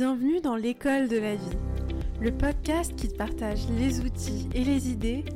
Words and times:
Bienvenue 0.00 0.40
dans 0.40 0.56
l'école 0.56 1.08
de 1.08 1.18
la 1.18 1.34
vie, 1.34 1.58
le 2.22 2.32
podcast 2.32 2.96
qui 2.96 3.06
te 3.06 3.16
partage 3.16 3.68
les 3.68 4.00
outils 4.00 4.48
et 4.54 4.64
les 4.64 4.88
idées 4.88 5.26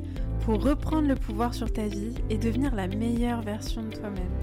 pour 0.43 0.63
reprendre 0.63 1.07
le 1.07 1.13
pouvoir 1.13 1.53
sur 1.53 1.71
ta 1.71 1.85
vie 1.85 2.15
et 2.31 2.39
devenir 2.39 2.73
la 2.73 2.87
meilleure 2.87 3.43
version 3.43 3.83
de 3.83 3.95
toi-même. 3.95 4.41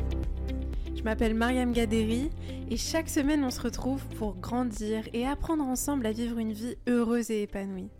Je 0.94 1.02
m'appelle 1.02 1.34
Mariam 1.34 1.72
Gaderi 1.72 2.30
et 2.70 2.76
chaque 2.76 3.08
semaine 3.08 3.42
on 3.42 3.50
se 3.50 3.62
retrouve 3.62 4.04
pour 4.16 4.36
grandir 4.36 5.02
et 5.12 5.26
apprendre 5.26 5.64
ensemble 5.64 6.06
à 6.06 6.12
vivre 6.12 6.38
une 6.38 6.52
vie 6.52 6.76
heureuse 6.86 7.32
et 7.32 7.42
épanouie. 7.42 7.90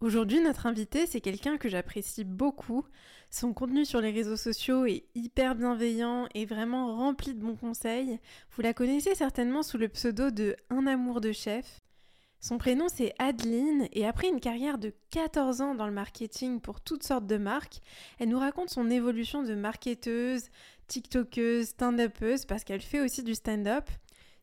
Aujourd'hui, 0.00 0.40
notre 0.40 0.66
invité, 0.66 1.06
c'est 1.06 1.22
quelqu'un 1.22 1.56
que 1.56 1.70
j'apprécie 1.70 2.24
beaucoup. 2.24 2.84
Son 3.30 3.54
contenu 3.54 3.86
sur 3.86 4.02
les 4.02 4.10
réseaux 4.10 4.36
sociaux 4.36 4.84
est 4.84 5.04
hyper 5.14 5.54
bienveillant 5.54 6.28
et 6.34 6.44
vraiment 6.44 6.94
rempli 6.94 7.32
de 7.32 7.40
bons 7.40 7.56
conseils. 7.56 8.20
Vous 8.50 8.62
la 8.62 8.74
connaissez 8.74 9.14
certainement 9.14 9.62
sous 9.62 9.78
le 9.78 9.88
pseudo 9.88 10.30
de 10.30 10.54
Un 10.68 10.86
amour 10.86 11.22
de 11.22 11.32
chef. 11.32 11.80
Son 12.40 12.58
prénom 12.58 12.88
c'est 12.92 13.14
Adeline 13.18 13.88
et 13.92 14.06
après 14.06 14.28
une 14.28 14.40
carrière 14.40 14.76
de 14.76 14.92
14 15.10 15.62
ans 15.62 15.74
dans 15.74 15.86
le 15.86 15.92
marketing 15.92 16.60
pour 16.60 16.82
toutes 16.82 17.02
sortes 17.02 17.26
de 17.26 17.38
marques, 17.38 17.80
elle 18.18 18.28
nous 18.28 18.38
raconte 18.38 18.68
son 18.68 18.90
évolution 18.90 19.42
de 19.42 19.54
marketeuse, 19.54 20.50
tiktokeuse, 20.86 21.68
stand-upeuse 21.68 22.44
parce 22.44 22.64
qu'elle 22.64 22.82
fait 22.82 23.00
aussi 23.00 23.22
du 23.22 23.34
stand-up 23.34 23.88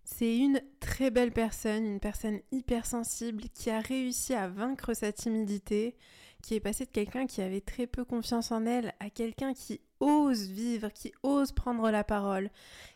c'est 0.03 0.38
une 0.38 0.62
très 0.80 1.12
belle 1.12 1.31
personne, 1.31 1.85
une 1.85 1.99
personne 1.99 2.39
hyper 2.52 2.85
sensible 2.85 3.44
qui 3.53 3.70
a 3.70 3.80
réussi 3.80 4.34
à 4.34 4.48
vaincre 4.48 4.94
sa 4.94 5.11
timidité, 5.11 5.95
qui 6.41 6.55
est 6.55 6.59
passée 6.59 6.85
de 6.85 6.91
quelqu'un 6.91 7.25
qui 7.25 7.41
avait 7.41 7.61
très 7.61 7.88
peu 7.88 8.03
confiance 8.03 8.52
en 8.52 8.66
elle 8.66 8.94
à 8.99 9.09
quelqu'un 9.09 9.53
qui 9.53 9.80
ose 10.02 10.47
vivre, 10.47 10.89
qui 10.89 11.13
ose 11.23 11.53
prendre 11.53 11.89
la 11.89 12.03
parole, 12.03 12.49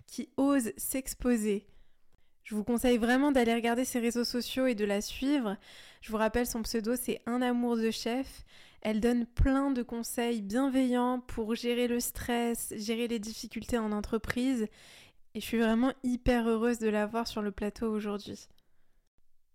qui 0.05 0.29
ose 0.35 0.73
s'exposer. 0.75 1.65
Je 2.43 2.55
vous 2.55 2.63
conseille 2.63 2.97
vraiment 2.97 3.31
d'aller 3.31 3.53
regarder 3.53 3.85
ses 3.85 3.99
réseaux 3.99 4.23
sociaux 4.23 4.67
et 4.67 4.75
de 4.75 4.85
la 4.85 5.01
suivre. 5.01 5.57
Je 6.01 6.11
vous 6.11 6.17
rappelle, 6.17 6.47
son 6.47 6.61
pseudo, 6.61 6.95
c'est 6.95 7.21
Un 7.25 7.41
amour 7.41 7.77
de 7.77 7.91
chef. 7.91 8.45
Elle 8.81 9.01
donne 9.01 9.25
plein 9.25 9.71
de 9.71 9.83
conseils 9.83 10.41
bienveillants 10.41 11.19
pour 11.19 11.55
gérer 11.55 11.87
le 11.87 11.99
stress, 11.99 12.73
gérer 12.77 13.07
les 13.07 13.19
difficultés 13.19 13.77
en 13.77 13.91
entreprise 13.91 14.67
et 15.37 15.39
je 15.39 15.45
suis 15.45 15.59
vraiment 15.59 15.93
hyper 16.01 16.49
heureuse 16.49 16.79
de 16.79 16.89
l'avoir 16.89 17.27
sur 17.27 17.43
le 17.43 17.51
plateau 17.51 17.91
aujourd'hui. 17.91 18.47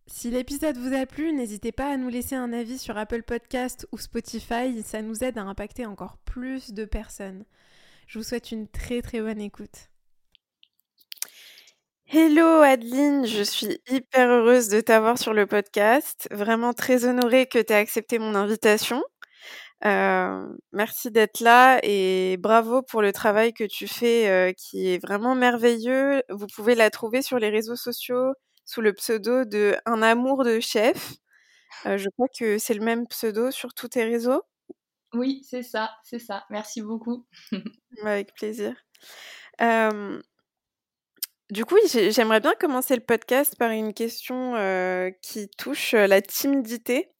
Si 0.07 0.31
l'épisode 0.31 0.77
vous 0.77 0.95
a 0.95 1.07
plu, 1.07 1.33
n'hésitez 1.33 1.73
pas 1.73 1.93
à 1.93 1.97
nous 1.97 2.09
laisser 2.09 2.37
un 2.37 2.53
avis 2.53 2.79
sur 2.79 2.97
Apple 2.97 3.25
Podcast 3.25 3.89
ou 3.91 3.99
Spotify, 3.99 4.81
ça 4.85 5.03
nous 5.03 5.25
aide 5.25 5.39
à 5.39 5.43
impacter 5.43 5.85
encore 5.85 6.19
plus 6.19 6.73
de 6.73 6.85
personnes. 6.85 7.45
Je 8.07 8.21
vous 8.21 8.25
souhaite 8.25 8.53
une 8.53 8.69
très 8.69 9.03
très 9.03 9.21
bonne 9.21 9.41
écoute. 9.41 9.91
Hello 12.07 12.61
Adeline, 12.61 13.27
je 13.27 13.43
suis 13.43 13.81
hyper 13.89 14.29
heureuse 14.29 14.69
de 14.69 14.81
t'avoir 14.81 15.19
sur 15.19 15.35
le 15.35 15.49
podcast. 15.49 16.29
Vraiment 16.31 16.75
très 16.75 17.07
honorée 17.07 17.47
que 17.47 17.59
tu 17.59 17.73
aies 17.73 17.77
accepté 17.77 18.21
mon 18.21 18.37
invitation. 18.37 19.03
Euh, 19.85 20.47
merci 20.71 21.11
d'être 21.11 21.41
là 21.41 21.81
et 21.83 22.37
bravo 22.37 22.83
pour 22.83 23.03
le 23.03 23.13
travail 23.13 23.53
que 23.53 23.65
tu 23.65 23.89
fais 23.89 24.29
euh, 24.29 24.53
qui 24.53 24.89
est 24.89 24.99
vraiment 24.99 25.35
merveilleux. 25.35 26.23
Vous 26.29 26.47
pouvez 26.47 26.75
la 26.75 26.91
trouver 26.91 27.21
sur 27.21 27.39
les 27.39 27.51
réseaux 27.51 27.77
sociaux 27.77 28.33
sous 28.65 28.81
le 28.81 28.93
pseudo 28.93 29.45
de 29.45 29.77
Un 29.87 30.03
amour 30.03 30.45
de 30.45 30.61
chef. 30.61 31.15
Euh, 31.87 31.97
je 31.99 32.09
crois 32.11 32.29
que 32.39 32.59
c'est 32.59 32.75
le 32.75 32.85
même 32.85 33.09
pseudo 33.09 33.51
sur 33.51 33.75
tous 33.75 33.89
tes 33.89 34.05
réseaux. 34.05 34.43
Oui, 35.15 35.45
c'est 35.49 35.65
ça, 35.65 35.91
c'est 36.05 36.21
ça. 36.21 36.45
Merci 36.49 36.81
beaucoup. 36.81 37.27
Avec 38.05 38.33
plaisir. 38.35 38.75
du 41.51 41.65
coup, 41.65 41.77
j'aimerais 41.87 42.41
bien 42.41 42.55
commencer 42.55 42.95
le 42.95 43.03
podcast 43.03 43.57
par 43.59 43.73
une 43.73 43.93
question 43.93 44.55
qui 45.23 45.49
touche 45.59 45.93
la 45.93 46.23
timidité 46.23 47.12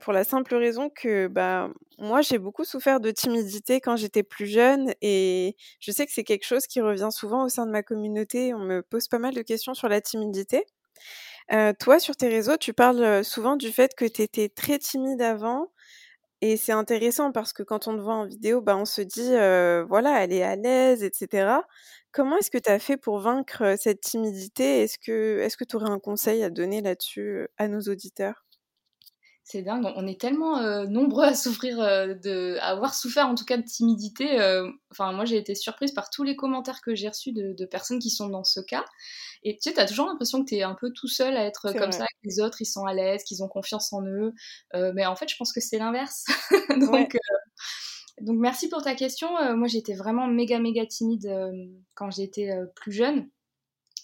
pour 0.00 0.12
la 0.12 0.24
simple 0.24 0.54
raison 0.54 0.90
que 0.90 1.26
bah, 1.28 1.70
moi, 1.98 2.20
j'ai 2.22 2.38
beaucoup 2.38 2.64
souffert 2.64 3.00
de 3.00 3.10
timidité 3.10 3.80
quand 3.80 3.96
j'étais 3.96 4.22
plus 4.22 4.46
jeune 4.46 4.92
et 5.02 5.56
je 5.80 5.90
sais 5.92 6.06
que 6.06 6.12
c'est 6.12 6.24
quelque 6.24 6.44
chose 6.46 6.66
qui 6.66 6.80
revient 6.80 7.08
souvent 7.10 7.44
au 7.44 7.48
sein 7.48 7.66
de 7.66 7.70
ma 7.72 7.82
communauté. 7.82 8.54
On 8.54 8.60
me 8.60 8.82
pose 8.82 9.08
pas 9.08 9.18
mal 9.18 9.34
de 9.34 9.42
questions 9.42 9.74
sur 9.74 9.88
la 9.88 10.00
timidité. 10.00 10.64
toi, 11.78 11.98
sur 11.98 12.16
tes 12.16 12.28
réseaux, 12.28 12.56
tu 12.56 12.72
parles 12.72 13.24
souvent 13.24 13.56
du 13.56 13.70
fait 13.72 13.94
que 13.96 14.04
tu 14.04 14.22
étais 14.22 14.48
très 14.48 14.78
timide 14.78 15.22
avant. 15.22 15.68
Et 16.42 16.56
c'est 16.58 16.72
intéressant 16.72 17.32
parce 17.32 17.52
que 17.54 17.62
quand 17.62 17.88
on 17.88 17.96
te 17.96 18.02
voit 18.02 18.14
en 18.14 18.26
vidéo, 18.26 18.60
bah, 18.60 18.76
on 18.76 18.84
se 18.84 19.02
dit, 19.02 19.30
voilà, 19.88 20.22
elle 20.24 20.32
est 20.32 20.42
à 20.42 20.56
l'aise, 20.56 21.02
etc. 21.04 21.64
Comment 22.12 22.38
est-ce 22.38 22.50
que 22.50 22.58
tu 22.58 22.70
as 22.70 22.78
fait 22.78 22.96
pour 22.96 23.20
vaincre 23.20 23.76
cette 23.78 24.00
timidité? 24.02 24.82
Est-ce 24.82 24.98
que 24.98 25.64
tu 25.64 25.76
aurais 25.76 25.90
un 25.90 25.98
conseil 26.00 26.42
à 26.44 26.50
donner 26.50 26.82
là-dessus 26.82 27.48
à 27.58 27.68
nos 27.68 27.80
auditeurs? 27.82 28.45
C'est 29.48 29.62
dingue, 29.62 29.86
on 29.94 30.08
est 30.08 30.20
tellement 30.20 30.58
euh, 30.58 30.86
nombreux 30.86 31.22
à 31.22 31.34
souffrir, 31.36 31.80
euh, 31.80 32.14
de, 32.14 32.56
à 32.60 32.70
avoir 32.70 32.94
souffert 32.94 33.28
en 33.28 33.36
tout 33.36 33.44
cas 33.44 33.56
de 33.56 33.62
timidité. 33.62 34.40
Euh, 34.40 34.68
enfin, 34.90 35.12
moi 35.12 35.24
j'ai 35.24 35.36
été 35.36 35.54
surprise 35.54 35.92
par 35.92 36.10
tous 36.10 36.24
les 36.24 36.34
commentaires 36.34 36.80
que 36.80 36.96
j'ai 36.96 37.08
reçus 37.08 37.30
de, 37.30 37.64
personnes 37.64 38.00
qui 38.00 38.10
sont 38.10 38.28
dans 38.28 38.42
ce 38.42 38.58
cas. 38.58 38.84
Et 39.44 39.52
tu 39.54 39.70
sais, 39.70 39.74
t'as 39.74 39.86
toujours 39.86 40.06
l'impression 40.06 40.42
que 40.42 40.50
t'es 40.50 40.62
un 40.62 40.74
peu 40.74 40.90
tout 40.92 41.06
seul 41.06 41.36
à 41.36 41.44
être 41.44 41.72
comme 41.78 41.92
ça, 41.92 42.06
que 42.06 42.28
les 42.28 42.40
autres 42.40 42.60
ils 42.60 42.66
sont 42.66 42.86
à 42.86 42.92
l'aise, 42.92 43.22
qu'ils 43.22 43.44
ont 43.44 43.48
confiance 43.48 43.92
en 43.92 44.04
eux. 44.04 44.32
mais 44.94 45.06
en 45.06 45.14
fait, 45.14 45.28
je 45.28 45.36
pense 45.36 45.52
que 45.52 45.60
c'est 45.60 45.78
l'inverse. 45.78 46.24
donc, 46.80 47.16
donc 48.20 48.38
merci 48.38 48.68
pour 48.68 48.82
ta 48.82 48.96
question. 48.96 49.28
moi 49.54 49.68
j'étais 49.68 49.94
vraiment 49.94 50.26
méga 50.26 50.58
méga 50.58 50.84
timide 50.86 51.30
quand 51.94 52.10
j'étais 52.10 52.50
plus 52.74 52.90
jeune. 52.90 53.28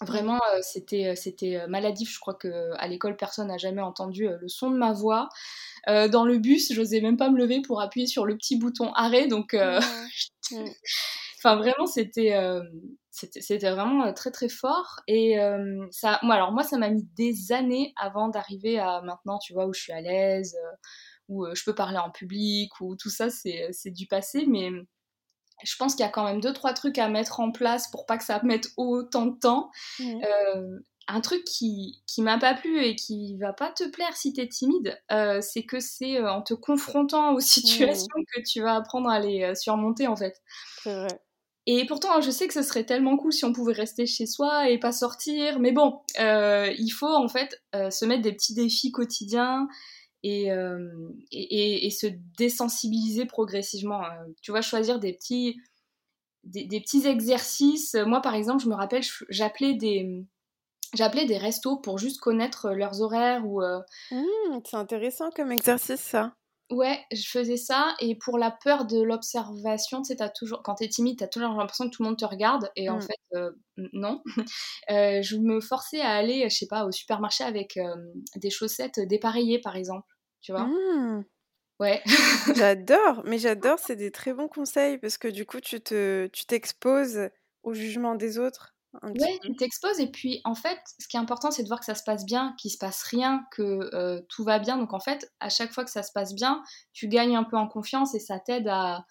Vraiment, 0.06 0.40
euh, 0.54 0.58
c'était 0.62 1.08
euh, 1.08 1.14
c'était 1.14 1.56
euh, 1.56 1.66
maladif. 1.68 2.12
Je 2.12 2.18
crois 2.18 2.34
que 2.34 2.72
à 2.76 2.88
l'école, 2.88 3.16
personne 3.16 3.48
n'a 3.48 3.58
jamais 3.58 3.82
entendu 3.82 4.28
le 4.28 4.48
son 4.48 4.70
de 4.70 4.76
ma 4.76 4.92
voix. 4.92 5.28
dans 5.86 6.24
le 6.24 6.38
bus, 6.38 6.72
j'osais 6.72 7.00
même 7.00 7.16
pas 7.16 7.30
me 7.30 7.38
lever 7.38 7.62
pour 7.62 7.80
appuyer 7.80 8.06
sur 8.06 8.26
le 8.26 8.36
petit 8.36 8.56
bouton 8.56 8.92
arrêt. 8.94 9.26
Donc, 9.26 9.54
enfin, 11.38 11.56
vraiment, 11.56 11.86
c'était 11.86 12.34
c'était 13.10 13.70
vraiment 13.70 14.12
très 14.12 14.30
très 14.30 14.48
fort. 14.48 15.00
Et 15.08 15.36
ça, 15.90 16.18
moi, 16.22 16.36
alors 16.36 16.52
moi, 16.52 16.62
ça 16.62 16.78
m'a 16.78 16.90
mis 16.90 17.04
des 17.16 17.52
années 17.52 17.92
avant 17.96 18.28
d'arriver 18.28 18.78
à 18.78 19.00
maintenant, 19.02 19.38
tu 19.38 19.52
vois, 19.52 19.66
où 19.66 19.72
je 19.74 19.80
suis 19.80 19.92
à 19.92 20.00
l'aise, 20.00 20.56
où 21.28 21.46
je 21.54 21.64
peux 21.64 21.74
parler 21.74 21.98
en 21.98 22.10
public, 22.10 22.80
où 22.80 22.96
tout 22.96 23.10
ça, 23.10 23.28
c'est 23.30 23.90
du 23.90 24.06
passé. 24.06 24.46
Mais 24.46 24.70
je 25.64 25.76
pense 25.76 25.94
qu'il 25.94 26.04
y 26.04 26.08
a 26.08 26.10
quand 26.10 26.24
même 26.24 26.40
deux 26.40 26.52
trois 26.52 26.72
trucs 26.72 26.98
à 26.98 27.08
mettre 27.08 27.40
en 27.40 27.50
place 27.50 27.88
pour 27.90 28.06
pas 28.06 28.18
que 28.18 28.24
ça 28.24 28.40
mette 28.42 28.68
autant 28.76 29.26
de 29.26 29.38
temps. 29.38 29.70
Euh, 30.00 30.78
un 31.08 31.20
truc 31.20 31.44
qui 31.44 32.02
qui 32.06 32.22
m'a 32.22 32.38
pas 32.38 32.54
plu 32.54 32.82
et 32.84 32.94
qui 32.94 33.36
va 33.36 33.52
pas 33.52 33.70
te 33.70 33.88
plaire 33.88 34.16
si 34.16 34.32
t'es 34.32 34.48
timide, 34.48 35.00
euh, 35.10 35.40
c'est 35.40 35.64
que 35.64 35.80
c'est 35.80 36.18
euh, 36.18 36.30
en 36.30 36.42
te 36.42 36.54
confrontant 36.54 37.34
aux 37.34 37.40
situations 37.40 38.06
que 38.34 38.40
tu 38.42 38.62
vas 38.62 38.76
apprendre 38.76 39.08
à 39.08 39.18
les 39.18 39.54
surmonter 39.54 40.06
en 40.06 40.16
fait. 40.16 40.40
C'est 40.82 40.94
vrai. 40.94 41.20
Et 41.66 41.86
pourtant, 41.86 42.20
je 42.20 42.30
sais 42.32 42.48
que 42.48 42.54
ce 42.54 42.62
serait 42.62 42.84
tellement 42.84 43.16
cool 43.16 43.32
si 43.32 43.44
on 43.44 43.52
pouvait 43.52 43.72
rester 43.72 44.04
chez 44.04 44.26
soi 44.26 44.68
et 44.68 44.78
pas 44.78 44.90
sortir. 44.90 45.60
Mais 45.60 45.70
bon, 45.70 46.00
il 46.18 46.90
faut 46.90 47.14
en 47.14 47.28
fait 47.28 47.62
se 47.72 48.04
mettre 48.04 48.22
des 48.22 48.32
petits 48.32 48.54
défis 48.54 48.90
quotidiens 48.90 49.68
euh, 50.24 51.10
et, 51.32 51.86
et, 51.86 51.90
se 51.90 52.06
désensibiliser 52.38 53.26
progressivement. 53.26 54.04
Euh, 54.04 54.24
tu 54.40 54.52
vois, 54.52 54.60
choisir 54.60 55.00
des 55.00 55.12
petits, 55.12 55.60
des, 56.44 56.80
petits 56.80 57.06
exercices. 57.06 57.94
Moi, 57.94 58.20
par 58.20 58.34
exemple, 58.34 58.62
je 58.62 58.68
me 58.68 58.74
rappelle, 58.74 59.02
j'appelais 59.28 59.74
des, 59.74 60.24
j'appelais 60.94 61.26
des 61.26 61.38
restos 61.38 61.76
pour 61.76 61.98
juste 61.98 62.20
connaître 62.20 62.70
leurs 62.70 63.00
horaires 63.00 63.46
ou. 63.46 63.62
Euh, 63.62 63.80
mmh, 64.12 64.60
c'est 64.64 64.76
intéressant 64.76 65.30
comme 65.30 65.50
exercice 65.50 66.00
ça. 66.00 66.34
Ouais, 66.70 66.98
je 67.12 67.28
faisais 67.28 67.58
ça 67.58 67.94
et 68.00 68.14
pour 68.14 68.38
la 68.38 68.50
peur 68.50 68.86
de 68.86 69.02
l'observation, 69.02 70.00
tu 70.00 70.08
sais, 70.08 70.16
t'as 70.16 70.30
toujours, 70.30 70.62
quand 70.62 70.76
t'es 70.76 70.88
timide, 70.88 71.18
t'as 71.18 71.26
toujours 71.26 71.50
l'impression 71.50 71.84
que 71.84 71.94
tout 71.94 72.02
le 72.02 72.08
monde 72.08 72.18
te 72.18 72.24
regarde 72.24 72.70
et 72.76 72.88
en 72.88 72.96
mmh. 72.96 73.02
fait, 73.02 73.38
non. 73.92 74.22
je 74.88 75.36
me 75.36 75.60
forçais 75.60 76.00
à 76.00 76.12
aller, 76.12 76.48
je 76.48 76.56
sais 76.56 76.68
pas, 76.68 76.86
au 76.86 76.92
supermarché 76.92 77.44
avec 77.44 77.78
des 78.36 78.48
chaussettes 78.48 79.00
dépareillées 79.00 79.58
par 79.58 79.76
exemple 79.76 80.11
tu 80.42 80.52
vois. 80.52 80.64
Mmh. 80.64 81.24
Ouais. 81.80 82.02
j'adore, 82.56 83.22
mais 83.24 83.38
j'adore, 83.38 83.78
c'est 83.78 83.96
des 83.96 84.10
très 84.10 84.34
bons 84.34 84.48
conseils 84.48 84.98
parce 84.98 85.18
que 85.18 85.28
du 85.28 85.46
coup, 85.46 85.60
tu 85.60 85.80
te, 85.80 86.26
tu 86.28 86.44
t'exposes 86.44 87.30
au 87.62 87.74
jugement 87.74 88.14
des 88.14 88.38
autres. 88.38 88.74
Ouais, 89.02 89.38
tu 89.42 89.56
t'exposes 89.56 90.00
et 90.00 90.06
puis 90.10 90.42
en 90.44 90.54
fait, 90.54 90.78
ce 91.00 91.08
qui 91.08 91.16
est 91.16 91.20
important, 91.20 91.50
c'est 91.50 91.62
de 91.62 91.68
voir 91.68 91.80
que 91.80 91.86
ça 91.86 91.94
se 91.94 92.04
passe 92.04 92.26
bien, 92.26 92.54
qu'il 92.58 92.70
se 92.70 92.76
passe 92.76 93.02
rien, 93.04 93.46
que 93.50 93.88
euh, 93.94 94.20
tout 94.28 94.44
va 94.44 94.58
bien. 94.58 94.76
Donc 94.76 94.92
en 94.92 95.00
fait, 95.00 95.32
à 95.40 95.48
chaque 95.48 95.72
fois 95.72 95.84
que 95.84 95.90
ça 95.90 96.02
se 96.02 96.12
passe 96.12 96.34
bien, 96.34 96.62
tu 96.92 97.08
gagnes 97.08 97.34
un 97.34 97.44
peu 97.44 97.56
en 97.56 97.66
confiance 97.66 98.14
et 98.14 98.20
ça 98.20 98.38
t'aide 98.38 98.68
à, 98.68 99.06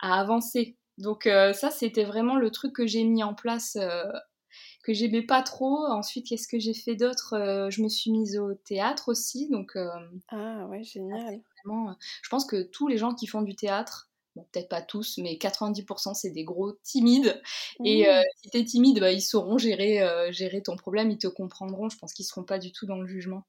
à 0.00 0.18
avancer. 0.18 0.78
Donc 0.96 1.26
euh, 1.26 1.52
ça, 1.52 1.70
c'était 1.70 2.04
vraiment 2.04 2.36
le 2.36 2.50
truc 2.50 2.74
que 2.74 2.86
j'ai 2.86 3.04
mis 3.04 3.22
en 3.22 3.34
place 3.34 3.76
euh, 3.76 4.02
que 4.88 4.94
j'aimais 4.94 5.22
pas 5.22 5.42
trop. 5.42 5.84
Ensuite, 5.86 6.26
qu'est-ce 6.26 6.48
que 6.48 6.58
j'ai 6.58 6.72
fait 6.72 6.96
d'autre 6.96 7.34
euh, 7.34 7.68
Je 7.68 7.82
me 7.82 7.90
suis 7.90 8.10
mise 8.10 8.38
au 8.38 8.54
théâtre 8.54 9.10
aussi, 9.10 9.50
donc. 9.50 9.76
Euh, 9.76 9.90
ah 10.28 10.66
ouais, 10.68 10.82
génial. 10.82 11.42
Vraiment, 11.62 11.90
euh, 11.90 11.94
je 12.22 12.28
pense 12.30 12.46
que 12.46 12.62
tous 12.62 12.88
les 12.88 12.96
gens 12.96 13.14
qui 13.14 13.26
font 13.26 13.42
du 13.42 13.54
théâtre, 13.54 14.08
peut-être 14.34 14.70
pas 14.70 14.80
tous, 14.80 15.18
mais 15.18 15.34
90% 15.34 16.14
c'est 16.14 16.30
des 16.30 16.44
gros 16.44 16.72
timides. 16.84 17.38
Et 17.84 18.06
mmh. 18.06 18.22
si 18.36 18.50
t'es 18.50 18.64
timide, 18.64 19.00
bah, 19.00 19.12
ils 19.12 19.20
sauront 19.20 19.58
gérer, 19.58 20.00
gérer 20.32 20.62
ton 20.62 20.76
problème, 20.76 21.10
ils 21.10 21.18
te 21.18 21.26
comprendront. 21.26 21.88
Je 21.88 21.98
pense 21.98 22.14
qu'ils 22.14 22.24
seront 22.24 22.44
pas 22.44 22.58
du 22.58 22.72
tout 22.72 22.86
dans 22.86 23.00
le 23.00 23.06
jugement. 23.06 23.42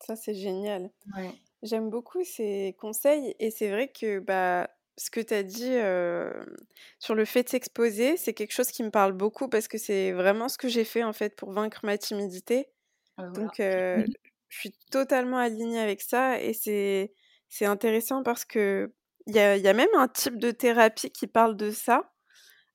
Ça, 0.00 0.16
c'est 0.16 0.34
génial. 0.34 0.90
J'aime 1.62 1.88
beaucoup 1.88 2.24
ces 2.24 2.76
conseils 2.78 3.34
et 3.38 3.50
c'est 3.50 3.70
vrai 3.70 3.88
que 3.88 4.18
bah, 4.18 4.68
ce 4.96 5.10
que 5.10 5.20
tu 5.20 5.34
as 5.34 5.42
dit 5.42 5.76
sur 6.98 7.14
le 7.14 7.24
fait 7.24 7.42
de 7.44 7.48
s'exposer, 7.48 8.16
c'est 8.16 8.34
quelque 8.34 8.52
chose 8.52 8.68
qui 8.68 8.82
me 8.82 8.90
parle 8.90 9.12
beaucoup 9.12 9.48
parce 9.48 9.68
que 9.68 9.78
c'est 9.78 10.12
vraiment 10.12 10.48
ce 10.48 10.58
que 10.58 10.68
j'ai 10.68 10.84
fait 10.84 11.02
en 11.02 11.12
fait 11.12 11.36
pour 11.36 11.52
vaincre 11.52 11.80
ma 11.84 11.98
timidité. 11.98 12.68
Ah, 13.16 13.28
Donc 13.28 13.54
je 13.58 14.06
suis 14.48 14.72
totalement 14.90 15.38
alignée 15.38 15.80
avec 15.80 16.00
ça 16.00 16.40
et 16.40 16.52
c'est 16.52 17.12
c'est 17.48 17.66
intéressant 17.66 18.22
parce 18.22 18.44
que 18.44 18.92
il 19.26 19.34
y 19.34 19.38
a, 19.38 19.56
y 19.56 19.68
a, 19.68 19.72
même 19.72 19.88
un 19.96 20.08
type 20.08 20.38
de 20.38 20.50
thérapie 20.50 21.10
qui 21.10 21.26
parle 21.26 21.56
de 21.56 21.70
ça, 21.70 22.12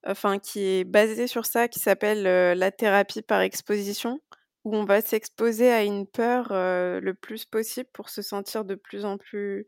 enfin 0.06 0.39
qui 0.39 0.62
est 0.62 0.83
basé 0.83 1.27
sur 1.27 1.45
ça, 1.45 1.68
qui 1.68 1.80
s'appelle 1.80 2.24
la 2.24 2.72
thérapie 2.72 3.22
par 3.22 3.42
exposition, 3.42 4.19
où 4.63 4.75
on 4.75 4.83
va 4.83 5.01
s'exposer 5.01 5.72
à 5.72 5.83
une 5.83 6.07
peur 6.07 6.48
le 6.51 7.12
plus 7.13 7.45
possible 7.45 7.89
pour 7.94 8.10
se 8.10 8.22
sentir 8.22 8.65
de 8.65 8.75
plus 8.75 9.06
en 9.06 9.18
plus 9.18 9.68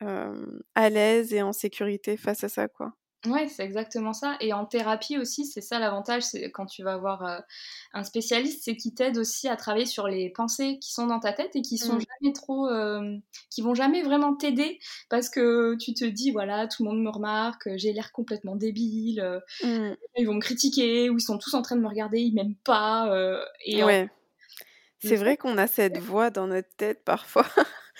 à 0.00 0.90
l'aise 0.90 1.32
et 1.32 1.42
en 1.42 1.52
sécurité 1.52 2.16
face 2.16 2.44
à 2.44 2.48
ça, 2.48 2.68
quoi. 2.68 2.92
Ouais, 3.24 3.48
c'est 3.48 3.64
exactement 3.64 4.12
ça. 4.12 4.36
Et 4.40 4.52
en 4.52 4.66
thérapie 4.66 5.18
aussi, 5.18 5.46
c'est 5.46 5.60
ça 5.60 5.78
l'avantage, 5.78 6.22
c'est 6.22 6.50
quand 6.50 6.66
tu 6.66 6.82
vas 6.84 6.96
voir 6.96 7.42
un 7.92 8.04
spécialiste, 8.04 8.62
c'est 8.64 8.76
qu'il 8.76 8.94
t'aide 8.94 9.18
aussi 9.18 9.48
à 9.48 9.56
travailler 9.56 9.86
sur 9.86 10.06
les 10.06 10.30
pensées 10.30 10.78
qui 10.80 10.92
sont 10.92 11.06
dans 11.06 11.18
ta 11.18 11.32
tête 11.32 11.56
et 11.56 11.62
qui 11.62 11.78
sont 11.78 11.96
mmh. 11.96 12.04
jamais 12.20 12.32
trop, 12.32 12.68
qui 13.50 13.62
vont 13.62 13.74
jamais 13.74 14.02
vraiment 14.02 14.36
t'aider 14.36 14.78
parce 15.08 15.28
que 15.28 15.76
tu 15.76 15.92
te 15.92 16.04
dis 16.04 16.30
voilà, 16.30 16.68
tout 16.68 16.84
le 16.84 16.90
monde 16.90 17.02
me 17.02 17.10
remarque, 17.10 17.68
j'ai 17.76 17.92
l'air 17.92 18.12
complètement 18.12 18.54
débile, 18.54 19.40
mmh. 19.64 19.94
ils 20.18 20.26
vont 20.26 20.34
me 20.34 20.40
critiquer 20.40 21.10
ou 21.10 21.16
ils 21.16 21.22
sont 21.22 21.38
tous 21.38 21.54
en 21.54 21.62
train 21.62 21.76
de 21.76 21.80
me 21.80 21.88
regarder, 21.88 22.20
ils 22.20 22.34
m'aiment 22.34 22.54
pas. 22.64 23.10
et 23.64 23.82
ouais. 23.82 24.08
C'est 25.02 25.16
vrai 25.16 25.36
qu'on 25.36 25.58
a 25.58 25.66
cette 25.66 25.98
voix 25.98 26.30
dans 26.30 26.46
notre 26.46 26.74
tête 26.76 27.04
parfois. 27.04 27.46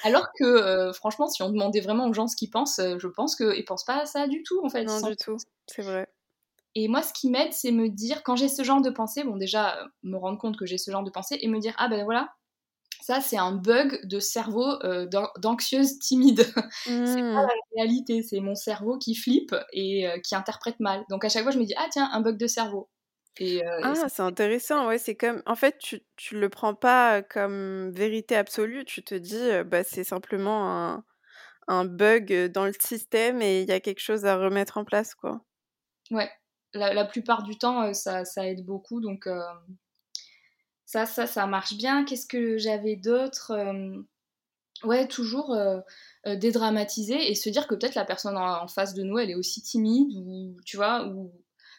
Alors 0.02 0.26
que, 0.38 0.44
euh, 0.44 0.93
franchement, 0.93 1.28
si 1.28 1.43
on 1.43 1.50
demandait 1.50 1.81
vraiment 1.81 2.06
aux 2.06 2.12
gens 2.12 2.26
ce 2.26 2.37
qu'ils 2.37 2.50
pensent, 2.50 2.78
euh, 2.78 2.98
je 2.98 3.08
pense 3.08 3.37
qu'ils 3.37 3.64
pensent 3.64 3.84
pas 3.84 4.02
à 4.02 4.06
ça 4.06 4.26
du 4.26 4.43
tout, 4.43 4.60
en 4.64 4.69
fait. 4.69 4.84
Non, 4.84 5.00
du 5.00 5.16
tout, 5.16 5.37
c'est 5.66 5.82
vrai. 5.82 6.08
Et 6.75 6.88
moi, 6.88 7.02
ce 7.02 7.12
qui 7.14 7.31
m'aide, 7.31 7.52
c'est 7.52 7.72
me 7.72 7.88
dire, 7.88 8.22
quand 8.22 8.37
j'ai 8.37 8.48
ce 8.48 8.62
genre 8.62 8.82
de 8.82 8.90
pensée, 8.90 9.25
bon, 9.25 9.37
déjà, 9.37 9.78
euh, 9.78 9.87
me 10.02 10.19
rendre 10.19 10.38
compte 10.38 10.58
que 10.58 10.66
j'ai 10.66 10.76
ce 10.76 10.90
genre 10.90 11.02
de 11.02 11.10
pensée 11.10 11.38
et 11.40 11.48
me 11.48 11.58
dire, 11.58 11.75
ah 11.78 11.88
ben 11.88 12.04
voilà, 12.04 12.28
ça, 13.00 13.20
c'est 13.20 13.38
un 13.38 13.52
bug 13.52 14.04
de 14.04 14.20
cerveau 14.20 14.78
d'anxieuse 15.38 15.98
timide. 16.00 16.40
c'est 16.84 16.90
pas 16.90 17.44
mmh. 17.44 17.46
la 17.46 17.48
réalité, 17.76 18.22
c'est 18.22 18.40
mon 18.40 18.54
cerveau 18.54 18.98
qui 18.98 19.14
flippe 19.14 19.54
et 19.72 20.06
qui 20.25 20.34
interprète 20.34 20.81
mal. 20.81 21.04
Donc 21.08 21.25
à 21.25 21.28
chaque 21.28 21.44
fois, 21.44 21.52
je 21.52 21.58
me 21.58 21.64
dis, 21.64 21.75
ah 21.76 21.87
tiens, 21.90 22.10
un 22.12 22.20
bug 22.20 22.37
de 22.37 22.46
cerveau. 22.46 22.88
Ah, 23.82 24.08
c'est 24.08 24.22
intéressant, 24.22 24.86
ouais, 24.88 24.98
c'est 24.98 25.14
comme 25.16 25.42
en 25.46 25.54
fait, 25.54 25.78
tu 25.78 26.00
tu 26.16 26.38
le 26.40 26.48
prends 26.48 26.74
pas, 26.74 27.22
comme 27.22 27.90
vérité 27.92 28.34
absolue, 28.34 28.84
tu 28.86 29.02
te 29.04 29.14
dis, 29.14 29.36
bah, 29.66 29.84
c'est 29.84 30.04
simplement 30.04 30.70
un 30.94 31.04
un 31.68 31.84
bug, 31.86 32.32
dans 32.52 32.66
le 32.66 32.72
système 32.80 33.42
et 33.42 33.62
il 33.62 33.68
y 33.68 33.72
a 33.72 33.80
quelque 33.80 34.00
chose 34.00 34.26
à 34.26 34.36
remettre 34.38 34.78
en 34.78 34.84
place, 34.84 35.14
quoi. 35.14 35.42
Ouais, 36.10 36.30
la 36.74 36.92
la 36.94 37.04
plupart 37.04 37.42
du 37.44 37.58
temps, 37.58 37.92
ça 37.94 38.24
ça 38.24 38.46
aide 38.48 38.64
beaucoup 38.64 39.00
donc 39.00 39.28
ça 40.86 41.04
ça 41.06 41.26
ça 41.26 41.46
marche 41.46 41.76
bien. 41.76 42.04
Qu'est-ce 42.04 42.26
que 42.26 42.56
j'avais 42.58 42.96
d'autre? 42.96 43.52
ouais, 44.84 45.08
toujours, 45.08 45.56
dédramatiser 46.26 47.30
et 47.30 47.34
se 47.34 47.48
dire 47.48 47.66
que 47.66 47.74
peut-être 47.74 47.94
la 47.94 48.04
personne 48.04 48.36
en 48.36 48.68
face 48.68 48.94
de 48.94 49.02
nous, 49.02 49.18
elle 49.18 49.30
est 49.30 49.34
aussi 49.34 49.62
timide 49.62 50.10
ou 50.14 50.56
tu 50.64 50.76
vois? 50.76 51.06
Ou 51.08 51.32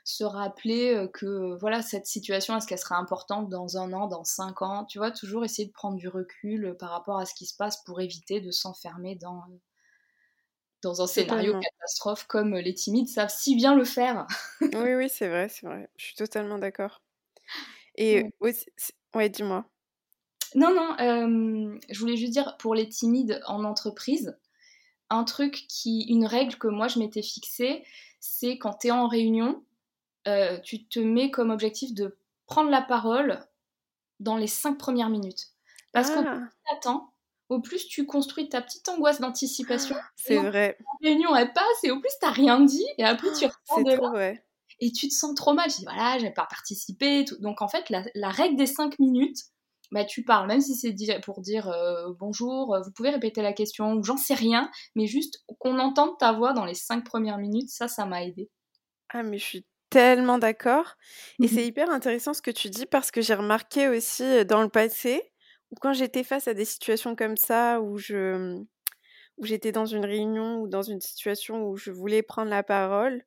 se 0.07 0.23
rappeler 0.23 0.93
euh, 0.93 1.09
que 1.09 1.57
voilà 1.59 1.81
cette 1.81 2.05
situation 2.07 2.55
est-ce 2.55 2.65
qu'elle 2.65 2.79
sera 2.79 2.95
importante 2.95 3.49
dans 3.49 3.77
un 3.77 3.91
an, 3.91 4.07
dans 4.07 4.23
cinq 4.23 4.61
ans, 4.61 4.85
tu 4.85 4.99
vois, 4.99 5.11
toujours 5.11 5.43
essayer 5.43 5.67
de 5.67 5.73
prendre 5.73 5.97
du 5.97 6.07
recul 6.07 6.67
euh, 6.67 6.73
par 6.73 6.91
rapport 6.91 7.17
à 7.19 7.25
ce 7.25 7.33
qui 7.33 7.45
se 7.45 7.53
passe 7.53 7.83
pour 7.83 7.99
éviter 7.99 8.39
de 8.39 8.49
s'enfermer 8.49 9.15
dans 9.15 9.43
dans 10.81 11.01
un 11.01 11.07
scénario 11.07 11.59
catastrophe 11.59 12.25
comme 12.25 12.55
les 12.55 12.73
timides 12.73 13.09
savent 13.09 13.33
si 13.35 13.57
bien 13.57 13.75
le 13.75 13.83
faire. 13.83 14.25
oui 14.61 14.95
oui 14.95 15.09
c'est 15.09 15.27
vrai 15.27 15.49
c'est 15.49 15.65
vrai, 15.65 15.89
je 15.97 16.05
suis 16.05 16.15
totalement 16.15 16.57
d'accord. 16.57 17.01
Et 17.95 18.23
ouais, 18.39 18.55
ouais 19.13 19.27
dis-moi. 19.27 19.65
Non 20.55 20.73
non, 20.73 20.95
je 21.89 21.99
voulais 21.99 22.15
juste 22.15 22.31
dire 22.31 22.55
pour 22.59 22.75
les 22.75 22.87
timides 22.87 23.41
en 23.45 23.65
entreprise, 23.65 24.37
un 25.09 25.25
truc 25.25 25.65
qui, 25.67 26.03
une 26.03 26.25
règle 26.25 26.55
que 26.55 26.69
moi 26.69 26.87
je 26.87 26.99
m'étais 26.99 27.23
fixée, 27.23 27.83
c'est 28.21 28.57
quand 28.57 28.75
tu 28.75 28.87
es 28.87 28.91
en 28.91 29.09
réunion, 29.09 29.65
euh, 30.27 30.59
tu 30.59 30.87
te 30.87 30.99
mets 30.99 31.31
comme 31.31 31.51
objectif 31.51 31.93
de 31.93 32.17
prendre 32.45 32.69
la 32.69 32.81
parole 32.81 33.39
dans 34.19 34.37
les 34.37 34.47
cinq 34.47 34.77
premières 34.77 35.09
minutes. 35.09 35.47
Parce 35.93 36.11
qu'au 36.11 36.23
ah. 36.25 36.35
plus 36.35 36.47
tu 36.47 36.75
attends, 36.75 37.13
au 37.49 37.61
plus 37.61 37.87
tu 37.87 38.05
construis 38.05 38.49
ta 38.49 38.61
petite 38.61 38.87
angoisse 38.89 39.21
d'anticipation. 39.21 39.95
Ah, 39.97 40.03
c'est 40.15 40.37
vrai. 40.37 40.77
La 40.79 41.09
réunion, 41.09 41.35
elle 41.35 41.53
passe 41.53 41.83
et 41.83 41.91
au 41.91 41.99
plus 41.99 42.11
tu 42.21 42.27
rien 42.27 42.59
dit 42.61 42.85
et 42.97 43.03
après 43.03 43.31
tu 43.33 43.45
ah, 43.45 43.49
reprends 43.49 43.81
de 43.81 44.35
Et 44.79 44.91
tu 44.91 45.07
te 45.07 45.13
sens 45.13 45.33
trop 45.35 45.53
mal. 45.53 45.69
Je 45.69 45.77
dis 45.77 45.85
voilà, 45.85 46.17
j'ai 46.19 46.31
pas 46.31 46.45
participé. 46.45 47.25
Donc 47.39 47.61
en 47.61 47.67
fait, 47.67 47.89
la, 47.89 48.29
règle 48.29 48.57
des 48.57 48.67
cinq 48.67 48.99
minutes, 48.99 49.39
bah, 49.91 50.03
tu 50.03 50.23
parles, 50.23 50.47
même 50.47 50.59
si 50.59 50.75
c'est 50.75 50.93
pour 51.21 51.41
dire 51.41 51.69
euh, 51.69 52.11
bonjour, 52.19 52.75
euh, 52.75 52.81
vous 52.81 52.91
pouvez 52.91 53.09
répéter 53.09 53.41
la 53.41 53.53
question 53.53 53.93
ou 53.93 54.03
j'en 54.03 54.17
sais 54.17 54.33
rien, 54.33 54.69
mais 54.95 55.07
juste 55.07 55.45
qu'on 55.59 55.79
entende 55.79 56.17
ta 56.17 56.33
voix 56.33 56.51
dans 56.51 56.65
les 56.65 56.73
cinq 56.73 57.05
premières 57.05 57.37
minutes, 57.37 57.69
ça, 57.69 57.87
ça 57.87 58.05
m'a 58.05 58.23
aidé. 58.23 58.49
Ah, 59.09 59.23
mais 59.23 59.37
je 59.37 59.45
suis 59.45 59.65
tellement 59.89 60.37
d'accord 60.37 60.95
et 61.41 61.47
mmh 61.47 61.47
c'est 61.47 61.65
hyper 61.65 61.89
intéressant 61.89 62.33
ce 62.33 62.41
que 62.41 62.51
tu 62.51 62.69
dis 62.69 62.85
parce 62.85 63.11
que 63.11 63.21
j'ai 63.21 63.33
remarqué 63.35 63.87
aussi, 63.89 64.45
dans 64.45 64.61
le 64.61 64.69
passé, 64.69 65.21
où 65.71 65.75
quand 65.81 65.93
j'étais 65.93 66.23
face 66.23 66.47
à 66.47 66.53
des 66.53 66.65
situations 66.65 67.15
comme 67.15 67.37
ça, 67.37 67.81
où 67.81 67.97
je 67.97 68.57
où 69.37 69.45
j'étais 69.45 69.71
dans 69.71 69.85
une 69.85 70.05
réunion 70.05 70.61
ou 70.61 70.67
dans 70.67 70.81
une 70.83 71.01
situation 71.01 71.67
où 71.69 71.77
je 71.77 71.91
voulais 71.91 72.23
prendre 72.23 72.49
la 72.51 72.63
parole, 72.63 73.23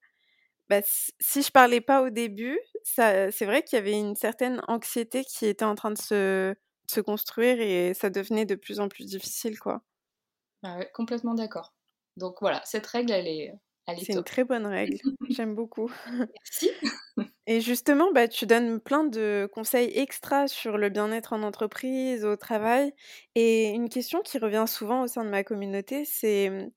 bah, 0.71 0.81
si 1.21 1.43
je 1.43 1.51
parlais 1.53 1.81
pas 1.83 2.03
au 2.03 2.11
début, 2.11 2.59
ça 2.85 3.31
c'est 3.33 3.47
vrai 3.47 3.63
qu'il 3.65 3.77
y 3.79 3.81
avait 3.81 3.99
une 3.99 4.17
certaine 4.17 4.63
anxiété 4.69 5.25
qui 5.25 5.47
était 5.47 5.65
en 5.65 5.75
train 5.77 5.93
de 5.93 5.99
se 5.99 6.55
se 6.89 7.01
construire 7.01 7.61
et 7.61 7.95
ça 7.95 8.11
devenait 8.11 8.47
de 8.47 8.57
plus 8.57 8.81
en 8.81 8.89
plus 8.89 9.07
difficile, 9.07 9.59
quoi. 9.61 9.83
Ah 10.63 10.79
ouais, 10.79 10.91
complètement 10.95 11.35
d'accord. 11.35 11.75
Donc 12.17 12.37
voilà, 12.41 12.63
cette 12.65 12.87
règle, 12.87 13.13
elle 13.13 13.29
est, 13.29 13.53
c'est 13.99 14.13
une 14.13 14.25
très 14.25 14.45
bonne 14.45 14.67
règle. 14.67 14.99
J'aime 15.31 15.55
beaucoup. 15.55 15.91
Merci. 16.11 16.71
Et 17.47 17.61
justement, 17.61 18.13
bah, 18.13 18.29
tu 18.29 18.47
donnes 18.47 18.81
plein 18.81 19.05
de 19.05 19.49
conseils 19.53 19.91
extra 19.99 20.47
sur 20.47 20.79
le 20.79 20.89
bien-être 20.89 21.33
en 21.33 21.43
entreprise, 21.43 22.25
au 22.25 22.37
travail. 22.37 22.93
Et 23.35 23.69
une 23.71 23.89
question 23.89 24.21
qui 24.23 24.39
revient 24.39 24.67
souvent 24.69 25.03
au 25.03 25.07
sein 25.09 25.25
de 25.25 25.31
ma 25.31 25.43
communauté, 25.43 26.05
c'est 26.05 26.51
mmh, 26.51 26.71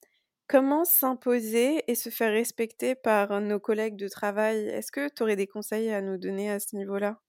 comment 0.47 0.83
s'imposer 0.83 1.83
et 1.87 1.95
se 1.95 2.09
faire 2.09 2.31
respecter 2.31 2.95
par 2.95 3.39
nos 3.41 3.59
collègues 3.59 3.97
de 3.97 4.07
travail? 4.07 4.67
Est-ce 4.67 4.91
que 4.91 5.09
tu 5.09 5.23
aurais 5.23 5.35
des 5.35 5.47
conseils 5.47 5.91
à 5.91 6.01
nous 6.01 6.17
donner 6.17 6.49
à 6.49 6.59
ce 6.59 6.75
niveau-là? 6.75 7.19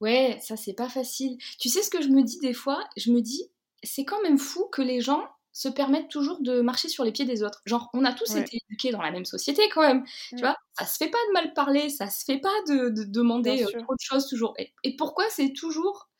Ouais, 0.00 0.38
ça 0.42 0.56
c'est 0.56 0.74
pas 0.74 0.88
facile. 0.88 1.38
Tu 1.58 1.68
sais 1.68 1.82
ce 1.82 1.90
que 1.90 2.02
je 2.02 2.08
me 2.08 2.22
dis 2.22 2.38
des 2.40 2.52
fois? 2.52 2.84
Je 2.96 3.10
me 3.10 3.20
dis, 3.20 3.50
c'est 3.82 4.04
quand 4.04 4.20
même 4.22 4.38
fou 4.38 4.68
que 4.70 4.82
les 4.82 5.00
gens 5.00 5.24
se 5.54 5.68
permettent 5.68 6.08
toujours 6.08 6.42
de 6.42 6.60
marcher 6.60 6.88
sur 6.88 7.04
les 7.04 7.12
pieds 7.12 7.24
des 7.24 7.44
autres. 7.44 7.62
Genre, 7.64 7.88
on 7.94 8.04
a 8.04 8.12
tous 8.12 8.34
été 8.34 8.58
éduqués 8.68 8.90
dans 8.90 9.00
la 9.00 9.12
même 9.12 9.24
société 9.24 9.62
quand 9.72 9.82
même. 9.82 10.04
Tu 10.30 10.40
vois, 10.40 10.56
ça 10.76 10.84
se 10.84 10.96
fait 10.96 11.08
pas 11.08 11.18
de 11.28 11.32
mal 11.32 11.54
parler, 11.54 11.88
ça 11.88 12.10
se 12.10 12.24
fait 12.24 12.40
pas 12.40 12.52
de, 12.66 12.88
demander 13.06 13.62
euh, 13.62 13.82
trop 13.82 13.94
de 13.94 14.00
choses 14.00 14.26
toujours. 14.26 14.54
Et, 14.58 14.96
pourquoi 14.96 15.24
c'est 15.30 15.52
toujours 15.52 16.10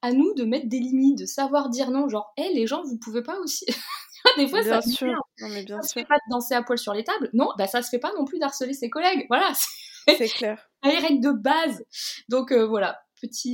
à 0.00 0.12
nous 0.12 0.32
de 0.34 0.44
mettre 0.44 0.68
des 0.68 0.78
limites, 0.78 1.18
de 1.18 1.26
savoir 1.26 1.70
dire 1.70 1.90
non, 1.90 2.08
genre, 2.08 2.32
hé, 2.36 2.52
les 2.54 2.68
gens, 2.68 2.84
vous 2.84 2.96
pouvez 2.96 3.22
pas 3.22 3.36
aussi. 3.40 3.66
des 4.36 4.46
fois, 4.46 4.62
bien 4.62 4.80
ça 4.80 4.88
sûr. 4.88 5.20
Non, 5.40 5.48
mais 5.48 5.64
bien 5.64 5.82
ça 5.82 5.82
sûr. 5.82 5.88
se 5.88 5.92
fait 5.94 6.06
pas 6.06 6.16
de 6.16 6.30
danser 6.30 6.54
à 6.54 6.62
poil 6.62 6.78
sur 6.78 6.94
les 6.94 7.02
tables? 7.02 7.30
Non, 7.32 7.48
bah 7.58 7.66
ça 7.66 7.82
se 7.82 7.88
fait 7.88 7.98
pas 7.98 8.12
non 8.16 8.24
plus 8.24 8.38
d'harceler 8.38 8.74
ses 8.74 8.90
collègues. 8.90 9.26
Voilà. 9.28 9.52
C'est 10.06 10.28
clair. 10.28 10.70
Les 10.84 10.98
règles 10.98 11.20
de 11.20 11.32
base. 11.32 11.84
Donc 12.28 12.52
euh, 12.52 12.64
voilà, 12.64 13.03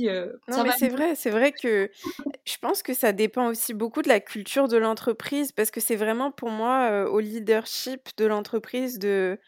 euh, 0.09 0.31
non, 0.47 0.61
mais 0.63 0.71
c'est 0.71 0.89
vrai, 0.89 1.15
c'est 1.15 1.29
vrai 1.29 1.53
que 1.53 1.89
je 2.45 2.57
pense 2.57 2.83
que 2.83 2.93
ça 2.93 3.13
dépend 3.13 3.47
aussi 3.49 3.73
beaucoup 3.73 4.01
de 4.01 4.09
la 4.09 4.19
culture 4.19 4.67
de 4.67 4.77
l'entreprise 4.77 5.51
parce 5.51 5.71
que 5.71 5.79
c'est 5.79 5.95
vraiment 5.95 6.31
pour 6.31 6.49
moi 6.49 6.89
euh, 6.91 7.07
au 7.07 7.19
leadership 7.19 8.09
de 8.17 8.25
l'entreprise 8.25 8.99
de, 8.99 9.39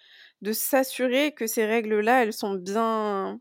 de 0.41 0.53
s'assurer 0.53 1.33
que 1.33 1.47
ces 1.47 1.65
règles-là, 1.65 2.23
elles 2.23 2.33
sont 2.33 2.55
bien 2.55 3.39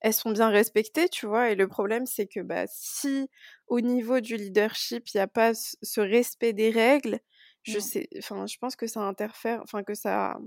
elles 0.00 0.14
sont 0.14 0.32
bien 0.32 0.50
respectées, 0.50 1.08
tu 1.08 1.26
vois? 1.26 1.50
Et 1.50 1.56
le 1.56 1.68
problème, 1.68 2.06
c'est 2.06 2.26
que 2.28 2.40
bah, 2.40 2.66
si 2.68 3.30
au 3.68 3.80
niveau 3.80 4.20
du 4.20 4.36
leadership, 4.36 5.08
il 5.14 5.18
n'y 5.18 5.22
a 5.22 5.28
pas 5.28 5.54
ce 5.54 6.00
respect 6.00 6.52
des 6.52 6.70
règles, 6.70 7.20
je 7.64 7.78
sais, 7.80 8.08
enfin, 8.18 8.46
je 8.46 8.58
pense 8.58 8.76
que 8.76 8.86
ça 8.86 9.00
interfère, 9.02 9.60
enfin 9.62 9.82
que 9.84 9.94
ça, 9.94 10.38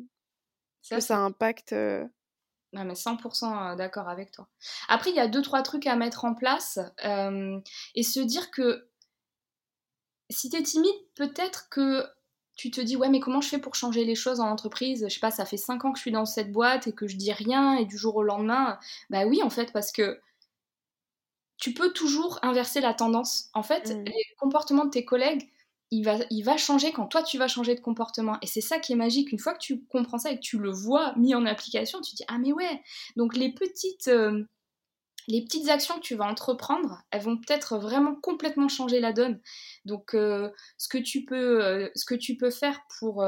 ça 0.81 0.97
que 0.97 1.01
ça 1.01 1.17
impacte. 1.19 1.73
Euh, 1.73 2.05
non, 2.73 2.85
mais 2.85 2.93
100% 2.93 3.73
euh, 3.73 3.75
d'accord 3.75 4.07
avec 4.07 4.31
toi. 4.31 4.47
Après, 4.87 5.09
il 5.09 5.15
y 5.15 5.19
a 5.19 5.27
deux, 5.27 5.41
trois 5.41 5.61
trucs 5.61 5.87
à 5.87 5.95
mettre 5.95 6.25
en 6.25 6.33
place 6.33 6.79
euh, 7.03 7.59
et 7.95 8.03
se 8.03 8.19
dire 8.19 8.49
que 8.51 8.87
si 10.29 10.49
tu 10.49 10.57
es 10.57 10.63
timide, 10.63 10.95
peut-être 11.15 11.67
que 11.69 12.05
tu 12.55 12.71
te 12.71 12.79
dis 12.79 12.95
ouais 12.95 13.09
mais 13.09 13.19
comment 13.19 13.41
je 13.41 13.49
fais 13.49 13.57
pour 13.57 13.75
changer 13.75 14.05
les 14.05 14.15
choses 14.15 14.39
en 14.39 14.49
entreprise? 14.49 15.05
Je 15.07 15.13
sais 15.13 15.19
pas, 15.19 15.31
ça 15.31 15.45
fait 15.45 15.57
5 15.57 15.83
ans 15.83 15.91
que 15.91 15.97
je 15.97 16.03
suis 16.03 16.11
dans 16.11 16.25
cette 16.25 16.51
boîte 16.51 16.87
et 16.87 16.93
que 16.93 17.07
je 17.07 17.17
dis 17.17 17.33
rien 17.33 17.75
et 17.75 17.85
du 17.85 17.97
jour 17.97 18.15
au 18.15 18.23
lendemain, 18.23 18.79
bah 19.09 19.25
oui 19.25 19.41
en 19.43 19.49
fait 19.49 19.73
parce 19.73 19.91
que 19.91 20.21
tu 21.57 21.73
peux 21.73 21.91
toujours 21.93 22.39
inverser 22.41 22.81
la 22.81 22.93
tendance. 22.93 23.49
En 23.53 23.63
fait, 23.63 23.93
mmh. 23.93 24.03
les 24.05 24.25
comportements 24.39 24.85
de 24.85 24.89
tes 24.89 25.05
collègues, 25.05 25.49
il 25.91 26.43
va, 26.43 26.57
changer 26.57 26.91
quand 26.93 27.07
toi 27.07 27.21
tu 27.21 27.37
vas 27.37 27.47
changer 27.47 27.75
de 27.75 27.81
comportement. 27.81 28.37
Et 28.41 28.47
c'est 28.47 28.61
ça 28.61 28.79
qui 28.79 28.93
est 28.93 28.95
magique. 28.95 29.31
Une 29.31 29.39
fois 29.39 29.53
que 29.53 29.59
tu 29.59 29.83
comprends 29.85 30.17
ça 30.17 30.31
et 30.31 30.35
que 30.35 30.41
tu 30.41 30.57
le 30.57 30.71
vois 30.71 31.13
mis 31.17 31.35
en 31.35 31.45
application, 31.45 32.01
tu 32.01 32.15
dis 32.15 32.23
ah 32.27 32.37
mais 32.39 32.53
ouais. 32.53 32.81
Donc 33.17 33.35
les 33.35 33.53
petites 33.53 34.07
euh, 34.07 34.43
les 35.27 35.43
petites 35.43 35.69
actions 35.69 35.95
que 35.95 36.01
tu 36.01 36.15
vas 36.15 36.25
entreprendre, 36.25 37.03
elles 37.11 37.21
vont 37.21 37.37
peut-être 37.37 37.77
vraiment 37.77 38.15
complètement 38.15 38.67
changer 38.67 38.99
la 38.99 39.13
donne. 39.13 39.39
Donc, 39.85 40.15
euh, 40.15 40.49
ce, 40.77 40.89
que 40.89 40.97
tu 40.97 41.25
peux, 41.25 41.63
euh, 41.63 41.89
ce 41.95 42.05
que 42.05 42.15
tu 42.15 42.37
peux 42.37 42.49
faire 42.49 42.81
pour, 42.99 43.23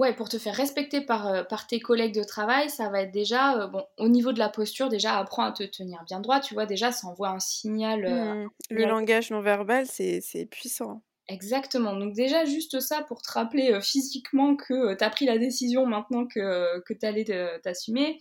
ouais, 0.00 0.14
pour 0.14 0.28
te 0.28 0.38
faire 0.38 0.54
respecter 0.54 1.00
par, 1.00 1.46
par 1.48 1.66
tes 1.66 1.80
collègues 1.80 2.14
de 2.14 2.24
travail, 2.24 2.68
ça 2.70 2.88
va 2.88 3.02
être 3.02 3.12
déjà, 3.12 3.66
bon, 3.68 3.84
au 3.98 4.08
niveau 4.08 4.32
de 4.32 4.38
la 4.38 4.48
posture, 4.48 4.88
déjà, 4.88 5.18
apprends 5.18 5.44
à 5.44 5.52
te 5.52 5.62
tenir 5.62 6.02
bien 6.06 6.20
droit, 6.20 6.40
tu 6.40 6.54
vois, 6.54 6.66
déjà, 6.66 6.92
ça 6.92 7.06
envoie 7.06 7.28
un 7.28 7.40
signal. 7.40 8.02
Mmh. 8.02 8.48
Le 8.70 8.84
langage 8.86 9.30
non 9.30 9.40
verbal, 9.40 9.86
c'est 9.86 10.48
puissant. 10.50 11.02
Exactement. 11.28 11.94
Donc 11.94 12.12
déjà 12.12 12.44
juste 12.44 12.80
ça 12.80 13.04
pour 13.04 13.22
te 13.22 13.30
rappeler 13.30 13.78
physiquement 13.80 14.56
que 14.56 14.94
tu 14.94 15.04
as 15.04 15.10
pris 15.10 15.26
la 15.26 15.38
décision 15.38 15.86
maintenant 15.86 16.26
que, 16.26 16.80
que 16.80 16.92
tu 16.92 17.06
allais 17.06 17.24
t'assumer. 17.62 18.18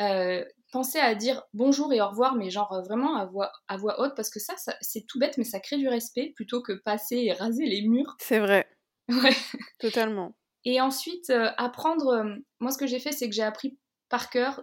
Euh, 0.00 0.44
pensez 0.70 0.98
à 0.98 1.14
dire 1.14 1.42
bonjour 1.52 1.92
et 1.92 2.00
au 2.00 2.08
revoir, 2.08 2.36
mais 2.36 2.50
genre 2.50 2.72
euh, 2.72 2.82
vraiment 2.82 3.16
à 3.16 3.26
voix, 3.26 3.52
à 3.68 3.76
voix 3.76 4.00
haute, 4.00 4.14
parce 4.14 4.30
que 4.30 4.40
ça, 4.40 4.54
c'est 4.80 5.06
tout 5.06 5.18
bête, 5.18 5.36
mais 5.36 5.44
ça 5.44 5.60
crée 5.60 5.76
du 5.76 5.88
respect 5.88 6.32
plutôt 6.34 6.62
que 6.62 6.72
passer 6.72 7.16
et 7.16 7.32
raser 7.32 7.66
les 7.66 7.82
murs. 7.82 8.16
C'est 8.20 8.40
vrai. 8.40 8.68
Ouais. 9.10 9.34
Totalement. 9.80 10.36
Et 10.64 10.80
ensuite, 10.80 11.30
euh, 11.30 11.50
apprendre. 11.56 12.24
moi, 12.60 12.70
ce 12.70 12.78
que 12.78 12.86
j'ai 12.86 12.98
fait, 12.98 13.12
c'est 13.12 13.28
que 13.28 13.34
j'ai 13.34 13.42
appris 13.42 13.78
par 14.08 14.28
cœur 14.30 14.62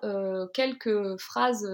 quelques 0.53 1.17
phrases 1.19 1.65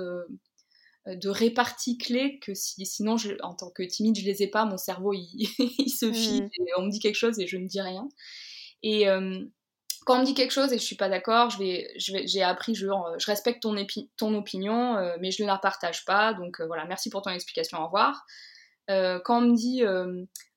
de 1.08 1.30
répartie 1.30 1.98
clés 1.98 2.40
que 2.40 2.54
si, 2.54 2.86
sinon, 2.86 3.18
je, 3.18 3.32
en 3.42 3.56
tant 3.56 3.72
que 3.72 3.84
timide, 3.84 4.18
je 4.18 4.26
les 4.26 4.44
ai 4.44 4.48
pas. 4.48 4.66
Mon 4.66 4.78
cerveau, 4.78 5.14
il, 5.14 5.48
se 5.90 6.12
file 6.14 6.44
mmh. 6.44 6.66
on 6.78 6.84
me 6.84 6.92
dit 6.92 7.00
quelque 7.00 7.16
chose 7.16 7.40
et 7.40 7.48
je 7.48 7.58
ne 7.58 7.68
dis 7.68 7.82
rien. 7.82 8.08
Et 8.84 9.08
quand 10.06 10.18
on 10.18 10.20
me 10.20 10.26
dit 10.26 10.34
quelque 10.34 10.52
chose 10.52 10.74
et 10.74 10.78
je 10.78 10.84
suis 10.84 10.96
pas 10.96 11.10
d'accord, 11.10 11.50
je 11.50 11.60
vais, 11.60 11.88
j'ai 11.98 12.44
appris, 12.44 12.76
je, 12.76 12.88
je 13.18 13.26
respecte 13.26 13.62
ton, 13.62 13.76
ton 14.18 14.34
opinion, 14.36 14.98
euh, 14.98 15.16
mais 15.20 15.32
je 15.32 15.42
ne 15.44 15.48
la 15.48 15.58
partage 15.58 16.06
pas. 16.06 16.34
Donc 16.34 16.60
euh, 16.60 16.66
voilà, 16.66 16.86
merci 16.86 17.10
pour 17.10 17.22
ton 17.22 17.32
explication, 17.32 17.80
au 17.80 17.86
revoir. 17.86 18.26
Euh, 18.90 19.20
quand 19.24 19.38
on 19.38 19.48
me 19.48 19.56
dit, 19.56 19.84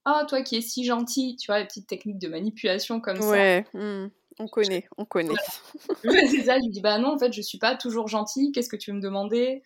ah 0.07 0.25
toi 0.27 0.43
qui 0.43 0.57
es 0.57 0.61
si 0.61 0.85
gentil, 0.85 1.37
tu 1.37 1.47
vois, 1.47 1.59
les 1.59 1.67
petites 1.67 1.87
techniques 1.87 2.19
de 2.19 2.29
manipulation 2.29 3.01
comme 3.01 3.21
ça. 3.21 3.29
Ouais, 3.29 3.67
hmm, 3.75 4.07
on 4.39 4.49
connaît, 4.49 4.89
on 4.97 5.05
connaît. 5.05 5.35
c'est 6.03 6.45
ça, 6.45 6.59
je 6.59 6.65
lui 6.65 6.71
dis, 6.71 6.81
bah 6.81 6.99
non, 6.99 7.15
en 7.15 7.19
fait, 7.19 7.33
je 7.33 7.43
suis 7.43 7.59
pas 7.59 7.77
toujours 7.77 8.09
gentille, 8.09 8.53
qu'est-ce 8.53 8.71
que 8.71 8.77
tu 8.77 8.91
veux 8.91 8.97
me 8.97 9.03
demander? 9.03 9.63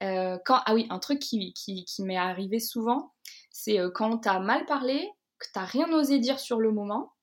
Quand, 0.00 0.60
Ah 0.66 0.74
oui, 0.74 0.86
un 0.90 0.98
truc 0.98 1.18
qui, 1.18 1.54
qui, 1.54 1.86
qui 1.86 2.02
m'est 2.02 2.18
arrivé 2.18 2.60
souvent, 2.60 3.14
c'est 3.50 3.78
quand 3.94 4.18
t'as 4.18 4.38
mal 4.38 4.66
parlé, 4.66 5.08
que 5.38 5.46
t'as 5.54 5.64
rien 5.64 5.90
osé 5.92 6.18
dire 6.18 6.38
sur 6.38 6.60
le 6.60 6.72
moment, 6.72 7.14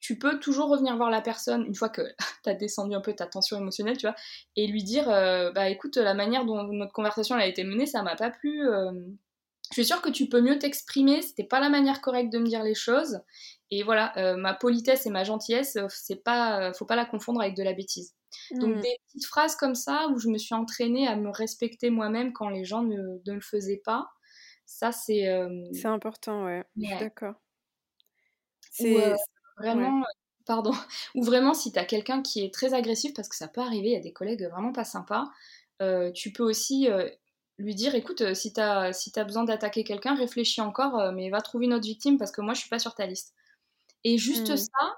tu 0.00 0.18
peux 0.18 0.38
toujours 0.38 0.68
revenir 0.68 0.96
voir 0.96 1.10
la 1.10 1.20
personne 1.20 1.64
une 1.66 1.74
fois 1.74 1.88
que 1.88 2.02
tu 2.44 2.50
as 2.50 2.54
descendu 2.54 2.94
un 2.94 3.00
peu 3.00 3.14
ta 3.14 3.26
tension 3.26 3.58
émotionnelle, 3.58 3.96
tu 3.96 4.06
vois, 4.06 4.16
et 4.56 4.66
lui 4.66 4.82
dire 4.82 5.08
euh, 5.10 5.52
Bah 5.52 5.68
écoute, 5.68 5.96
la 5.96 6.14
manière 6.14 6.44
dont 6.44 6.62
notre 6.64 6.92
conversation 6.92 7.36
a 7.36 7.46
été 7.46 7.64
menée, 7.64 7.86
ça 7.86 8.02
m'a 8.02 8.16
pas 8.16 8.30
plu. 8.30 8.66
Euh. 8.68 8.92
Je 9.70 9.74
suis 9.74 9.84
sûre 9.84 10.00
que 10.00 10.08
tu 10.08 10.28
peux 10.28 10.40
mieux 10.40 10.58
t'exprimer, 10.58 11.22
c'était 11.22 11.44
pas 11.44 11.60
la 11.60 11.68
manière 11.68 12.00
correcte 12.00 12.32
de 12.32 12.38
me 12.38 12.46
dire 12.46 12.62
les 12.62 12.74
choses. 12.74 13.20
Et 13.70 13.82
voilà, 13.82 14.16
euh, 14.16 14.36
ma 14.36 14.54
politesse 14.54 15.04
et 15.06 15.10
ma 15.10 15.24
gentillesse, 15.24 15.76
c'est 15.88 16.22
pas, 16.22 16.72
faut 16.72 16.86
pas 16.86 16.96
la 16.96 17.04
confondre 17.04 17.40
avec 17.40 17.54
de 17.54 17.62
la 17.62 17.74
bêtise. 17.74 18.14
Donc 18.52 18.76
mmh. 18.76 18.80
des 18.80 18.96
petites 19.06 19.26
phrases 19.26 19.56
comme 19.56 19.74
ça 19.74 20.08
où 20.08 20.18
je 20.18 20.28
me 20.28 20.38
suis 20.38 20.54
entraînée 20.54 21.06
à 21.06 21.16
me 21.16 21.30
respecter 21.30 21.90
moi-même 21.90 22.32
quand 22.32 22.48
les 22.48 22.64
gens 22.64 22.82
ne, 22.82 23.20
ne, 23.24 23.32
le 23.32 23.40
faisaient 23.40 23.82
pas, 23.84 24.08
ça 24.64 24.92
c'est. 24.92 25.26
C'est 25.72 25.86
important, 25.86 26.44
ouais. 26.44 26.64
D'accord. 26.76 27.34
C'est 28.70 29.14
Vraiment, 29.58 30.04
pardon. 30.46 30.72
Ou 31.14 31.22
vraiment, 31.22 31.54
si 31.54 31.72
tu 31.72 31.78
as 31.78 31.84
quelqu'un 31.84 32.22
qui 32.22 32.44
est 32.44 32.52
très 32.52 32.74
agressif, 32.74 33.12
parce 33.14 33.28
que 33.28 33.36
ça 33.36 33.48
peut 33.48 33.60
arriver, 33.60 33.88
il 33.88 33.92
y 33.92 33.96
a 33.96 34.00
des 34.00 34.12
collègues 34.12 34.44
vraiment 34.44 34.72
pas 34.72 34.84
sympas, 34.84 35.28
euh, 35.82 36.10
tu 36.12 36.32
peux 36.32 36.42
aussi 36.42 36.88
euh, 36.88 37.08
lui 37.58 37.74
dire 37.74 37.94
écoute, 37.94 38.20
euh, 38.20 38.34
si 38.34 38.52
tu 38.52 38.60
as, 38.60 38.92
si 38.92 39.12
as 39.16 39.24
besoin 39.24 39.44
d'attaquer 39.44 39.84
quelqu'un, 39.84 40.14
réfléchis 40.14 40.60
encore, 40.60 41.12
mais 41.12 41.30
va 41.30 41.40
trouver 41.40 41.66
une 41.66 41.74
autre 41.74 41.86
victime 41.86 42.18
parce 42.18 42.30
que 42.30 42.40
moi, 42.40 42.54
je 42.54 42.60
suis 42.60 42.68
pas 42.68 42.78
sur 42.78 42.94
ta 42.94 43.06
liste. 43.06 43.34
Et 44.04 44.16
juste 44.16 44.50
mmh. 44.50 44.56
ça, 44.56 44.96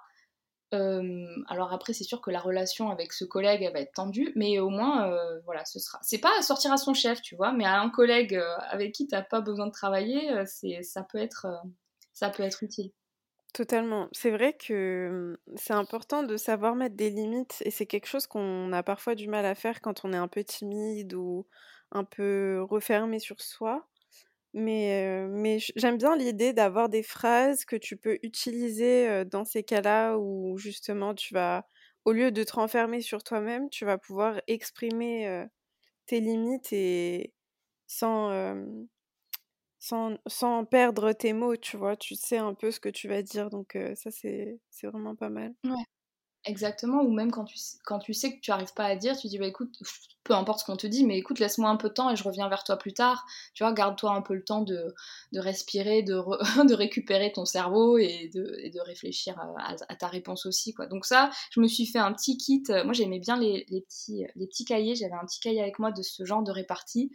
alors 1.48 1.72
après, 1.72 1.92
c'est 1.92 2.04
sûr 2.04 2.20
que 2.20 2.30
la 2.30 2.38
relation 2.38 2.90
avec 2.90 3.12
ce 3.12 3.24
collègue, 3.24 3.62
elle 3.62 3.72
va 3.72 3.80
être 3.80 3.94
tendue, 3.94 4.32
mais 4.36 4.60
au 4.60 4.68
moins, 4.68 5.10
voilà, 5.44 5.64
ce 5.64 5.80
sera. 5.80 5.98
C'est 6.02 6.18
pas 6.18 6.30
sortir 6.42 6.70
à 6.72 6.76
son 6.76 6.94
chef, 6.94 7.20
tu 7.22 7.34
vois, 7.34 7.52
mais 7.52 7.64
à 7.64 7.80
un 7.80 7.90
collègue 7.90 8.40
avec 8.68 8.92
qui 8.92 9.08
t'as 9.08 9.22
pas 9.22 9.40
besoin 9.40 9.66
de 9.66 9.72
travailler, 9.72 10.30
c'est 10.46 10.82
ça 10.82 11.02
peut 11.02 11.18
être, 11.18 11.46
ça 12.12 12.30
peut 12.30 12.44
être 12.44 12.62
utile. 12.62 12.92
Totalement. 13.52 14.08
C'est 14.12 14.30
vrai 14.30 14.52
que 14.52 15.36
c'est 15.56 15.72
important 15.72 16.22
de 16.22 16.36
savoir 16.36 16.76
mettre 16.76 16.94
des 16.94 17.10
limites 17.10 17.56
et 17.64 17.70
c'est 17.70 17.86
quelque 17.86 18.06
chose 18.06 18.28
qu'on 18.28 18.72
a 18.72 18.82
parfois 18.84 19.16
du 19.16 19.26
mal 19.26 19.44
à 19.44 19.56
faire 19.56 19.80
quand 19.80 20.04
on 20.04 20.12
est 20.12 20.16
un 20.16 20.28
peu 20.28 20.44
timide 20.44 21.14
ou 21.14 21.46
un 21.92 22.04
peu 22.04 22.62
refermé 22.68 23.18
sur 23.18 23.40
soi. 23.40 23.86
Mais, 24.54 25.26
mais 25.30 25.58
j'aime 25.76 25.98
bien 25.98 26.16
l'idée 26.16 26.52
d'avoir 26.52 26.88
des 26.88 27.02
phrases 27.04 27.64
que 27.64 27.76
tu 27.76 27.96
peux 27.96 28.18
utiliser 28.22 29.24
dans 29.26 29.44
ces 29.44 29.62
cas-là 29.62 30.18
où 30.18 30.58
justement 30.58 31.14
tu 31.14 31.34
vas, 31.34 31.66
au 32.04 32.12
lieu 32.12 32.32
de 32.32 32.42
te 32.44 32.54
renfermer 32.54 33.00
sur 33.00 33.22
toi-même, 33.22 33.70
tu 33.70 33.84
vas 33.84 33.98
pouvoir 33.98 34.40
exprimer 34.48 35.46
tes 36.06 36.20
limites 36.20 36.72
et 36.72 37.32
sans, 37.86 38.30
sans, 39.78 40.16
sans, 40.26 40.64
perdre 40.64 41.12
tes 41.12 41.32
mots, 41.32 41.56
tu 41.56 41.76
vois, 41.76 41.96
tu 41.96 42.14
sais 42.14 42.38
un 42.38 42.54
peu 42.54 42.70
ce 42.70 42.80
que 42.80 42.88
tu 42.88 43.08
vas 43.08 43.22
dire, 43.22 43.50
donc 43.50 43.76
ça 43.94 44.10
c'est 44.10 44.60
vraiment 44.82 45.16
pas 45.16 45.30
mal. 45.30 45.54
Exactement, 46.44 47.02
ou 47.02 47.12
même 47.12 47.30
quand 47.30 47.44
tu, 47.44 47.58
quand 47.84 47.98
tu 47.98 48.14
sais 48.14 48.34
que 48.34 48.40
tu 48.40 48.50
arrives 48.50 48.72
pas 48.74 48.84
à 48.84 48.96
dire, 48.96 49.16
tu 49.16 49.28
dis 49.28 49.38
bah 49.38 49.46
écoute, 49.46 49.76
peu 50.24 50.34
importe 50.34 50.60
ce 50.60 50.64
qu'on 50.64 50.76
te 50.76 50.86
dit, 50.86 51.04
mais 51.04 51.18
écoute, 51.18 51.38
laisse-moi 51.38 51.68
un 51.68 51.76
peu 51.76 51.88
de 51.88 51.94
temps 51.94 52.10
et 52.10 52.16
je 52.16 52.24
reviens 52.24 52.48
vers 52.48 52.64
toi 52.64 52.76
plus 52.76 52.92
tard, 52.92 53.26
tu 53.54 53.62
vois, 53.62 53.72
garde-toi 53.72 54.12
un 54.12 54.22
peu 54.22 54.34
le 54.34 54.44
temps 54.44 54.62
de, 54.62 54.94
de 55.32 55.40
respirer, 55.40 56.02
de, 56.02 56.14
de 56.68 56.74
récupérer 56.74 57.32
ton 57.32 57.44
cerveau 57.44 57.98
et 57.98 58.30
de, 58.34 58.70
de 58.72 58.80
réfléchir 58.80 59.38
à, 59.38 59.74
à, 59.88 59.96
ta 59.96 60.08
réponse 60.08 60.46
aussi, 60.46 60.74
quoi. 60.74 60.86
Donc 60.86 61.04
ça, 61.04 61.30
je 61.50 61.60
me 61.60 61.66
suis 61.66 61.86
fait 61.86 61.98
un 61.98 62.12
petit 62.12 62.36
kit, 62.36 62.62
moi 62.68 62.92
j'aimais 62.92 63.18
bien 63.18 63.38
les, 63.38 63.66
les, 63.68 63.80
petits, 63.82 64.24
les 64.34 64.46
petits 64.46 64.64
cahiers, 64.64 64.94
j'avais 64.94 65.14
un 65.14 65.26
petit 65.26 65.40
cahier 65.40 65.60
avec 65.60 65.78
moi 65.78 65.92
de 65.92 66.02
ce 66.02 66.24
genre 66.24 66.42
de 66.42 66.52
répartie, 66.52 67.10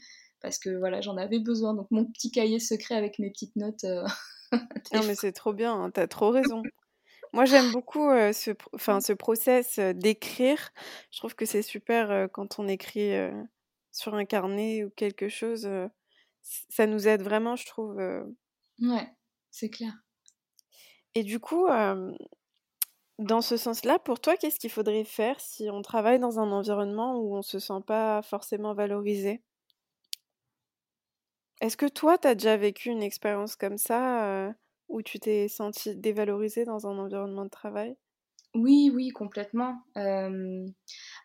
parce 0.46 0.60
que 0.60 0.70
voilà, 0.78 1.02
j'en 1.02 1.18
avais 1.18 1.40
besoin. 1.40 1.74
Donc 1.74 1.88
mon 1.90 2.06
petit 2.06 2.32
cahier 2.32 2.60
secret 2.60 2.96
avec 2.96 3.18
mes 3.20 3.32
petites 3.32 3.56
notes. 3.56 3.84
Euh, 3.84 4.06
non 4.94 5.04
mais 5.06 5.16
c'est 5.16 5.32
trop 5.32 5.54
bien, 5.54 5.74
hein, 5.74 5.90
t'as 5.92 6.08
trop 6.08 6.30
raison. 6.30 6.62
Moi 7.36 7.44
j'aime 7.44 7.70
beaucoup 7.74 8.10
euh, 8.10 8.32
ce, 8.32 8.52
enfin, 8.74 9.02
ce 9.02 9.12
process 9.12 9.78
euh, 9.78 9.92
d'écrire. 9.92 10.72
Je 11.12 11.18
trouve 11.18 11.36
que 11.36 11.46
c'est 11.46 11.62
super 11.62 12.30
quand 12.32 12.60
on 12.60 12.68
écrit 12.70 13.12
sur 13.92 14.16
un 14.16 14.24
carnet 14.24 14.86
ou 14.86 14.90
quelque 14.90 15.28
chose. 15.28 15.70
ça 16.42 16.88
nous 16.88 17.10
aide 17.10 17.22
vraiment, 17.22 17.58
je 17.58 17.66
trouve. 17.66 17.98
Ouais, 18.80 19.10
c'est 19.52 19.70
clair. 19.70 19.92
Et 21.14 21.24
du 21.24 21.42
coup, 21.42 21.68
dans 23.20 23.42
ce 23.42 23.58
sens-là, 23.58 24.00
pour 24.00 24.22
toi, 24.22 24.38
qu'est-ce 24.38 24.58
qu'il 24.58 24.70
faudrait 24.70 25.04
faire 25.04 25.38
si 25.42 25.70
on 25.70 25.82
travaille 25.82 26.20
dans 26.20 26.40
un 26.40 26.50
environnement 26.54 27.18
où 27.20 27.36
on 27.36 27.42
se 27.42 27.60
sent 27.60 27.82
pas 27.86 28.22
forcément 28.22 28.74
valorisé? 28.74 29.44
Est-ce 31.60 31.76
que 31.76 31.86
toi, 31.86 32.18
tu 32.18 32.30
as 32.30 32.36
déjà 32.36 32.56
vécu 32.56 32.90
une 32.90 33.04
expérience 33.04 33.58
comme 33.58 33.78
ça, 33.78 34.54
où 34.88 35.02
tu 35.02 35.20
t'es 35.20 35.48
sentie 35.48 35.96
dévalorisée 35.96 36.66
dans 36.66 36.88
un 36.88 36.98
environnement 36.98 37.46
de 37.46 37.50
travail? 37.50 37.96
Oui, 38.54 38.92
oui, 38.94 39.10
complètement. 39.10 39.82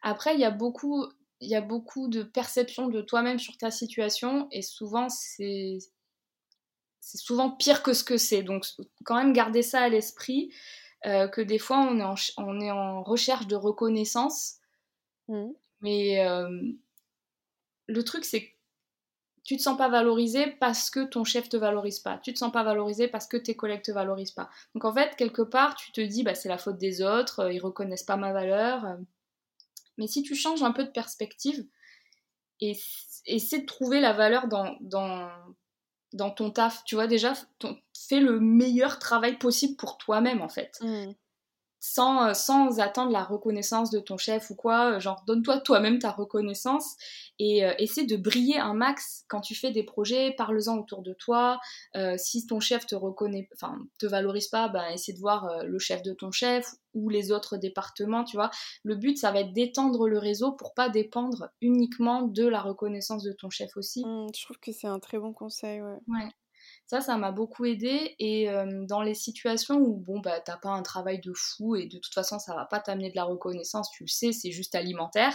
après, 0.03 0.35
il 0.35 0.41
y 0.41 0.45
a 0.45 0.51
beaucoup 0.51 1.07
il 1.43 1.49
y 1.49 1.55
a 1.55 1.63
beaucoup 1.63 2.09
de 2.09 2.23
perceptions 2.23 2.89
de 2.89 3.01
toi-même 3.01 3.39
sur 3.39 3.57
ta 3.57 3.71
situation 3.71 4.47
et 4.51 4.61
souvent 4.61 5.09
c'est 5.09 5.79
c'est 7.01 7.19
souvent 7.19 7.51
pire 7.51 7.83
que 7.83 7.95
ce 7.95 8.05
que 8.05 8.19
c'est. 8.19 8.43
Donc 8.43 8.67
quand 9.05 9.17
même 9.17 9.33
garder 9.33 9.63
ça 9.63 9.81
à 9.81 9.89
l'esprit, 9.89 10.53
que 11.05 11.41
des 11.41 11.59
fois 11.59 11.79
on 11.79 11.99
est 11.99 12.03
en 12.03 12.15
on 12.37 12.61
est 12.61 12.71
en 12.71 13.03
recherche 13.03 13.47
de 13.47 13.57
reconnaissance. 13.57 14.57
Mmh. 15.29 15.51
Mais 15.81 16.23
le 17.87 18.05
truc 18.05 18.25
c'est 18.25 18.55
tu 19.51 19.57
te 19.57 19.63
sens 19.63 19.77
pas 19.77 19.89
valorisé 19.89 20.47
parce 20.61 20.91
que 20.91 21.01
ton 21.01 21.25
chef 21.25 21.49
te 21.49 21.57
valorise 21.57 21.99
pas. 21.99 22.19
Tu 22.19 22.33
te 22.33 22.39
sens 22.39 22.53
pas 22.53 22.63
valorisé 22.63 23.09
parce 23.09 23.27
que 23.27 23.37
tes 23.37 23.57
collègues 23.57 23.83
te 23.83 23.91
valorisent 23.91 24.31
pas. 24.31 24.49
Donc 24.77 24.85
en 24.85 24.95
fait, 24.95 25.17
quelque 25.17 25.43
part, 25.43 25.75
tu 25.75 25.91
te 25.91 26.01
dis 26.01 26.23
bah 26.23 26.37
c'est 26.37 26.49
la 26.49 26.57
faute 26.57 26.79
des 26.79 27.03
autres, 27.03 27.41
euh, 27.41 27.53
ils 27.53 27.59
reconnaissent 27.59 28.05
pas 28.05 28.17
ma 28.17 28.33
valeur. 28.33 28.85
Euh. 28.85 28.95
Mais 29.99 30.07
si 30.07 30.23
tu 30.23 30.37
changes 30.37 30.63
un 30.63 30.71
peu 30.71 30.85
de 30.85 30.91
perspective 30.91 31.67
et 32.61 32.79
essaie 33.27 33.63
de 33.63 33.67
trouver 33.67 33.99
la 33.99 34.13
valeur 34.13 34.47
dans, 34.47 34.77
dans, 34.83 35.29
dans 36.13 36.31
ton 36.31 36.53
taf. 36.53 36.85
Tu 36.85 36.95
vois, 36.95 37.09
déjà, 37.09 37.33
fais 38.09 38.21
le 38.21 38.39
meilleur 38.39 39.01
travail 39.01 39.37
possible 39.37 39.75
pour 39.75 39.99
toi-même, 39.99 40.43
en 40.43 40.49
fait. 40.49 40.79
Mmh. 40.81 41.11
Sans, 41.83 42.29
euh, 42.29 42.35
sans 42.35 42.79
attendre 42.79 43.11
la 43.11 43.25
reconnaissance 43.25 43.91
de 43.91 44.01
ton 44.01 44.19
chef 44.19 44.51
ou 44.51 44.55
quoi. 44.55 44.97
Euh, 44.97 45.01
genre, 45.01 45.25
donne-toi 45.27 45.61
toi-même 45.61 45.99
ta 45.99 46.11
reconnaissance 46.11 46.97
et 47.39 47.65
euh, 47.65 47.73
essaie 47.79 48.05
de 48.05 48.17
briller 48.17 48.59
un 48.59 48.75
max 48.75 49.25
quand 49.29 49.41
tu 49.41 49.55
fais 49.55 49.71
des 49.71 49.83
projets. 49.83 50.35
Parle-en 50.37 50.79
autour 50.79 51.03
de 51.03 51.15
toi. 51.15 51.59
si 52.19 52.47
ton 52.47 52.61
chef 52.61 52.87
te 52.87 52.95
reconnaît, 52.95 53.49
enfin, 53.55 53.79
te 53.99 54.07
valorise 54.07 54.49
pas, 54.49 54.69
ben, 54.69 54.85
essaie 54.93 55.13
de 55.13 55.19
voir 55.19 55.65
le 55.65 55.79
chef 55.79 56.03
de 56.03 56.13
ton 56.13 56.31
chef 56.31 56.75
ou 56.95 57.09
les 57.09 57.33
autres 57.33 57.57
départements, 57.57 58.25
tu 58.25 58.37
vois. 58.37 58.51
Le 58.83 58.97
but, 58.97 59.17
ça 59.17 59.33
va 59.33 59.41
être 59.41 59.53
d'étendre 59.53 60.09
le 60.09 60.19
réseau 60.19 60.53
pour 60.53 60.75
pas 60.75 60.89
dépendre 60.89 61.51
uniquement 61.61 62.23
de 62.23 62.47
la 62.47 62.61
reconnaissance 62.61 63.23
de 63.23 63.33
ton 63.33 63.51
chef 63.51 63.77
aussi. 63.77 64.05
Mmh, 64.05 64.29
je 64.37 64.45
trouve 64.45 64.59
que 64.59 64.73
c'est 64.73 64.87
un 64.87 64.99
très 64.99 65.19
bon 65.19 65.33
conseil, 65.33 65.81
ouais. 65.81 65.99
Ouais. 66.09 66.29
Ça, 66.91 67.01
ça 67.01 67.17
m'a 67.17 67.31
beaucoup 67.31 67.67
aidé. 67.67 68.17
Et 68.19 68.51
euh, 68.51 68.85
dans 68.85 69.01
les 69.01 69.15
situations 69.15 69.77
où, 69.77 69.95
bon, 69.95 70.19
bah, 70.19 70.41
t'as 70.41 70.57
pas 70.57 70.71
un 70.71 70.83
travail 70.83 71.21
de 71.21 71.33
fou 71.33 71.77
et 71.77 71.87
de 71.87 71.99
toute 71.99 72.13
façon, 72.13 72.41
ça 72.41 72.53
va 72.57 72.65
pas 72.65 72.81
t'amener 72.81 73.11
de 73.11 73.15
la 73.15 73.23
reconnaissance, 73.23 73.93
tu 73.93 74.03
le 74.03 74.09
sais, 74.09 74.33
c'est 74.33 74.51
juste 74.51 74.75
alimentaire, 74.75 75.33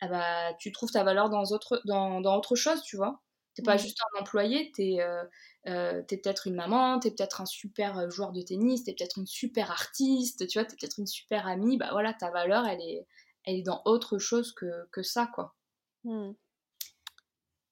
ah 0.00 0.08
bah, 0.08 0.52
tu 0.58 0.72
trouves 0.72 0.90
ta 0.90 1.04
valeur 1.04 1.30
dans 1.30 1.44
autre, 1.52 1.80
dans, 1.84 2.20
dans 2.20 2.36
autre 2.36 2.56
chose, 2.56 2.82
tu 2.82 2.96
vois. 2.96 3.22
T'es 3.54 3.62
pas 3.62 3.76
juste 3.76 3.98
un 4.00 4.20
employé, 4.22 4.72
t'es 4.74 4.96
euh, 4.98 5.22
euh, 5.68 6.02
es, 6.10 6.16
peut-être 6.16 6.48
une 6.48 6.56
maman, 6.56 6.98
t'es 6.98 7.12
peut-être 7.12 7.40
un 7.40 7.46
super 7.46 8.10
joueur 8.10 8.32
de 8.32 8.42
tennis, 8.42 8.82
t'es 8.82 8.92
peut-être 8.92 9.18
une 9.18 9.28
super 9.28 9.70
artiste, 9.70 10.48
tu 10.48 10.58
vois, 10.58 10.66
t'es 10.66 10.74
peut-être 10.74 10.98
une 10.98 11.06
super 11.06 11.46
amie. 11.46 11.76
Bah 11.76 11.90
voilà, 11.92 12.14
ta 12.14 12.32
valeur, 12.32 12.66
elle 12.66 12.80
est, 12.80 13.06
elle 13.44 13.54
est 13.54 13.62
dans 13.62 13.80
autre 13.84 14.18
chose 14.18 14.52
que, 14.54 14.88
que 14.90 15.04
ça, 15.04 15.30
quoi. 15.32 15.54
Mmh. 16.02 16.32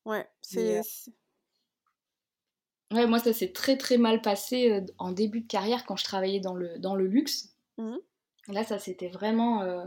Ouais, 0.04 0.30
c'est 0.40 0.82
Ouais, 2.92 3.07
moi, 3.07 3.18
ça 3.18 3.33
s'est 3.33 3.52
très 3.52 3.76
très 3.76 3.99
mal 3.99 4.23
passé 4.23 4.71
euh, 4.71 4.80
en 4.99 5.12
début 5.12 5.40
de 5.40 5.47
carrière 5.47 5.85
quand 5.85 5.97
je 5.97 6.04
travaillais 6.04 6.40
dans 6.40 6.54
le, 6.54 6.78
dans 6.78 6.95
le 6.95 7.07
luxe. 7.07 7.54
Mmh. 7.76 7.97
Là, 8.49 8.64
ça 8.64 8.78
s'était 8.78 9.09
vraiment. 9.09 9.62
Euh, 9.62 9.85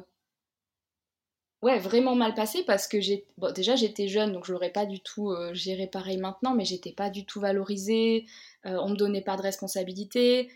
ouais, 1.64 1.80
vraiment 1.80 2.14
mal 2.16 2.36
passé 2.36 2.64
parce 2.64 2.88
que 2.88 3.02
j'ai. 3.02 3.26
Bon, 3.38 3.52
déjà, 3.52 3.76
j'étais 3.76 4.08
jeune, 4.08 4.34
donc 4.34 4.46
je 4.46 4.54
l'aurais 4.54 4.72
pas 4.72 4.86
du 4.86 5.00
tout 5.00 5.32
euh, 5.32 5.52
géré 5.54 5.88
pareil 5.88 6.18
maintenant, 6.18 6.54
mais 6.54 6.66
j'étais 6.66 6.94
pas 6.94 7.10
du 7.10 7.26
tout 7.26 7.40
valorisée, 7.40 8.26
on 8.64 8.90
me 8.90 8.96
donnait 8.96 9.24
pas 9.24 9.36
de 9.38 9.42
responsabilité, 9.42 10.52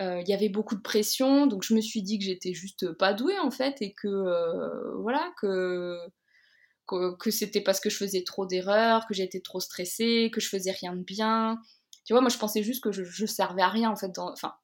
il 0.00 0.24
y 0.26 0.32
avait 0.32 0.48
beaucoup 0.48 0.76
de 0.76 0.80
pression, 0.80 1.46
donc 1.46 1.62
je 1.62 1.74
me 1.74 1.82
suis 1.82 2.00
dit 2.00 2.18
que 2.18 2.24
j'étais 2.24 2.54
juste 2.54 2.90
pas 2.92 3.12
douée 3.12 3.38
en 3.38 3.50
fait 3.50 3.82
et 3.82 3.92
que. 3.92 4.96
voilà, 4.96 5.30
que 5.38 5.98
que, 7.18 7.30
c'était 7.30 7.60
parce 7.60 7.80
que 7.80 7.90
je 7.90 7.96
faisais 7.96 8.22
trop 8.24 8.46
d'erreurs, 8.46 9.06
que 9.06 9.14
j'étais 9.14 9.40
trop 9.40 9.60
stressée, 9.60 10.30
que 10.32 10.40
je 10.40 10.48
faisais 10.48 10.72
rien 10.72 10.94
de 10.94 11.02
bien. 11.02 11.60
Tu 12.04 12.12
vois, 12.12 12.20
moi, 12.20 12.30
je 12.30 12.38
pensais 12.38 12.62
juste 12.62 12.82
que 12.82 12.92
je, 12.92 13.04
je 13.04 13.26
servais 13.26 13.62
à 13.62 13.68
rien, 13.68 13.90
en 13.90 13.96
fait. 13.96 14.18
Enfin, 14.18 14.54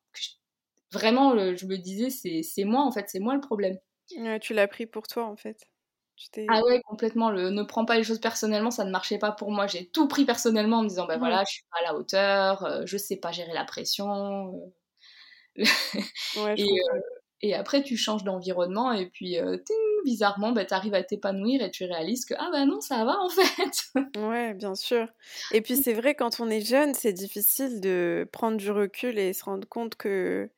vraiment, 0.92 1.36
je 1.54 1.66
me 1.66 1.76
disais, 1.76 2.10
c'est 2.10 2.64
moi, 2.64 2.82
en 2.82 2.90
fait, 2.90 3.06
c'est 3.08 3.20
moi 3.20 3.34
le 3.34 3.40
problème. 3.40 3.78
tu 4.40 4.54
l'as 4.54 4.68
pris 4.68 4.86
pour 4.86 5.06
toi, 5.06 5.24
en 5.24 5.36
fait. 5.36 5.66
ah 6.48 6.62
ouais, 6.64 6.80
complètement. 6.82 7.30
Le 7.30 7.50
ne 7.50 7.62
prends 7.62 7.84
pas 7.84 7.96
les 7.96 8.04
choses 8.04 8.20
personnellement, 8.20 8.70
ça 8.70 8.84
ne 8.84 8.90
marchait 8.90 9.18
pas 9.18 9.32
pour 9.32 9.50
moi. 9.50 9.66
J'ai 9.66 9.88
tout 9.90 10.08
pris 10.08 10.24
personnellement 10.24 10.78
en 10.78 10.82
me 10.82 10.88
disant, 10.88 11.06
ben 11.06 11.18
voilà, 11.18 11.44
je 11.46 11.52
suis 11.52 11.64
pas 11.70 11.80
à 11.80 11.92
la 11.92 11.98
hauteur, 11.98 12.64
euh, 12.64 12.82
je 12.86 12.96
sais 12.96 13.16
pas 13.16 13.32
gérer 13.32 13.52
la 13.52 13.64
pression. 13.64 14.54
Euh. 15.58 15.62
ouais, 16.42 16.56
je 16.56 16.64
et, 16.64 16.80
euh, 16.94 17.00
et 17.42 17.54
après, 17.54 17.82
tu 17.82 17.96
changes 17.96 18.24
d'environnement 18.24 18.92
et 18.92 19.06
puis, 19.10 19.38
euh, 19.38 19.58
bizarrement, 20.06 20.52
bah, 20.52 20.64
tu 20.64 20.72
arrives 20.72 20.94
à 20.94 21.02
t'épanouir 21.02 21.60
et 21.62 21.70
tu 21.70 21.84
réalises 21.84 22.24
que, 22.24 22.34
ah 22.38 22.48
bah 22.52 22.64
non, 22.64 22.80
ça 22.80 23.04
va 23.04 23.18
en 23.20 23.28
fait. 23.28 23.92
ouais, 24.16 24.54
bien 24.54 24.74
sûr. 24.74 25.08
Et 25.52 25.60
puis, 25.60 25.76
c'est 25.76 25.92
vrai, 25.92 26.14
quand 26.14 26.40
on 26.40 26.48
est 26.48 26.64
jeune, 26.64 26.94
c'est 26.94 27.12
difficile 27.12 27.80
de 27.80 28.26
prendre 28.32 28.56
du 28.56 28.70
recul 28.70 29.18
et 29.18 29.32
se 29.32 29.44
rendre 29.44 29.68
compte 29.68 29.96
que, 29.96 30.48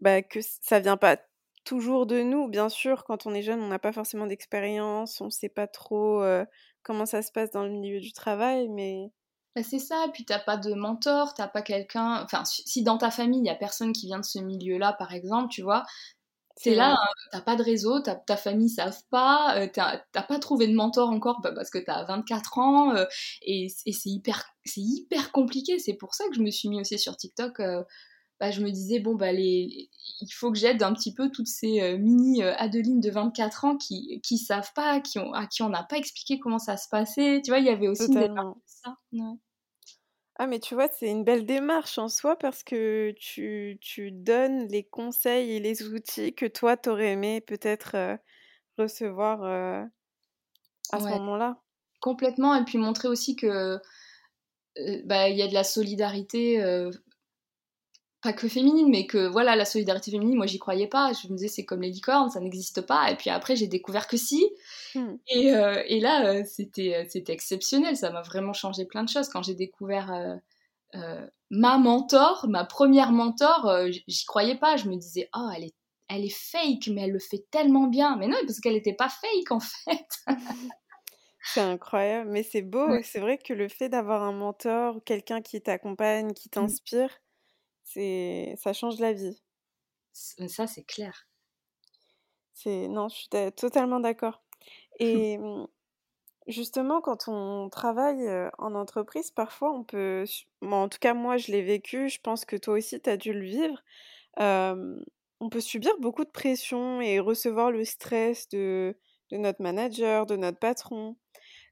bah, 0.00 0.22
que 0.22 0.38
ça 0.42 0.80
vient 0.80 0.96
pas 0.96 1.18
toujours 1.64 2.06
de 2.06 2.22
nous. 2.22 2.48
Bien 2.48 2.68
sûr, 2.68 3.04
quand 3.04 3.26
on 3.26 3.34
est 3.34 3.42
jeune, 3.42 3.60
on 3.60 3.68
n'a 3.68 3.78
pas 3.80 3.92
forcément 3.92 4.26
d'expérience, 4.26 5.20
on 5.20 5.26
ne 5.26 5.30
sait 5.30 5.48
pas 5.48 5.66
trop 5.66 6.22
euh, 6.22 6.44
comment 6.82 7.06
ça 7.06 7.22
se 7.22 7.32
passe 7.32 7.50
dans 7.50 7.64
le 7.64 7.70
milieu 7.70 8.00
du 8.00 8.12
travail, 8.12 8.68
mais 8.68 9.10
bah, 9.56 9.64
c'est 9.64 9.80
ça, 9.80 10.06
puis 10.12 10.24
t'as 10.24 10.38
pas 10.38 10.56
de 10.56 10.74
mentor, 10.74 11.34
t'as 11.34 11.48
pas 11.48 11.62
quelqu'un. 11.62 12.22
Enfin, 12.22 12.44
si 12.44 12.84
dans 12.84 12.98
ta 12.98 13.10
famille, 13.10 13.40
il 13.40 13.46
y 13.46 13.50
a 13.50 13.56
personne 13.56 13.92
qui 13.92 14.06
vient 14.06 14.20
de 14.20 14.24
ce 14.24 14.38
milieu-là, 14.38 14.92
par 14.92 15.12
exemple, 15.12 15.48
tu 15.48 15.62
vois, 15.62 15.82
c'est 16.56 16.74
là, 16.74 16.92
hein, 16.92 17.08
t'as 17.32 17.40
pas 17.40 17.56
de 17.56 17.62
réseau, 17.62 18.00
ta 18.00 18.36
famille 18.36 18.68
savent 18.68 19.02
pas, 19.10 19.56
euh, 19.56 19.66
t'as 19.72 20.22
pas 20.22 20.38
trouvé 20.38 20.66
de 20.66 20.74
mentor 20.74 21.08
encore 21.08 21.40
bah, 21.40 21.52
parce 21.52 21.70
que 21.70 21.78
t'as 21.78 22.04
24 22.04 22.58
ans, 22.58 22.94
euh, 22.94 23.06
et, 23.42 23.68
c'est 23.68 24.10
hyper, 24.10 24.44
hyper 24.76 25.32
compliqué. 25.32 25.78
C'est 25.78 25.94
pour 25.94 26.14
ça 26.14 26.28
que 26.28 26.34
je 26.34 26.42
me 26.42 26.50
suis 26.50 26.68
mis 26.68 26.80
aussi 26.80 26.98
sur 26.98 27.16
TikTok. 27.16 27.60
Euh, 27.60 27.82
bah, 28.40 28.50
je 28.50 28.62
me 28.62 28.70
disais, 28.70 29.00
bon, 29.00 29.14
bah, 29.14 29.32
les... 29.32 29.90
il 30.20 30.30
faut 30.32 30.50
que 30.50 30.58
j'aide 30.58 30.82
un 30.82 30.92
petit 30.92 31.14
peu 31.14 31.30
toutes 31.30 31.46
ces 31.46 31.96
mini 31.98 32.42
Adeline 32.42 33.00
de 33.00 33.10
24 33.10 33.64
ans 33.64 33.76
qui, 33.76 34.20
qui 34.22 34.38
savent 34.38 34.72
pas, 34.74 35.00
qui 35.00 35.18
ont, 35.18 35.32
à 35.32 35.46
qui 35.46 35.62
on 35.62 35.68
n'a 35.68 35.82
pas 35.82 35.96
expliqué 35.96 36.38
comment 36.38 36.58
ça 36.58 36.76
se 36.76 36.88
passait. 36.90 37.42
Tu 37.44 37.50
vois, 37.50 37.60
il 37.60 37.66
y 37.66 37.70
avait 37.70 37.88
aussi 37.88 38.12
ça. 38.12 38.96
Ah, 40.42 40.46
mais 40.46 40.58
tu 40.58 40.74
vois, 40.74 40.88
c'est 40.88 41.10
une 41.10 41.22
belle 41.22 41.44
démarche 41.44 41.98
en 41.98 42.08
soi 42.08 42.34
parce 42.34 42.62
que 42.62 43.12
tu, 43.18 43.76
tu 43.82 44.10
donnes 44.10 44.68
les 44.68 44.82
conseils 44.82 45.50
et 45.50 45.60
les 45.60 45.82
outils 45.82 46.34
que 46.34 46.46
toi, 46.46 46.78
t'aurais 46.78 47.12
aimé 47.12 47.42
peut-être 47.42 48.18
recevoir 48.78 49.44
à 50.92 50.98
ce 50.98 51.12
moment-là. 51.12 51.58
Complètement, 52.00 52.54
et 52.54 52.64
puis 52.64 52.78
montrer 52.78 53.08
aussi 53.08 53.36
que 53.36 53.78
bah, 55.04 55.28
il 55.28 55.36
y 55.36 55.42
a 55.42 55.48
de 55.48 55.52
la 55.52 55.62
solidarité 55.62 56.58
pas 58.22 58.32
que 58.34 58.48
féminine, 58.48 58.88
mais 58.90 59.06
que 59.06 59.26
voilà, 59.26 59.56
la 59.56 59.64
solidarité 59.64 60.10
féminine, 60.10 60.36
moi 60.36 60.46
j'y 60.46 60.58
croyais 60.58 60.86
pas. 60.86 61.12
Je 61.12 61.28
me 61.28 61.36
disais 61.36 61.48
c'est 61.48 61.64
comme 61.64 61.80
les 61.80 61.90
licornes, 61.90 62.30
ça 62.30 62.40
n'existe 62.40 62.82
pas. 62.82 63.10
Et 63.10 63.16
puis 63.16 63.30
après 63.30 63.56
j'ai 63.56 63.66
découvert 63.66 64.06
que 64.06 64.16
si. 64.16 64.46
Hmm. 64.94 65.14
Et, 65.28 65.54
euh, 65.54 65.82
et, 65.86 66.00
là 66.00 66.26
euh, 66.26 66.42
c'était 66.44 66.96
euh, 66.96 67.04
c'était 67.08 67.32
exceptionnel, 67.32 67.96
ça 67.96 68.10
m'a 68.10 68.22
vraiment 68.22 68.52
changé 68.52 68.84
plein 68.84 69.04
de 69.04 69.08
choses 69.08 69.28
quand 69.28 69.42
j'ai 69.42 69.54
découvert 69.54 70.12
ma 71.50 71.78
mentor, 71.78 72.46
ma 72.48 72.64
première 72.64 73.12
mentor. 73.12 73.70
j'y 74.06 74.24
croyais 74.26 74.56
pas. 74.56 74.76
Je 74.76 74.88
me 74.88 74.96
disais 74.96 75.28
oh 75.34 75.48
elle 75.56 75.64
est 75.64 75.74
elle 76.12 76.24
est 76.24 76.36
fake, 76.36 76.88
mais 76.92 77.02
elle 77.02 77.12
le 77.12 77.20
fait 77.20 77.46
tellement 77.52 77.86
bien. 77.86 78.16
Mais 78.16 78.26
non, 78.26 78.36
parce 78.44 78.60
qu'elle 78.60 78.74
n'était 78.74 78.94
pas 78.94 79.08
fake 79.08 79.50
en 79.50 79.60
fait. 79.60 80.08
C'est 81.42 81.60
incroyable, 81.60 82.28
mais 82.30 82.42
c'est 82.42 82.60
beau. 82.60 82.86
C'est 83.02 83.18
vrai 83.18 83.38
que 83.38 83.54
le 83.54 83.68
fait 83.68 83.88
d'avoir 83.88 84.22
un 84.22 84.32
mentor, 84.32 85.00
quelqu'un 85.06 85.40
qui 85.40 85.60
t'accompagne, 85.60 86.34
qui 86.34 86.48
mmh. 86.48 86.50
t'inspire, 86.50 87.10
c'est 87.92 88.54
ça 88.56 88.72
change 88.72 88.98
la 88.98 89.12
vie. 89.12 89.40
Ça, 90.12 90.66
c'est 90.66 90.82
clair. 90.84 91.28
C'est 92.52 92.88
non, 92.88 93.08
je 93.08 93.16
suis 93.16 93.28
totalement 93.56 94.00
d'accord. 94.00 94.42
Et 94.98 95.38
mmh, 95.38 95.66
justement, 96.46 97.00
quand 97.00 97.28
on 97.28 97.68
travaille 97.70 98.28
en 98.58 98.74
entreprise, 98.74 99.30
parfois 99.30 99.72
on 99.72 99.84
peut, 99.84 100.24
en 100.62 100.88
tout 100.88 100.98
cas 100.98 101.14
moi 101.14 101.36
je 101.36 101.52
l'ai 101.52 101.62
vécu, 101.62 102.08
je 102.08 102.20
pense 102.20 102.44
que 102.44 102.56
toi 102.56 102.74
aussi 102.74 103.00
tu 103.00 103.10
as 103.10 103.16
dû 103.16 103.32
le 103.32 103.44
vivre, 103.44 103.82
on 105.40 105.48
peut 105.50 105.60
subir 105.60 105.92
beaucoup 106.00 106.24
de 106.24 106.30
pression 106.30 107.00
et 107.00 107.18
recevoir 107.18 107.70
le 107.70 107.84
stress 107.84 108.48
de, 108.50 108.96
de 109.30 109.36
notre 109.38 109.62
manager, 109.62 110.26
de 110.26 110.36
notre 110.36 110.58
patron. 110.58 111.16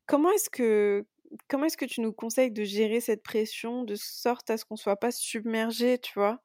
Comment 0.07 0.31
est-ce 0.31 0.49
que 0.51 1.07
comment 1.49 1.67
est-ce 1.67 1.77
que 1.77 1.85
tu 1.85 2.01
nous 2.01 2.13
conseilles 2.13 2.51
de 2.51 2.65
gérer 2.65 3.01
cette 3.01 3.23
pression 3.23 3.85
de 3.85 3.95
sorte 3.95 4.51
à 4.51 4.57
ce 4.57 4.65
qu'on 4.65 4.77
soit 4.77 4.97
pas 4.97 5.11
submergé, 5.11 5.99
tu 5.99 6.13
vois? 6.15 6.41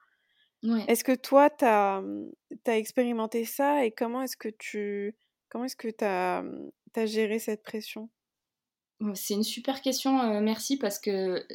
Est-ce 0.88 1.04
que 1.04 1.16
toi, 1.16 1.50
tu 1.50 1.66
as, 1.66 2.02
mmh, 2.02 2.32
expérimenté 2.68 3.44
ça 3.44 3.86
et 3.86 3.92
comment 3.92 4.22
est-ce 4.22 4.38
que 4.38 4.50
tu 4.50 5.16
comment 5.50 5.66
est-ce 5.66 5.76
que 5.76 5.90
tu 5.90 6.06
as, 6.06 6.42
mmh, 6.42 6.72
as, 6.96 7.06
géré 7.06 7.40
cette 7.40 7.64
pression? 7.64 8.10
C'est 9.14 9.34
une 9.34 9.44
super 9.44 9.82
question, 9.82 10.40
merci, 10.40 10.78
parce 10.78 11.00
que 11.00 11.46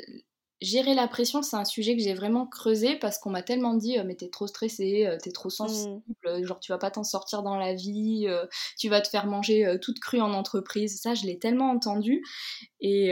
gérer 0.60 0.94
la 0.94 1.08
pression, 1.08 1.42
c'est 1.42 1.56
un 1.56 1.64
sujet 1.64 1.96
que 1.96 2.02
j'ai 2.02 2.14
vraiment 2.14 2.46
creusé 2.46 2.96
parce 2.96 3.18
qu'on 3.18 3.30
m'a 3.30 3.42
tellement 3.42 3.74
dit 3.74 3.96
mais 4.04 4.14
t'es 4.14 4.28
trop 4.28 4.46
stressée, 4.46 5.08
t'es 5.22 5.30
trop 5.30 5.48
mmh. 5.48 5.50
sensible, 5.50 6.02
genre 6.42 6.60
tu 6.60 6.72
vas 6.72 6.78
pas 6.78 6.90
t'en 6.90 7.04
sortir 7.04 7.42
dans 7.42 7.56
la 7.56 7.74
vie, 7.74 8.26
tu 8.78 8.88
vas 8.88 9.00
te 9.00 9.08
faire 9.08 9.26
manger 9.26 9.78
toute 9.80 10.00
crue 10.00 10.20
en 10.20 10.32
entreprise. 10.32 11.00
Ça, 11.00 11.14
je 11.14 11.24
l'ai 11.26 11.38
tellement 11.38 11.70
entendu. 11.70 12.24
Et, 12.80 13.10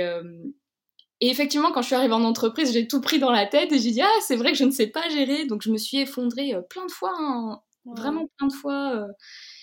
et 1.20 1.30
effectivement, 1.30 1.72
quand 1.72 1.82
je 1.82 1.87
suis 1.87 1.94
arrivée 1.94 2.14
en 2.14 2.24
entreprise, 2.24 2.72
j'ai 2.72 2.88
tout 2.88 3.00
pris 3.00 3.18
dans 3.18 3.32
la 3.32 3.46
tête 3.46 3.72
et 3.72 3.78
j'ai 3.78 3.92
dit 3.92 4.02
ah 4.02 4.20
c'est 4.20 4.37
vrai 4.37 4.52
que 4.52 4.59
je 4.59 4.64
ne 4.64 4.72
sais 4.72 4.88
pas 4.88 5.09
gérer. 5.09 5.46
Donc 5.46 5.62
je 5.62 5.70
me 5.70 5.78
suis 5.78 5.98
effondrée 5.98 6.54
plein 6.68 6.87
de 6.87 6.92
fois, 6.92 7.14
hein, 7.16 7.62
vraiment 7.85 8.28
plein 8.37 8.48
de 8.48 8.52
fois 8.52 9.06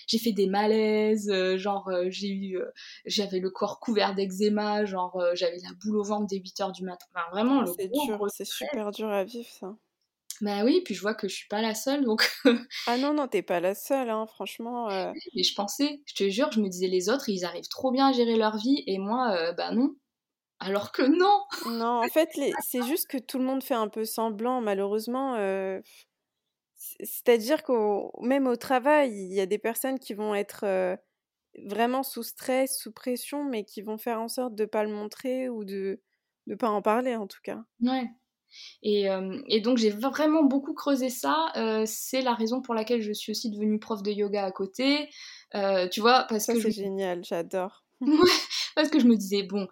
j'ai 0.06 0.18
fait 0.18 0.32
des 0.32 0.46
malaises, 0.46 1.30
euh, 1.30 1.56
genre 1.56 1.88
euh, 1.88 2.06
j'ai 2.08 2.28
eu, 2.28 2.58
euh, 2.58 2.70
j'avais 3.06 3.40
le 3.40 3.50
corps 3.50 3.80
couvert 3.80 4.14
d'eczéma, 4.14 4.84
genre 4.84 5.22
j'avais 5.34 5.58
la 5.58 5.70
boule 5.82 5.98
au 5.98 6.02
ventre 6.02 6.26
dès 6.26 6.38
8h 6.38 6.72
du 6.72 6.84
matin. 6.84 7.06
Enfin, 7.14 7.26
vraiment, 7.30 7.62
le 7.62 7.72
c'est 7.78 7.88
dur, 7.88 8.26
c'est 8.28 8.46
super 8.46 8.90
dur 8.90 9.08
à 9.08 9.24
vivre 9.24 9.48
ça. 9.48 9.74
Bah 10.40 10.64
oui, 10.64 10.82
puis 10.84 10.94
je 10.94 11.00
vois 11.00 11.14
que 11.14 11.28
je 11.28 11.34
suis 11.34 11.48
pas 11.48 11.62
la 11.62 11.74
seule, 11.74 12.04
donc. 12.04 12.28
ah 12.88 12.96
non, 12.98 13.14
non, 13.14 13.28
t'es 13.28 13.42
pas 13.42 13.60
la 13.60 13.74
seule, 13.74 14.10
hein, 14.10 14.26
franchement. 14.26 14.88
Mais 15.34 15.42
je 15.42 15.54
pensais, 15.54 16.02
je 16.06 16.14
te 16.14 16.28
jure, 16.28 16.50
je 16.50 16.60
me 16.60 16.68
disais 16.68 16.88
les 16.88 17.08
autres, 17.08 17.28
ils 17.28 17.44
arrivent 17.44 17.68
trop 17.68 17.92
bien 17.92 18.08
à 18.08 18.12
gérer 18.12 18.36
leur 18.36 18.56
vie, 18.56 18.82
et 18.86 18.98
moi, 18.98 19.52
bah 19.52 19.72
non. 19.72 19.94
Alors 20.58 20.92
que 20.92 21.02
non 21.02 21.40
Non, 21.70 22.02
en 22.02 22.08
fait, 22.08 22.30
c'est 22.60 22.82
juste 22.82 23.06
que 23.08 23.18
tout 23.18 23.38
le 23.38 23.44
monde 23.44 23.62
fait 23.62 23.74
un 23.74 23.88
peu 23.88 24.04
semblant, 24.04 24.60
malheureusement. 24.60 25.36
C'est-à-dire 27.00 27.62
qu'au 27.62 28.12
même 28.20 28.46
au 28.46 28.56
travail, 28.56 29.12
il 29.12 29.32
y 29.32 29.40
a 29.40 29.46
des 29.46 29.58
personnes 29.58 29.98
qui 29.98 30.14
vont 30.14 30.34
être 30.34 30.96
vraiment 31.66 32.02
sous 32.02 32.22
stress, 32.22 32.78
sous 32.78 32.92
pression, 32.92 33.44
mais 33.44 33.64
qui 33.64 33.82
vont 33.82 33.98
faire 33.98 34.20
en 34.20 34.28
sorte 34.28 34.54
de 34.54 34.64
ne 34.64 34.68
pas 34.68 34.84
le 34.84 34.90
montrer 34.90 35.48
ou 35.48 35.64
de 35.64 36.00
ne 36.46 36.54
pas 36.54 36.68
en 36.68 36.82
parler, 36.82 37.16
en 37.16 37.26
tout 37.26 37.40
cas. 37.42 37.62
Ouais. 37.80 38.08
Et, 38.82 39.06
et 39.48 39.60
donc 39.60 39.78
j'ai 39.78 39.90
vraiment 39.90 40.44
beaucoup 40.44 40.74
creusé 40.74 41.10
ça. 41.10 41.52
c'est 41.86 42.22
la 42.22 42.34
raison 42.34 42.60
pour 42.60 42.74
laquelle 42.74 43.02
je 43.02 43.12
suis 43.12 43.32
aussi 43.32 43.50
devenue 43.50 43.78
prof 43.78 44.02
de 44.02 44.12
yoga 44.12 44.44
à 44.44 44.52
côté. 44.52 45.08
tu 45.90 46.00
vois, 46.00 46.26
parce 46.28 46.44
ça, 46.44 46.54
que 46.54 46.60
c'est 46.60 46.70
génial, 46.70 47.24
j'adore. 47.24 47.84
parce 48.74 48.88
que 48.88 49.00
je 49.00 49.06
me 49.06 49.16
disais 49.16 49.42
bon, 49.42 49.68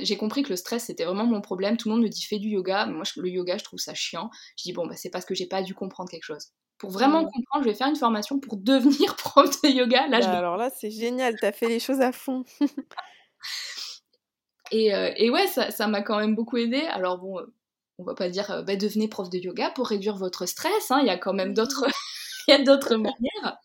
j'ai 0.00 0.16
compris 0.16 0.42
que 0.42 0.50
le 0.50 0.56
stress 0.56 0.84
c'était 0.84 1.04
vraiment 1.04 1.26
mon 1.26 1.40
problème. 1.40 1.76
Tout 1.76 1.88
le 1.88 1.94
monde 1.94 2.04
me 2.04 2.08
dit 2.08 2.22
fais 2.22 2.38
du 2.38 2.48
yoga, 2.48 2.86
moi 2.86 3.02
le 3.16 3.28
yoga 3.28 3.58
je 3.58 3.64
trouve 3.64 3.78
ça 3.78 3.94
chiant. 3.94 4.30
Je 4.56 4.64
dis 4.64 4.72
bon 4.72 4.86
bah 4.86 4.96
c'est 4.96 5.10
parce 5.10 5.24
que 5.24 5.34
j'ai 5.34 5.46
pas 5.46 5.62
dû 5.62 5.74
comprendre 5.74 6.10
quelque 6.10 6.24
chose. 6.24 6.48
Pour 6.78 6.90
vraiment 6.90 7.22
mmh. 7.22 7.30
comprendre, 7.32 7.64
je 7.64 7.70
vais 7.70 7.74
faire 7.74 7.88
une 7.88 7.96
formation 7.96 8.40
pour 8.40 8.56
devenir 8.56 9.16
prof 9.16 9.50
de 9.62 9.68
yoga. 9.68 10.06
Là, 10.08 10.20
bah, 10.20 10.32
Alors 10.32 10.56
là 10.56 10.70
c'est 10.70 10.90
génial, 10.90 11.34
t'as 11.40 11.52
fait 11.52 11.68
les 11.68 11.80
choses 11.80 12.00
à 12.00 12.12
fond. 12.12 12.44
et, 14.70 14.94
euh, 14.94 15.12
et, 15.16 15.30
ouais, 15.30 15.46
ça 15.46 15.86
m'a 15.86 16.02
quand 16.02 16.18
même 16.18 16.34
beaucoup 16.34 16.56
aidé. 16.56 16.80
Alors 16.90 17.18
bon, 17.18 17.38
euh, 17.38 17.54
on 17.98 18.04
va 18.04 18.14
pas 18.14 18.28
dire 18.28 18.50
euh, 18.50 18.62
bah, 18.62 18.76
devenez 18.76 19.08
prof 19.08 19.30
de 19.30 19.38
yoga 19.38 19.70
pour 19.70 19.88
réduire 19.88 20.16
votre 20.16 20.46
stress. 20.46 20.90
Hein. 20.90 21.00
Il 21.00 21.06
y 21.06 21.10
a 21.10 21.18
quand 21.18 21.32
même 21.32 21.54
d'autres, 21.54 21.86
il 22.48 22.64
d'autres 22.64 22.96
manières. 22.96 23.58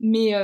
Mais 0.00 0.34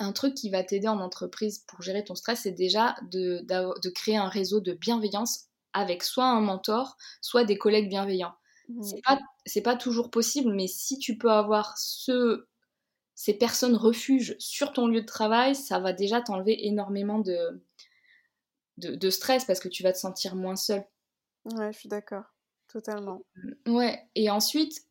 un 0.00 0.12
truc 0.12 0.34
qui 0.34 0.50
va 0.50 0.64
t'aider 0.64 0.88
en 0.88 0.98
entreprise 0.98 1.60
pour 1.68 1.82
gérer 1.82 2.02
ton 2.02 2.14
stress, 2.14 2.40
c'est 2.42 2.52
déjà 2.52 2.96
de, 3.02 3.44
de, 3.44 3.90
créer 3.90 4.16
un 4.16 4.28
réseau 4.28 4.60
de 4.60 4.72
bienveillance 4.72 5.46
avec 5.72 6.02
soit 6.02 6.26
un 6.26 6.40
mentor, 6.40 6.96
soit 7.20 7.44
des 7.44 7.58
collègues 7.58 7.88
bienveillants. 7.88 8.34
Mmh. 8.68 8.82
C'est 8.82 9.62
pas, 9.62 9.72
pas 9.72 9.76
toujours 9.76 10.10
possible, 10.10 10.52
mais 10.52 10.66
si 10.66 10.98
tu 10.98 11.18
peux 11.18 11.30
avoir 11.30 11.76
ce, 11.76 12.46
ces 13.14 13.34
personnes 13.34 13.76
refuges 13.76 14.34
sur 14.38 14.72
ton 14.72 14.86
lieu 14.88 15.02
de 15.02 15.06
travail, 15.06 15.54
ça 15.54 15.78
va 15.78 15.92
déjà 15.92 16.22
t'enlever 16.22 16.66
énormément 16.66 17.18
de, 17.18 17.62
de, 18.78 18.94
de, 18.94 19.10
stress 19.10 19.44
parce 19.44 19.60
que 19.60 19.68
tu 19.68 19.82
vas 19.82 19.92
te 19.92 19.98
sentir 19.98 20.34
moins 20.34 20.56
seul. 20.56 20.84
Ouais, 21.44 21.72
je 21.72 21.78
suis 21.78 21.88
d'accord, 21.88 22.24
totalement. 22.68 23.22
Ouais, 23.66 24.02
et 24.14 24.30
ensuite, 24.30 24.86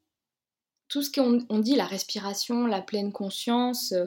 tout 0.87 1.01
ce 1.01 1.11
qu'on 1.11 1.59
dit, 1.59 1.75
la 1.75 1.85
respiration, 1.85 2.65
la 2.65 2.81
pleine 2.81 3.11
conscience, 3.11 3.91
euh, 3.93 4.05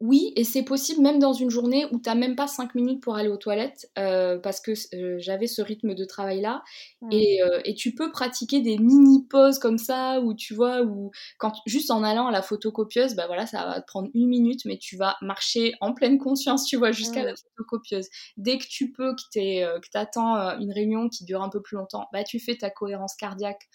oui, 0.00 0.32
et 0.34 0.44
c'est 0.44 0.62
possible 0.62 1.02
même 1.02 1.18
dans 1.18 1.34
une 1.34 1.50
journée 1.50 1.84
où 1.92 1.98
tu 1.98 2.08
n'as 2.08 2.14
même 2.14 2.34
pas 2.34 2.46
5 2.46 2.74
minutes 2.74 3.02
pour 3.02 3.16
aller 3.16 3.28
aux 3.28 3.36
toilettes, 3.36 3.90
euh, 3.98 4.38
parce 4.38 4.58
que 4.58 4.72
euh, 4.94 5.16
j'avais 5.18 5.46
ce 5.46 5.60
rythme 5.60 5.94
de 5.94 6.06
travail-là. 6.06 6.62
Et, 7.10 7.42
euh, 7.42 7.60
et, 7.66 7.74
tu 7.74 7.94
peux 7.94 8.10
pratiquer 8.10 8.62
des 8.62 8.78
mini-pauses 8.78 9.58
comme 9.58 9.76
ça, 9.76 10.20
où 10.22 10.32
tu 10.32 10.54
vois, 10.54 10.80
ou 10.80 11.10
quand, 11.36 11.52
juste 11.66 11.90
en 11.90 12.02
allant 12.02 12.28
à 12.28 12.30
la 12.30 12.40
photocopieuse, 12.40 13.14
bah 13.14 13.26
voilà, 13.26 13.46
ça 13.46 13.66
va 13.66 13.80
te 13.82 13.86
prendre 13.86 14.08
une 14.14 14.26
minute, 14.26 14.64
mais 14.64 14.78
tu 14.78 14.96
vas 14.96 15.16
marcher 15.20 15.74
en 15.82 15.92
pleine 15.92 16.16
conscience, 16.16 16.64
tu 16.64 16.76
vois, 16.78 16.92
jusqu'à 16.92 17.22
la 17.22 17.34
photocopieuse. 17.34 18.08
Dès 18.38 18.56
que 18.56 18.66
tu 18.66 18.92
peux, 18.92 19.14
que 19.14 19.80
tu 19.82 19.98
attends 19.98 20.58
une 20.60 20.72
réunion 20.72 21.10
qui 21.10 21.26
dure 21.26 21.42
un 21.42 21.50
peu 21.50 21.60
plus 21.60 21.76
longtemps, 21.76 22.06
bah 22.14 22.24
tu 22.24 22.40
fais 22.40 22.56
ta 22.56 22.70
cohérence 22.70 23.14
cardiaque 23.16 23.68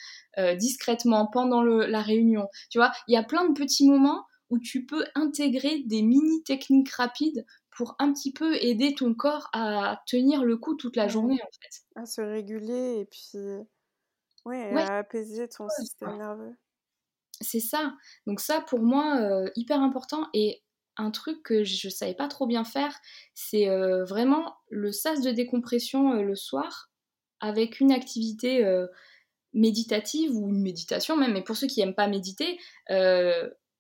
discrètement 0.58 1.28
pendant 1.32 1.62
le, 1.62 1.86
la 1.86 2.02
réunion. 2.02 2.48
Tu 2.72 2.80
vois, 2.80 2.92
il 3.08 3.14
y 3.14 3.18
a 3.18 3.24
plein 3.24 3.48
de 3.48 3.54
petits 3.54 3.88
moments 3.88 4.24
où 4.50 4.60
tu 4.60 4.86
peux 4.86 5.06
intégrer 5.16 5.80
des 5.86 6.02
mini 6.02 6.44
techniques 6.44 6.92
rapides 6.92 7.46
pour 7.72 7.96
un 8.00 8.14
petit 8.14 8.32
peu 8.32 8.56
aider 8.56 8.96
ton 8.96 9.14
corps 9.14 9.50
à 9.54 10.02
tenir 10.08 10.44
le 10.44 10.58
coup 10.58 10.76
toute 10.76 10.96
la 10.96 11.08
journée 11.08 11.40
en 11.42 11.50
fait. 11.62 11.84
À 11.96 12.06
se 12.06 12.22
réguler 12.22 13.00
et 13.00 13.06
puis 13.06 13.40
ouais, 14.46 14.74
à 14.76 15.00
apaiser 15.00 15.48
ton 15.50 15.68
système 15.70 16.18
nerveux. 16.18 16.56
C'est 17.42 17.60
ça. 17.60 17.94
Donc 18.28 18.40
ça 18.40 18.62
pour 18.62 18.80
moi 18.80 19.20
euh, 19.20 19.50
hyper 19.56 19.82
important 19.82 20.28
et 20.34 20.64
un 20.98 21.12
truc 21.12 21.44
que 21.44 21.66
je 21.66 21.90
savais 21.90 22.14
pas 22.14 22.30
trop 22.30 22.48
bien 22.48 22.64
faire, 22.64 22.98
c'est 23.34 23.68
euh, 23.68 24.06
vraiment 24.06 24.56
le 24.70 24.94
sas 24.94 25.22
de 25.22 25.32
décompression 25.32 26.14
euh, 26.14 26.22
le 26.22 26.36
soir 26.36 26.90
avec 27.42 27.82
une 27.82 27.92
activité 27.92 28.66
méditative 29.54 30.32
ou 30.32 30.50
une 30.50 30.62
méditation 30.62 31.18
même. 31.18 31.34
Mais 31.34 31.44
pour 31.44 31.58
ceux 31.58 31.68
qui 31.68 31.82
aiment 31.82 31.94
pas 31.94 32.08
méditer, 32.08 32.58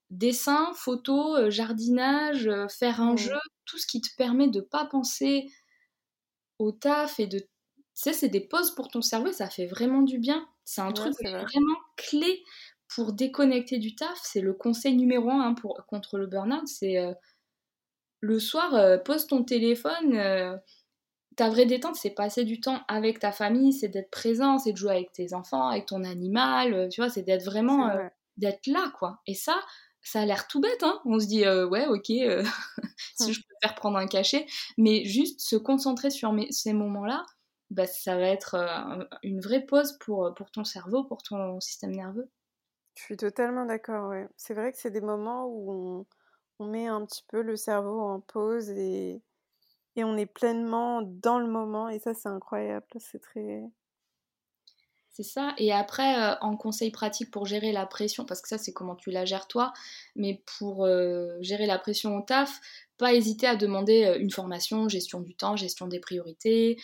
dessin, 0.09 0.71
photo, 0.75 1.35
euh, 1.35 1.49
jardinage, 1.49 2.47
euh, 2.47 2.67
faire 2.67 3.01
un 3.01 3.13
mmh. 3.13 3.17
jeu, 3.17 3.39
tout 3.65 3.77
ce 3.77 3.87
qui 3.87 4.01
te 4.01 4.09
permet 4.17 4.47
de 4.47 4.61
pas 4.61 4.85
penser 4.85 5.47
au 6.59 6.71
taf 6.71 7.19
et 7.19 7.27
de 7.27 7.39
tu 7.39 8.01
sais 8.01 8.13
c'est 8.13 8.29
des 8.29 8.41
pauses 8.41 8.71
pour 8.71 8.89
ton 8.89 9.01
cerveau 9.01 9.31
ça 9.31 9.49
fait 9.49 9.67
vraiment 9.67 10.01
du 10.01 10.19
bien. 10.19 10.47
C'est 10.65 10.81
un 10.81 10.91
truc 10.91 11.13
vraiment 11.21 11.77
clé 11.95 12.43
pour 12.93 13.13
déconnecter 13.13 13.77
du 13.77 13.95
taf. 13.95 14.19
C'est 14.23 14.41
le 14.41 14.53
conseil 14.53 14.95
numéro 14.95 15.29
un 15.29 15.53
pour 15.53 15.85
contre 15.87 16.17
le 16.17 16.27
burn-out 16.27 16.67
c'est 16.67 16.97
euh, 16.97 17.13
le 18.19 18.39
soir 18.39 19.01
pose 19.03 19.27
ton 19.27 19.43
téléphone 19.43 20.59
ta 21.35 21.49
vraie 21.49 21.65
détente 21.65 21.95
c'est 21.95 22.09
passer 22.09 22.43
du 22.43 22.59
temps 22.59 22.81
avec 22.87 23.19
ta 23.19 23.31
famille 23.31 23.71
c'est 23.71 23.89
d'être 23.89 24.09
présent 24.09 24.57
c'est 24.57 24.71
de 24.71 24.77
jouer 24.77 24.91
avec 24.91 25.11
tes 25.11 25.33
enfants 25.33 25.67
avec 25.67 25.85
ton 25.85 26.03
animal 26.03 26.89
tu 26.89 27.01
vois 27.01 27.09
c'est 27.09 27.21
d'être 27.21 27.45
vraiment 27.45 27.91
d'être 28.37 28.67
là 28.67 28.91
quoi. 28.97 29.21
Et 29.27 29.33
ça 29.33 29.59
ça 30.05 30.21
a 30.21 30.25
l'air 30.25 30.47
tout 30.47 30.61
bête, 30.61 30.83
hein 30.83 31.01
on 31.05 31.19
se 31.19 31.25
dit 31.25 31.45
euh, 31.45 31.67
ouais 31.67 31.87
ok, 31.87 32.09
euh, 32.11 32.43
si 33.19 33.33
je 33.33 33.41
préfère 33.43 33.75
prendre 33.75 33.97
un 33.97 34.07
cachet, 34.07 34.45
mais 34.77 35.03
juste 35.03 35.41
se 35.41 35.55
concentrer 35.55 36.11
sur 36.11 36.33
ces 36.51 36.73
moments-là, 36.73 37.25
bah, 37.71 37.87
ça 37.87 38.15
va 38.15 38.27
être 38.27 38.53
euh, 38.53 39.03
une 39.23 39.41
vraie 39.41 39.65
pause 39.65 39.97
pour, 39.99 40.33
pour 40.35 40.51
ton 40.51 40.63
cerveau, 40.63 41.03
pour 41.03 41.23
ton 41.23 41.59
système 41.59 41.91
nerveux. 41.91 42.29
Je 42.95 43.03
suis 43.03 43.17
totalement 43.17 43.65
d'accord, 43.65 44.09
ouais. 44.09 44.27
C'est 44.37 44.53
vrai 44.53 44.71
que 44.71 44.77
c'est 44.77 44.91
des 44.91 45.01
moments 45.01 45.47
où 45.47 45.71
on, 45.71 46.05
on, 46.59 46.67
met 46.67 46.87
un 46.87 47.03
petit 47.05 47.23
peu 47.27 47.41
le 47.41 47.55
cerveau 47.55 47.99
en 47.99 48.21
pause 48.21 48.69
et, 48.69 49.21
et 49.95 50.03
on 50.03 50.15
est 50.15 50.27
pleinement 50.27 51.01
dans 51.01 51.39
le 51.39 51.47
moment 51.47 51.89
et 51.89 51.99
ça 51.99 52.13
c'est 52.13 52.29
incroyable, 52.29 52.85
c'est 52.99 53.19
très, 53.19 53.63
c'est 55.15 55.23
ça. 55.23 55.53
Et 55.57 55.71
après, 55.71 56.19
euh, 56.19 56.35
en 56.41 56.57
conseil 56.57 56.91
pratique 56.91 57.31
pour 57.31 57.45
gérer 57.45 57.71
la 57.71 57.85
pression, 57.85 58.25
parce 58.25 58.41
que 58.41 58.49
ça, 58.49 58.57
c'est 58.57 58.73
comment 58.73 58.95
tu 58.95 59.11
la 59.11 59.23
gères 59.23 59.47
toi, 59.47 59.71
mais 60.17 60.43
pour 60.57 60.85
euh, 60.85 61.37
gérer 61.39 61.65
la 61.67 61.79
pression 61.79 62.17
au 62.17 62.21
taf, 62.21 62.59
pas 62.97 63.13
hésiter 63.13 63.47
à 63.47 63.55
demander 63.55 64.03
euh, 64.03 64.19
une 64.19 64.29
formation, 64.29 64.89
gestion 64.89 65.21
du 65.21 65.33
temps, 65.33 65.55
gestion 65.55 65.87
des 65.87 66.01
priorités, 66.01 66.77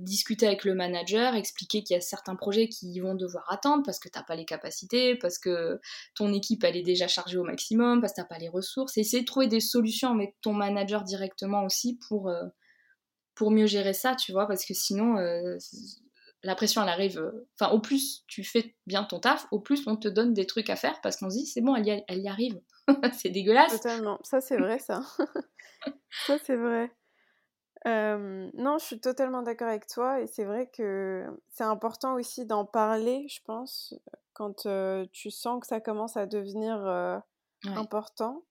discuter 0.00 0.46
avec 0.46 0.64
le 0.64 0.74
manager, 0.74 1.34
expliquer 1.34 1.82
qu'il 1.82 1.94
y 1.94 1.98
a 1.98 2.00
certains 2.00 2.36
projets 2.36 2.68
qui 2.68 2.98
vont 3.00 3.14
devoir 3.14 3.44
attendre 3.52 3.82
parce 3.84 3.98
que 3.98 4.08
tu 4.08 4.18
n'as 4.18 4.24
pas 4.24 4.34
les 4.34 4.46
capacités, 4.46 5.14
parce 5.16 5.38
que 5.38 5.78
ton 6.14 6.32
équipe, 6.32 6.64
elle 6.64 6.76
est 6.76 6.82
déjà 6.82 7.06
chargée 7.06 7.36
au 7.36 7.44
maximum, 7.44 8.00
parce 8.00 8.14
que 8.14 8.16
tu 8.16 8.20
n'as 8.22 8.28
pas 8.28 8.38
les 8.38 8.48
ressources. 8.48 8.96
Essayer 8.96 9.20
de 9.20 9.26
trouver 9.26 9.46
des 9.46 9.60
solutions 9.60 10.10
avec 10.10 10.36
ton 10.40 10.54
manager 10.54 11.04
directement 11.04 11.64
aussi 11.64 11.98
pour, 12.08 12.32
pour 13.34 13.50
mieux 13.50 13.66
gérer 13.66 13.92
ça, 13.92 14.14
tu 14.14 14.32
vois, 14.32 14.46
parce 14.46 14.64
que 14.64 14.72
sinon 14.72 15.18
la 16.44 16.54
pression, 16.54 16.82
elle 16.82 16.88
arrive. 16.88 17.18
Euh, 17.18 17.48
enfin, 17.58 17.72
au 17.72 17.80
plus 17.80 18.24
tu 18.26 18.44
fais 18.44 18.76
bien 18.86 19.02
ton 19.04 19.18
taf, 19.18 19.46
au 19.50 19.60
plus 19.60 19.86
on 19.86 19.96
te 19.96 20.08
donne 20.08 20.34
des 20.34 20.46
trucs 20.46 20.70
à 20.70 20.76
faire 20.76 21.00
parce 21.02 21.16
qu'on 21.16 21.30
se 21.30 21.36
dit, 21.36 21.46
c'est 21.46 21.62
bon, 21.62 21.74
elle 21.74 21.86
y, 21.86 22.04
elle 22.06 22.20
y 22.20 22.28
arrive. 22.28 22.60
c'est 23.12 23.30
dégueulasse. 23.30 23.72
Totalement. 23.72 24.18
Ça, 24.22 24.40
c'est 24.40 24.58
vrai, 24.58 24.78
ça. 24.78 25.02
ça, 26.26 26.38
c'est 26.44 26.56
vrai. 26.56 26.92
non, 27.86 28.78
je 28.78 28.84
suis 28.84 29.00
totalement 29.00 29.42
d'accord 29.42 29.68
avec 29.68 29.86
toi 29.86 30.20
et 30.20 30.26
c'est 30.26 30.44
vrai 30.44 30.70
que 30.76 31.24
c'est 31.50 31.64
important 31.64 32.14
aussi 32.14 32.46
d'en 32.46 32.66
parler, 32.66 33.26
je 33.28 33.40
pense, 33.44 33.94
quand 34.34 34.66
euh, 34.66 35.06
tu 35.12 35.30
sens 35.30 35.60
que 35.60 35.66
ça 35.66 35.80
commence 35.80 36.16
à 36.16 36.26
devenir 36.26 36.76
euh, 36.86 37.18
important. 37.64 38.44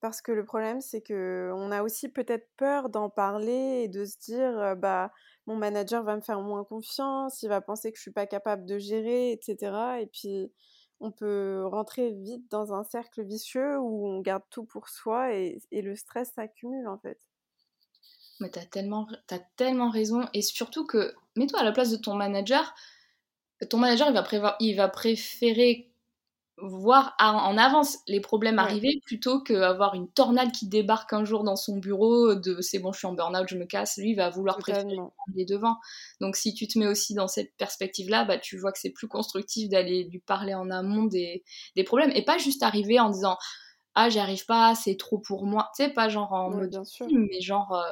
Parce 0.00 0.20
que 0.20 0.32
le 0.32 0.44
problème, 0.44 0.80
c'est 0.80 1.00
que 1.00 1.52
on 1.54 1.70
a 1.70 1.82
aussi 1.82 2.08
peut-être 2.08 2.48
peur 2.56 2.88
d'en 2.88 3.08
parler 3.08 3.82
et 3.84 3.88
de 3.88 4.04
se 4.04 4.18
dire, 4.18 4.74
bah, 4.76 5.12
mon 5.46 5.56
manager 5.56 6.02
va 6.02 6.16
me 6.16 6.20
faire 6.20 6.40
moins 6.40 6.64
confiance, 6.64 7.42
il 7.42 7.48
va 7.48 7.60
penser 7.60 7.90
que 7.90 7.96
je 7.96 8.02
suis 8.02 8.12
pas 8.12 8.26
capable 8.26 8.64
de 8.64 8.78
gérer, 8.78 9.32
etc. 9.32 10.00
Et 10.00 10.06
puis, 10.06 10.52
on 11.00 11.10
peut 11.10 11.64
rentrer 11.66 12.12
vite 12.12 12.48
dans 12.50 12.72
un 12.72 12.84
cercle 12.84 13.24
vicieux 13.24 13.78
où 13.78 14.06
on 14.06 14.20
garde 14.20 14.44
tout 14.50 14.64
pour 14.64 14.88
soi 14.88 15.34
et, 15.34 15.60
le 15.72 15.96
stress 15.96 16.32
s'accumule 16.34 16.86
en 16.86 16.98
fait. 16.98 17.18
Mais 18.40 18.50
t'as 18.50 18.64
tellement, 18.64 19.08
as 19.30 19.38
tellement 19.56 19.90
raison. 19.90 20.28
Et 20.32 20.42
surtout 20.42 20.86
que, 20.86 21.14
mets-toi 21.36 21.60
à 21.60 21.64
la 21.64 21.72
place 21.72 21.90
de 21.90 21.96
ton 21.96 22.14
manager. 22.14 22.74
Ton 23.68 23.78
manager, 23.78 24.08
il 24.08 24.14
va, 24.14 24.22
prévoir, 24.22 24.56
il 24.58 24.76
va 24.76 24.88
préférer 24.88 25.91
voir 26.58 27.14
en 27.18 27.56
avance 27.56 27.98
les 28.06 28.20
problèmes 28.20 28.58
arriver 28.58 29.00
plutôt 29.06 29.40
qu'avoir 29.40 29.94
une 29.94 30.08
tornade 30.08 30.52
qui 30.52 30.68
débarque 30.68 31.12
un 31.12 31.24
jour 31.24 31.44
dans 31.44 31.56
son 31.56 31.78
bureau 31.78 32.34
de 32.34 32.60
c'est 32.60 32.78
bon 32.78 32.92
je 32.92 32.98
suis 32.98 33.06
en 33.06 33.14
burn-out 33.14 33.48
je 33.48 33.56
me 33.56 33.64
casse 33.64 33.96
lui 33.96 34.10
il 34.10 34.16
va 34.16 34.28
vouloir 34.28 34.58
préférer 34.58 34.94
prendre 34.94 35.10
les 35.34 35.46
devants. 35.46 35.76
Donc 36.20 36.36
si 36.36 36.54
tu 36.54 36.68
te 36.68 36.78
mets 36.78 36.86
aussi 36.86 37.14
dans 37.14 37.26
cette 37.26 37.56
perspective 37.56 38.10
là 38.10 38.24
bah 38.24 38.38
tu 38.38 38.58
vois 38.58 38.70
que 38.70 38.78
c'est 38.78 38.90
plus 38.90 39.08
constructif 39.08 39.68
d'aller 39.70 40.04
lui 40.04 40.20
parler 40.20 40.54
en 40.54 40.70
amont 40.70 41.04
des, 41.04 41.42
des, 41.74 41.84
problèmes 41.84 42.12
et 42.14 42.24
pas 42.24 42.38
juste 42.38 42.62
arriver 42.62 43.00
en 43.00 43.10
disant 43.10 43.38
ah 43.94 44.10
j'y 44.10 44.18
arrive 44.18 44.44
pas 44.44 44.74
c'est 44.74 44.96
trop 44.96 45.18
pour 45.18 45.46
moi 45.46 45.70
tu 45.76 45.84
sais 45.84 45.90
pas 45.90 46.08
genre 46.08 46.32
en 46.32 46.50
mode 46.50 46.78
mais 47.10 47.40
genre 47.40 47.72
euh, 47.72 47.90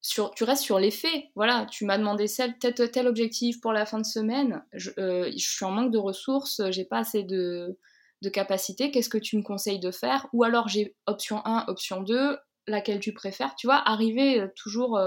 sur, 0.00 0.30
tu 0.32 0.44
restes 0.44 0.62
sur 0.62 0.78
les 0.78 0.90
faits. 0.90 1.24
Voilà, 1.34 1.66
tu 1.70 1.84
m'as 1.84 1.98
demandé 1.98 2.26
tel, 2.60 2.74
tel, 2.74 3.06
objectif 3.06 3.60
pour 3.60 3.72
la 3.72 3.86
fin 3.86 3.98
de 3.98 4.06
semaine. 4.06 4.64
Je, 4.72 4.90
je 4.96 5.36
suis 5.36 5.64
en 5.64 5.70
manque 5.70 5.92
de 5.92 5.98
ressources, 5.98 6.62
j'ai 6.70 6.84
pas 6.84 6.98
assez 6.98 7.24
de, 7.24 7.78
de 8.22 8.28
capacité. 8.28 8.90
Qu'est-ce 8.90 9.08
que 9.08 9.18
tu 9.18 9.36
me 9.36 9.42
conseilles 9.42 9.80
de 9.80 9.90
faire? 9.90 10.26
Ou 10.32 10.44
alors 10.44 10.68
j'ai 10.68 10.96
option 11.06 11.44
1, 11.44 11.66
option 11.68 12.02
2, 12.02 12.38
laquelle 12.66 13.00
tu 13.00 13.12
préfères? 13.12 13.54
Tu 13.56 13.66
vois, 13.66 13.76
arriver 13.88 14.46
toujours. 14.56 15.00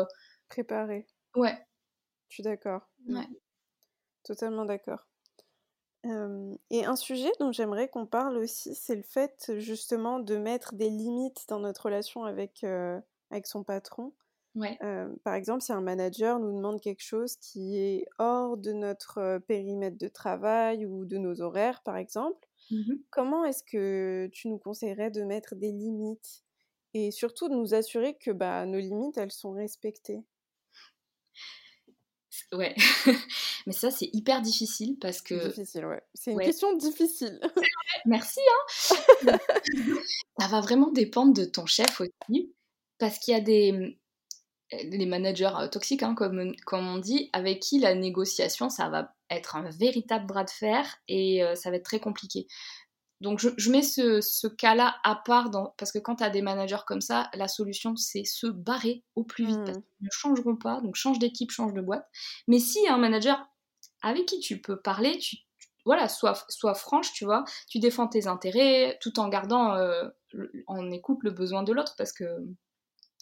Préparé. 0.50 1.08
Ouais. 1.36 1.58
Je 2.30 2.36
suis 2.36 2.44
d'accord. 2.44 2.82
Ouais. 3.08 3.28
Totalement 4.24 4.66
d'accord. 4.66 5.08
et 6.04 6.86
un 6.86 6.96
sujet 6.96 7.32
dont 7.40 7.52
j'aimerais 7.52 7.88
qu'on 7.88 8.06
parle 8.06 8.38
aussi, 8.38 8.76
c'est 8.76 8.96
le 8.96 9.04
fait 9.04 9.52
justement 9.58 10.20
de 10.20 10.36
mettre 10.38 10.76
des 10.76 10.90
limites 10.90 11.46
dans 11.48 11.60
notre 11.60 11.86
relation 11.86 12.24
avec, 12.26 12.64
avec 13.30 13.48
son 13.48 13.64
patron. 13.64 14.14
Ouais. 14.54 14.78
par 15.24 15.34
exemple, 15.34 15.62
si 15.62 15.72
un 15.72 15.80
manager 15.80 16.38
nous 16.40 16.54
demande 16.54 16.82
quelque 16.82 17.04
chose 17.04 17.38
qui 17.38 17.78
est 17.78 18.06
hors 18.20 18.58
de 18.58 18.74
notre 18.74 19.40
périmètre 19.48 19.98
de 19.98 20.10
travail 20.10 20.86
ou 20.86 21.06
de 21.06 21.18
nos 21.18 21.42
horaires, 21.42 21.82
par 21.84 21.96
exemple, 21.96 22.48
mmh 22.70 22.96
comment 23.10 23.46
est-ce 23.46 23.64
que 23.64 24.30
tu 24.34 24.50
nous 24.50 24.58
conseillerais 24.58 25.10
de 25.10 25.24
mettre 25.24 25.56
des 25.56 25.72
limites 25.72 26.44
et 26.94 27.12
surtout 27.12 27.48
de 27.48 27.56
nous 27.56 27.74
assurer 27.74 28.18
que 28.18 28.32
bah, 28.32 28.66
nos 28.66 28.80
limites, 28.80 29.18
elles 29.18 29.32
sont 29.32 29.52
respectées? 29.52 30.24
Ouais, 32.54 32.76
mais 33.66 33.74
ça 33.74 33.92
c'est 33.92 34.10
hyper 34.12 34.42
difficile 34.42 34.98
parce 35.00 35.22
que. 35.22 35.48
Difficile, 35.48 35.86
ouais. 35.86 36.02
C'est 36.14 36.32
une 36.32 36.40
question 36.40 36.76
difficile. 36.76 37.40
Merci, 38.06 38.40
hein 38.50 39.38
Ça 40.40 40.48
va 40.48 40.60
vraiment 40.60 40.92
dépendre 40.92 41.34
de 41.34 41.46
ton 41.46 41.66
chef 41.66 42.02
aussi, 42.02 42.54
parce 42.98 43.20
qu'il 43.20 43.34
y 43.34 43.38
a 43.38 43.42
des 43.42 43.98
les 44.72 45.06
managers 45.06 45.52
euh, 45.60 45.68
toxiques, 45.68 46.04
hein, 46.04 46.16
comme, 46.16 46.54
comme 46.66 46.88
on 46.88 46.98
dit, 46.98 47.30
avec 47.34 47.60
qui 47.60 47.80
la 47.80 47.96
négociation, 47.96 48.70
ça 48.70 48.90
va 48.90 49.14
être 49.30 49.56
un 49.56 49.70
véritable 49.70 50.26
bras 50.26 50.44
de 50.44 50.50
fer 50.50 50.98
et 51.08 51.44
euh, 51.44 51.56
ça 51.56 51.70
va 51.70 51.78
être 51.78 51.86
très 51.86 52.00
compliqué. 52.00 52.48
Donc 53.22 53.40
je, 53.40 53.70
mets 53.70 53.84
ce, 53.84 54.48
cas-là 54.48 54.96
à 55.04 55.16
part 55.16 55.52
parce 55.78 55.92
que 55.92 56.00
quand 56.00 56.16
tu 56.16 56.24
as 56.24 56.32
des 56.32 56.42
managers 56.42 56.84
comme 56.88 57.02
ça, 57.02 57.30
la 57.36 57.48
solution 57.48 57.96
c'est 57.96 58.24
se 58.24 58.48
barrer 58.48 59.04
au 59.16 59.24
plus 59.24 59.46
vite 59.46 59.64
parce 59.64 59.78
mmh. 59.78 59.82
qu'ils 59.82 60.06
ne 60.06 60.12
changeront 60.12 60.56
pas. 60.56 60.82
Donc 60.82 60.96
change 60.96 61.20
d'équipe, 61.20 61.52
change 61.52 61.74
de 61.74 61.82
boîte. 61.82 62.08
Mais 62.48 62.58
si 62.58 62.80
un 62.88 62.98
manager 62.98 63.48
avec 64.02 64.26
qui 64.26 64.40
tu 64.40 64.60
peux 64.60 64.82
parler, 64.82 65.20
tu, 65.20 65.38
voilà, 65.86 66.10
sois, 66.10 66.34
franche, 66.74 67.14
tu 67.14 67.26
vois, 67.26 67.44
tu 67.70 67.78
défends 67.78 68.08
tes 68.08 68.26
intérêts 68.26 68.98
tout 69.02 69.20
en 69.20 69.28
gardant 69.30 69.76
euh, 69.76 70.10
en 70.66 70.90
écoute 70.90 71.20
le 71.22 71.30
besoin 71.30 71.62
de 71.62 71.74
l'autre 71.74 71.94
parce 72.00 72.14
que 72.14 72.26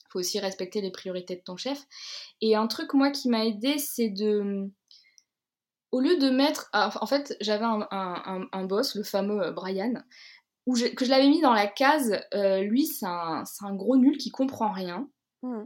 faut 0.09 0.19
aussi 0.19 0.39
respecter 0.39 0.81
les 0.81 0.91
priorités 0.91 1.35
de 1.35 1.41
ton 1.41 1.57
chef. 1.57 1.85
Et 2.41 2.55
un 2.55 2.67
truc 2.67 2.93
moi 2.93 3.11
qui 3.11 3.29
m'a 3.29 3.45
aidé, 3.45 3.77
c'est 3.77 4.09
de 4.09 4.69
au 5.91 5.99
lieu 5.99 6.17
de 6.17 6.29
mettre. 6.29 6.69
Ah, 6.73 6.91
en 7.01 7.05
fait, 7.05 7.35
j'avais 7.41 7.65
un, 7.65 8.63
boss, 8.65 8.95
le 8.95 9.03
fameux 9.03 9.41
euh, 9.41 9.51
Brian, 9.51 9.93
où 10.65 10.73
que 10.73 11.05
je 11.05 11.09
l'avais 11.09 11.29
mis 11.29 11.41
dans 11.41 11.53
la 11.53 11.67
case. 11.67 12.19
Euh, 12.33 12.61
lui, 12.61 12.85
c'est 12.85 13.05
un, 13.05 13.43
gros 13.71 13.97
nul 13.97 14.17
qui 14.17 14.31
comprend 14.31 14.71
rien. 14.71 15.09
Mmh. 15.41 15.63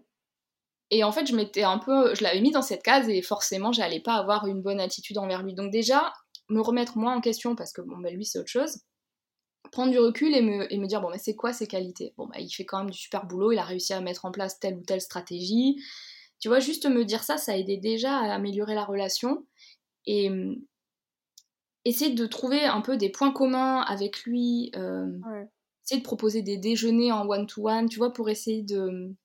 Et 0.91 1.03
en 1.03 1.11
fait, 1.11 1.25
je 1.25 1.35
m'étais 1.35 1.63
un 1.63 1.79
peu, 1.79 2.13
je 2.13 2.23
l'avais 2.23 2.41
mis 2.41 2.51
dans 2.51 2.61
cette 2.61 2.83
case 2.83 3.09
et 3.09 3.21
forcément, 3.21 3.71
j'allais 3.71 3.99
pas 3.99 4.13
avoir 4.13 4.45
une 4.45 4.61
bonne 4.61 4.79
attitude 4.79 5.17
envers 5.17 5.41
lui. 5.41 5.55
Donc 5.55 5.71
déjà, 5.71 6.13
me 6.49 6.61
remettre 6.61 6.97
moi 6.97 7.13
en 7.13 7.21
question 7.21 7.55
parce 7.55 7.73
que 7.73 7.81
bon, 7.81 7.97
ben, 7.97 8.13
lui 8.13 8.25
c'est 8.25 8.37
autre 8.37 8.49
chose. 8.49 8.77
Prendre 9.71 9.91
du 9.91 9.99
recul 9.99 10.35
et 10.35 10.41
me, 10.41 10.71
et 10.71 10.77
me 10.77 10.85
dire 10.85 11.01
bon, 11.01 11.09
mais 11.09 11.17
c'est 11.17 11.35
quoi 11.35 11.53
ses 11.53 11.67
qualités? 11.67 12.13
Bon, 12.17 12.27
bah, 12.27 12.39
il 12.39 12.49
fait 12.49 12.65
quand 12.65 12.79
même 12.79 12.91
du 12.91 12.97
super 12.97 13.25
boulot, 13.25 13.51
il 13.51 13.57
a 13.57 13.63
réussi 13.63 13.93
à 13.93 14.01
mettre 14.01 14.25
en 14.25 14.31
place 14.31 14.59
telle 14.59 14.77
ou 14.77 14.83
telle 14.83 15.01
stratégie. 15.01 15.81
Tu 16.39 16.47
vois, 16.47 16.59
juste 16.59 16.85
me 16.85 17.05
dire 17.05 17.23
ça, 17.23 17.37
ça 17.37 17.53
a 17.53 17.55
aidé 17.55 17.77
déjà 17.77 18.17
à 18.17 18.33
améliorer 18.33 18.75
la 18.75 18.83
relation 18.83 19.45
et 20.05 20.29
mmh, 20.29 20.61
essayer 21.85 22.13
de 22.13 22.25
trouver 22.25 22.65
un 22.65 22.81
peu 22.81 22.97
des 22.97 23.09
points 23.09 23.31
communs 23.31 23.81
avec 23.81 24.23
lui, 24.23 24.71
euh, 24.75 25.07
essayer 25.85 26.01
de 26.01 26.05
proposer 26.05 26.41
des 26.41 26.57
déjeuners 26.57 27.11
en 27.11 27.27
one-to-one, 27.27 27.89
tu 27.89 27.97
vois, 27.97 28.13
pour 28.13 28.29
essayer 28.29 28.61
de, 28.61 28.89
mmh, 28.89 29.15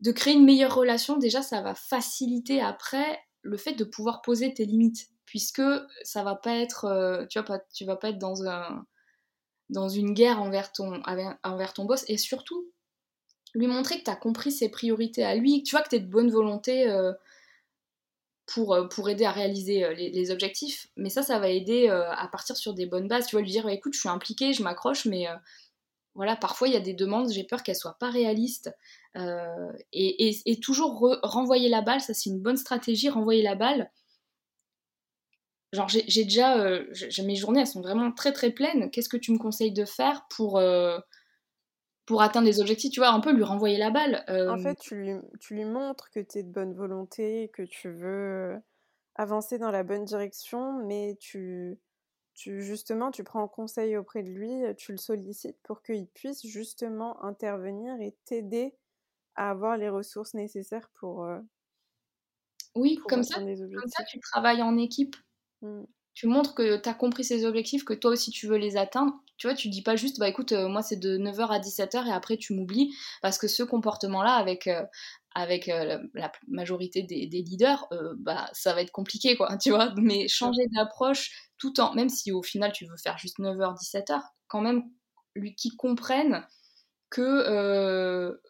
de 0.00 0.12
créer 0.12 0.34
une 0.34 0.44
meilleure 0.44 0.74
relation. 0.74 1.16
Déjà, 1.16 1.42
ça 1.42 1.62
va 1.62 1.74
faciliter 1.74 2.60
après 2.60 3.20
le 3.42 3.56
fait 3.56 3.74
de 3.74 3.84
pouvoir 3.84 4.22
poser 4.22 4.52
tes 4.52 4.66
limites, 4.66 5.08
puisque 5.24 5.62
ça 6.02 6.22
va 6.22 6.34
pas 6.34 6.56
être, 6.56 6.84
euh, 6.84 7.26
tu, 7.26 7.38
vas 7.38 7.44
pas, 7.44 7.60
tu 7.72 7.84
vas 7.84 7.96
pas 7.96 8.10
être 8.10 8.18
dans, 8.18 8.44
un, 8.44 8.84
dans 9.70 9.88
une 9.88 10.14
guerre 10.14 10.40
envers 10.40 10.72
ton, 10.72 11.02
envers 11.42 11.72
ton 11.72 11.84
boss, 11.84 12.04
et 12.08 12.18
surtout 12.18 12.70
lui 13.56 13.66
montrer 13.66 13.98
que 13.98 14.04
tu 14.04 14.10
as 14.10 14.16
compris 14.16 14.52
ses 14.52 14.68
priorités 14.68 15.24
à 15.24 15.34
lui, 15.34 15.62
tu 15.62 15.74
vois 15.74 15.82
que 15.82 15.88
tu 15.88 15.96
es 15.96 16.00
de 16.00 16.06
bonne 16.06 16.30
volonté. 16.30 16.88
Euh, 16.88 17.12
pour, 18.54 18.74
euh, 18.74 18.86
pour 18.86 19.10
aider 19.10 19.24
à 19.24 19.32
réaliser 19.32 19.82
euh, 19.82 19.92
les, 19.92 20.30
objectifs. 20.30 20.86
Mais 20.96 21.10
ça, 21.10 21.24
ça 21.24 21.40
va 21.40 21.48
aider 21.48 21.88
à 21.88 22.28
partir 22.28 22.56
sur 22.56 22.74
des 22.74 22.86
bonnes 22.86 23.08
bases. 23.08 23.26
Tu 23.26 23.34
vas 23.34 23.42
lui 23.42 23.50
dire, 23.50 23.68
écoute, 23.68 23.94
je 23.94 23.98
suis 23.98 24.08
impliquée, 24.08 24.52
je 24.52 24.62
m'accroche, 24.62 25.04
mais 25.04 25.26
voilà, 26.14 26.36
parfois 26.36 26.68
il 26.68 26.74
y 26.74 26.76
a 26.76 26.80
des 26.80 26.94
demandes, 26.94 27.32
j'ai 27.32 27.42
peur 27.42 27.64
qu'elles 27.64 27.74
soient 27.74 27.98
pas 27.98 28.08
réalistes. 28.08 28.72
et, 29.92 30.60
toujours 30.62 31.18
renvoyer 31.24 31.68
la 31.68 31.82
balle, 31.82 32.00
ça 32.00 32.14
c'est 32.14 32.30
une 32.30 32.38
bonne 32.38 32.56
stratégie, 32.56 33.08
renvoyer 33.08 33.42
la 33.42 33.56
balle. 33.56 33.90
Genre, 35.76 35.88
j'ai 35.88 36.24
déjà. 36.24 36.80
mes 37.22 37.36
journées, 37.36 37.60
elles 37.60 37.66
sont 37.66 37.82
vraiment 37.82 38.10
très 38.12 38.32
très 38.32 38.50
pleines. 38.50 38.90
Qu'est-ce 38.90 39.08
que 39.08 39.16
tu 39.16 39.32
me 39.32 39.38
conseilles 39.38 39.72
de 39.72 39.84
faire 39.84 40.26
pour 40.30 40.60
pour 42.06 42.22
atteindre 42.22 42.46
les 42.46 42.60
objectifs, 42.60 42.92
tu 42.92 43.00
vois, 43.00 43.10
un 43.10 43.20
peu 43.20 43.32
lui 43.32 43.42
renvoyer 43.42 43.78
la 43.78 43.90
balle. 43.90 44.24
En 44.48 44.58
fait, 44.58 44.78
tu 44.78 44.94
lui, 44.94 45.10
tu 45.40 45.54
lui 45.54 45.64
montres 45.64 46.10
que 46.10 46.20
tu 46.20 46.38
es 46.38 46.42
de 46.44 46.50
bonne 46.50 46.72
volonté, 46.72 47.50
que 47.52 47.62
tu 47.62 47.90
veux 47.90 48.56
avancer 49.16 49.58
dans 49.58 49.72
la 49.72 49.82
bonne 49.82 50.04
direction, 50.04 50.84
mais 50.84 51.16
tu, 51.18 51.78
tu 52.34 52.62
justement, 52.62 53.10
tu 53.10 53.24
prends 53.24 53.48
conseil 53.48 53.96
auprès 53.96 54.22
de 54.22 54.28
lui, 54.28 54.62
tu 54.76 54.92
le 54.92 54.98
sollicites 54.98 55.58
pour 55.64 55.82
qu'il 55.82 56.06
puisse 56.06 56.46
justement 56.46 57.22
intervenir 57.24 58.00
et 58.00 58.14
t'aider 58.24 58.74
à 59.34 59.50
avoir 59.50 59.76
les 59.76 59.88
ressources 59.88 60.34
nécessaires 60.34 60.88
pour. 60.94 61.26
oui, 62.76 63.00
comme, 63.08 63.22
ça, 63.22 63.40
comme 63.40 63.88
ça, 63.88 64.04
tu 64.04 64.20
travailles 64.20 64.62
en 64.62 64.76
équipe. 64.76 65.16
Mmh. 65.62 65.84
Tu 66.14 66.26
montres 66.26 66.54
que 66.54 66.76
tu 66.76 66.88
as 66.88 66.94
compris 66.94 67.24
ses 67.24 67.44
objectifs, 67.44 67.84
que 67.84 67.94
toi 67.94 68.12
aussi 68.12 68.30
tu 68.30 68.46
veux 68.46 68.56
les 68.56 68.76
atteindre 68.76 69.20
tu 69.36 69.46
vois, 69.46 69.54
tu 69.54 69.68
dis 69.68 69.82
pas 69.82 69.96
juste, 69.96 70.18
bah 70.18 70.28
écoute, 70.28 70.52
euh, 70.52 70.68
moi 70.68 70.82
c'est 70.82 70.96
de 70.96 71.18
9h 71.18 71.48
à 71.48 71.58
17h 71.60 72.06
et 72.06 72.12
après 72.12 72.36
tu 72.36 72.54
m'oublies, 72.54 72.94
parce 73.20 73.38
que 73.38 73.48
ce 73.48 73.62
comportement-là, 73.62 74.32
avec, 74.32 74.66
euh, 74.66 74.82
avec 75.34 75.68
euh, 75.68 75.98
la, 76.14 76.32
majorité 76.48 77.02
des, 77.02 77.26
leaders, 77.26 77.86
bah 78.18 78.48
ça 78.52 78.74
va 78.74 78.80
être 78.80 78.92
compliqué, 78.92 79.36
quoi, 79.36 79.56
tu 79.58 79.70
vois. 79.70 79.92
Mais 79.96 80.28
changer 80.28 80.66
d'approche 80.74 81.50
tout 81.58 81.80
en, 81.80 81.94
même 81.94 82.08
si 82.08 82.32
au 82.32 82.42
final 82.42 82.72
tu 82.72 82.86
veux 82.86 82.96
faire 82.96 83.18
juste 83.18 83.38
9h, 83.38 83.76
17h, 83.78 84.20
quand 84.48 84.60
même, 84.60 84.84
lui 85.34 85.54
qui 85.54 85.76
comprenne 85.76 86.46
que 87.10 88.40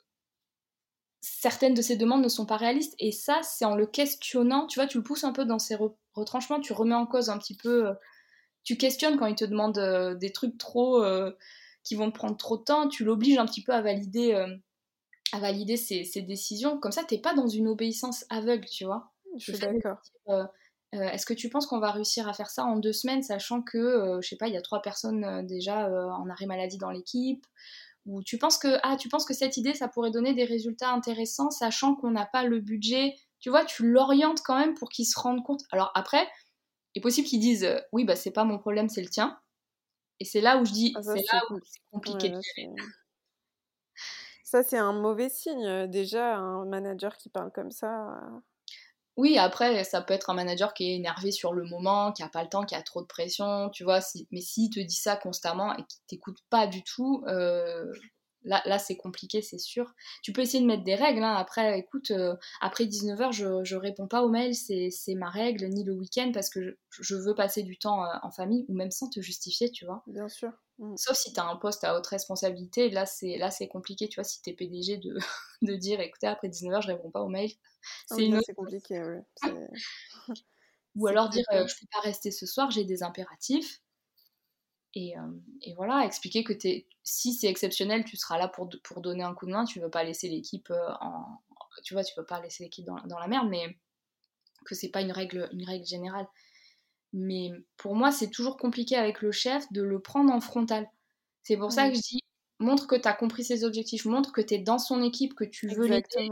certaines 1.27 1.75
de 1.75 1.83
ses 1.83 1.97
demandes 1.97 2.23
ne 2.23 2.29
sont 2.29 2.47
pas 2.47 2.57
réalistes. 2.57 2.95
Et 2.99 3.13
ça, 3.13 3.41
c'est 3.43 3.65
en 3.65 3.75
le 3.75 3.87
questionnant, 3.87 4.67
tu 4.67 4.79
vois, 4.79 4.87
tu 4.87 4.99
le 4.99 5.05
pousses 5.05 5.25
un 5.25 5.33
peu 5.33 5.45
dans 5.45 5.59
ses 5.59 5.77
retranchements, 6.15 6.61
tu 6.61 6.73
remets 6.73 6.95
en 6.95 7.07
cause 7.07 7.31
un 7.31 7.39
petit 7.39 7.57
peu 7.57 7.95
tu 8.67 8.77
questionnes 8.77 9.17
quand 9.17 9.27
il 9.27 9.37
te 9.37 9.45
demande 9.45 9.79
euh, 9.79 10.15
des 10.15 10.33
trucs 10.33 10.59
trop 10.59 11.03
euh, 11.03 11.31
qui 11.85 11.95
vont 11.95 12.11
te 12.11 12.17
prendre 12.17 12.37
trop 12.37 12.59
de 12.59 12.65
temps, 12.65 12.89
tu 12.89 13.05
l'obliges 13.05 13.39
un 13.39 13.47
petit 13.47 13.63
peu 13.63 13.73
à 13.73 13.81
valider, 13.81 14.35
euh, 14.35 14.55
à 15.33 15.39
valider 15.39 15.77
ses, 15.77 16.03
décisions. 16.23 16.79
Comme 16.79 16.91
ça, 16.91 17.05
t'es 17.05 17.19
pas 17.19 17.33
dans 17.33 17.47
une 17.47 17.69
obéissance 17.69 18.27
aveugle, 18.29 18.67
tu 18.67 18.85
vois. 18.85 19.13
Je 19.39 19.53
suis 19.53 19.61
d'accord. 19.61 19.99
Est-ce 20.93 21.27
que 21.27 21.35
tu 21.35 21.49
penses 21.49 21.67
qu'on 21.67 21.79
va 21.79 21.91
réussir 21.91 22.27
à 22.27 22.33
faire 22.33 22.49
ça 22.49 22.65
en 22.65 22.77
deux 22.77 22.93
semaines, 22.93 23.23
sachant 23.23 23.61
que, 23.61 24.19
je 24.23 24.27
sais 24.27 24.37
pas, 24.37 24.49
il 24.49 24.55
y 24.55 24.57
a 24.57 24.63
trois 24.63 24.81
personnes 24.81 25.47
déjà 25.47 25.91
en 25.91 26.29
arrêt 26.31 26.47
maladie 26.47 26.79
dans 26.79 26.91
l'équipe 26.91 27.47
Ou 28.07 28.23
tu 28.23 28.39
penses 28.39 28.59
que, 28.59 28.79
ah, 28.83 28.97
tu 28.97 29.09
penses 29.09 29.25
que 29.25 29.35
cette 29.35 29.57
idée, 29.57 29.75
ça 29.75 29.89
pourrait 29.89 30.11
donner 30.11 30.33
des 30.33 30.45
résultats 30.45 30.91
intéressants, 30.91 31.51
sachant 31.51 31.95
qu'on 31.97 32.13
n'a 32.13 32.27
pas 32.27 32.45
le 32.45 32.61
budget? 32.61 33.15
Tu 33.41 33.51
vois, 33.51 33.65
tu 33.65 33.87
l'orientes 33.87 34.41
quand 34.45 34.59
même 34.59 34.75
pour 34.75 34.89
qu'il 34.89 35.07
se 35.07 35.19
rende 35.19 35.43
compte. 35.45 35.63
Alors 35.73 35.91
après, 35.95 36.27
est 36.95 37.01
possible 37.01 37.27
qu'ils 37.29 37.41
disent 37.41 37.65
euh, 37.65 37.79
oui, 37.93 38.05
bah 38.05 38.17
c'est 38.17 38.31
pas 38.31 38.45
mon 38.45 38.59
problème, 38.59 38.89
c'est 38.89 39.03
le 39.03 39.09
tien. 39.09 39.39
Et 40.21 40.25
c'est 40.25 40.41
là 40.41 40.59
où 40.59 40.65
je 40.65 40.73
dis, 40.73 40.95
ah, 40.97 41.03
c'est 41.03 41.25
là 41.33 41.43
où 41.51 41.59
c'est 41.63 41.81
compliqué. 41.91 42.33
ça, 44.45 44.63
c'est 44.63 44.79
un 44.79 44.93
mauvais 44.93 45.29
signe. 45.29 45.67
Euh, 45.67 45.87
déjà, 45.87 46.37
un 46.37 46.65
manager 46.65 47.17
qui 47.19 47.29
parle 47.29 47.53
comme 47.53 47.71
ça. 47.71 48.19
Euh. 49.17 49.21
Oui, 49.21 49.39
après, 49.39 49.85
ça 49.85 50.03
peut 50.03 50.15
être 50.15 50.31
un 50.31 50.35
manager 50.35 50.75
qui 50.75 50.91
est 50.91 50.97
énervé 50.97 51.33
sur 51.33 51.53
le 51.53 51.65
moment, 51.65 52.13
qui 52.13 52.23
a 52.23 52.29
pas 52.29 52.43
le 52.43 52.49
temps, 52.49 52.65
qui 52.65 52.75
a 52.75 52.83
trop 52.83 53.03
de 53.03 53.07
pression, 53.07 53.71
tu 53.71 53.85
vois. 53.85 54.01
Si... 54.01 54.29
Mais 54.31 54.41
s'il 54.41 54.71
te 54.71 54.81
dit 54.81 54.95
ça 54.97 55.17
constamment 55.17 55.73
et 55.75 55.85
qu'il 55.85 56.01
t'écoute 56.07 56.39
pas 56.51 56.67
du 56.67 56.83
tout, 56.83 57.25
Là, 58.47 58.63
là 58.65 58.79
c'est 58.79 58.97
compliqué, 58.97 59.43
c'est 59.43 59.59
sûr. 59.59 59.93
Tu 60.23 60.33
peux 60.33 60.41
essayer 60.41 60.63
de 60.63 60.67
mettre 60.67 60.85
des 60.85 60.95
règles. 60.95 61.23
Hein. 61.23 61.35
Après, 61.35 61.79
écoute, 61.79 62.13
euh, 62.13 62.35
après 62.61 62.85
19h, 62.85 63.33
je, 63.33 63.65
je 63.65 63.77
réponds 63.77 64.07
pas 64.07 64.23
aux 64.23 64.29
mails, 64.29 64.55
c'est 64.55 65.15
ma 65.15 65.29
règle, 65.29 65.67
ni 65.67 65.85
le 65.85 65.93
week-end, 65.93 66.31
parce 66.33 66.49
que 66.49 66.79
je, 66.91 67.15
veux 67.17 67.35
passer 67.35 67.65
du 67.65 67.77
temps 67.77 68.05
euh, 68.05 68.09
en 68.23 68.31
famille, 68.31 68.65
ou 68.69 68.75
même 68.75 68.93
sans 68.93 69.11
te 69.11 69.21
justifier, 69.21 69.71
tu 69.71 69.85
vois. 69.85 70.05
Bien 70.07 70.29
sûr. 70.29 70.53
Mm. 70.79 70.97
Sauf 70.97 71.17
si 71.17 71.33
tu 71.33 71.41
as 71.41 71.45
un 71.45 71.57
poste 71.57 71.85
à 71.85 71.97
haute 71.97 72.07
responsabilité, 72.07 72.91
là 72.91 73.07
c'est 73.07 73.39
là 73.39 73.51
c'est 73.51 73.69
compliqué, 73.69 74.09
tu 74.09 74.17
vois, 74.17 74.25
si 74.25 74.43
tu 74.43 74.51
es 74.51 74.53
PDG 74.53 74.99
de, 74.99 75.17
de 75.63 75.75
dire 75.75 76.01
écoutez 76.01 76.27
après 76.27 76.49
19h 76.49 76.83
je 76.83 76.89
réponds 76.89 77.11
pas 77.11 77.23
aux 77.23 77.29
mails. 77.29 77.53
Ah 78.11 78.15
c'est 78.17 78.33
autre... 78.33 78.53
compliqué, 78.55 79.03
ouais. 79.03 79.25
Ou 80.95 81.07
alors 81.09 81.31
dire 81.31 81.45
euh, 81.53 81.67
je 81.67 81.75
peux 81.81 81.87
pas 81.93 82.01
rester 82.01 82.31
ce 82.31 82.47
soir, 82.47 82.71
j'ai 82.71 82.85
des 82.85 83.03
impératifs. 83.03 83.81
Et, 84.99 85.15
euh, 85.19 85.21
et, 85.61 85.75
voilà, 85.75 86.07
expliquer 86.07 86.43
que 86.43 86.55
es, 86.67 86.87
si 87.03 87.35
c'est 87.35 87.49
exceptionnel, 87.49 88.05
tu 88.05 88.17
seras 88.17 88.39
là 88.39 88.49
pour, 88.49 88.71
pour 88.83 89.03
donner 89.03 89.23
un 89.23 89.35
coup 89.35 89.45
de 89.45 89.51
main, 89.51 89.67
tu 89.67 89.79
veux 89.79 89.91
pas 89.91 90.03
laisser 90.03 90.27
l'équipe 90.27 90.71
euh, 90.71 90.93
en 91.03 91.39
tu 91.85 91.93
vois, 91.93 92.03
tu 92.03 92.15
veux 92.17 92.25
pas 92.25 92.41
laisser 92.41 92.65
l'équipe 92.65 92.87
dans, 92.87 92.97
dans, 93.05 93.19
la 93.19 93.29
merde, 93.29 93.49
mais 93.51 93.77
que 94.65 94.75
c'est 94.75 94.89
pas 94.89 95.03
une 95.03 95.13
règle, 95.13 95.51
une 95.53 95.65
règle 95.65 95.85
générale. 95.85 96.27
Mais 97.13 97.51
pour 97.77 97.95
moi, 97.95 98.11
c'est 98.11 98.31
toujours 98.31 98.57
compliqué 98.57 98.97
avec 98.97 99.21
le 99.21 99.33
chef 99.33 99.71
de 99.71 99.83
le 99.83 100.01
prendre 100.01 100.33
en 100.33 100.41
frontal. 100.41 100.89
C'est 101.43 101.59
pour 101.59 101.73
ça 101.73 101.91
que 101.91 101.97
je 101.97 102.01
dis, 102.01 102.21
montre 102.59 102.87
que 102.87 102.97
tu 102.97 103.07
as 103.07 103.13
compris 103.13 103.45
ses 103.45 103.65
objectifs, 103.65 104.07
montre 104.07 104.33
que 104.33 104.41
tu 104.41 104.55
es 104.55 104.59
dans 104.59 104.79
son 104.79 105.03
équipe, 105.03 105.35
que 105.35 105.45
tu 105.45 105.69
veux 105.69 105.87
l'aider 105.87 106.31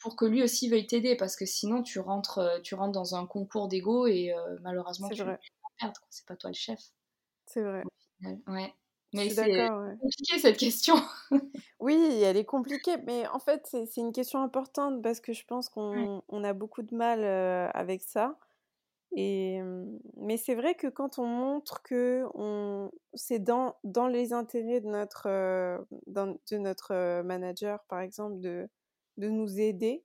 pour 0.00 0.16
que 0.16 0.24
lui 0.24 0.42
aussi 0.42 0.68
veuille 0.68 0.88
t'aider, 0.88 1.14
parce 1.14 1.36
que 1.36 1.46
sinon 1.46 1.84
tu 1.84 2.00
rentres, 2.00 2.38
euh, 2.38 2.60
tu 2.60 2.74
rentres 2.74 2.90
dans 2.90 3.14
un 3.14 3.24
concours 3.24 3.68
d'ego 3.68 4.08
et 4.08 4.34
euh, 4.34 4.56
malheureusement 4.60 5.08
tu 5.08 5.22
vas 5.22 5.38
perdre. 5.78 6.00
C'est 6.10 6.26
pas 6.26 6.34
toi 6.34 6.50
le 6.50 6.54
chef. 6.54 6.80
C'est 7.52 7.62
vrai. 7.62 7.82
Ouais. 8.46 8.74
Mais 9.14 9.28
c'est 9.28 9.68
compliqué 9.68 10.38
cette 10.38 10.56
question. 10.56 10.94
oui, 11.80 12.22
elle 12.22 12.38
est 12.38 12.46
compliquée, 12.46 12.96
mais 13.04 13.26
en 13.28 13.38
fait 13.38 13.66
c'est 13.66 14.00
une 14.00 14.12
question 14.12 14.42
importante 14.42 15.02
parce 15.02 15.20
que 15.20 15.34
je 15.34 15.44
pense 15.44 15.68
qu'on 15.68 16.22
on 16.26 16.44
a 16.44 16.54
beaucoup 16.54 16.82
de 16.82 16.94
mal 16.94 17.22
euh, 17.22 17.68
avec 17.74 18.02
ça. 18.02 18.38
Et, 19.14 19.60
mais 20.16 20.38
c'est 20.38 20.54
vrai 20.54 20.74
que 20.74 20.86
quand 20.86 21.18
on 21.18 21.26
montre 21.26 21.82
que 21.82 22.24
on, 22.32 22.90
c'est 23.12 23.38
dans, 23.38 23.76
dans 23.84 24.06
les 24.06 24.32
intérêts 24.32 24.80
de 24.80 24.86
notre, 24.86 25.28
de 26.06 26.56
notre 26.56 27.20
manager, 27.20 27.84
par 27.90 28.00
exemple, 28.00 28.40
de, 28.40 28.66
de 29.18 29.28
nous 29.28 29.60
aider, 29.60 30.02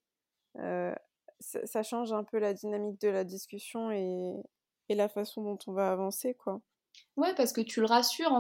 ça, 1.40 1.84
change 1.84 2.12
un 2.12 2.26
peu 2.26 2.40
la 2.40 2.54
dynamique 2.54 3.00
de 3.00 3.08
la 3.08 3.24
discussion 3.24 3.92
et, 3.92 4.36
et 4.90 4.96
la 4.96 5.08
façon 5.08 5.42
dont 5.42 5.60
on 5.68 5.72
va 5.72 5.90
avancer, 5.90 6.34
quoi. 6.34 6.62
Ouais, 7.16 7.34
parce 7.36 7.52
que 7.52 7.62
tu 7.62 7.80
le 7.80 7.88
rassures, 7.88 8.32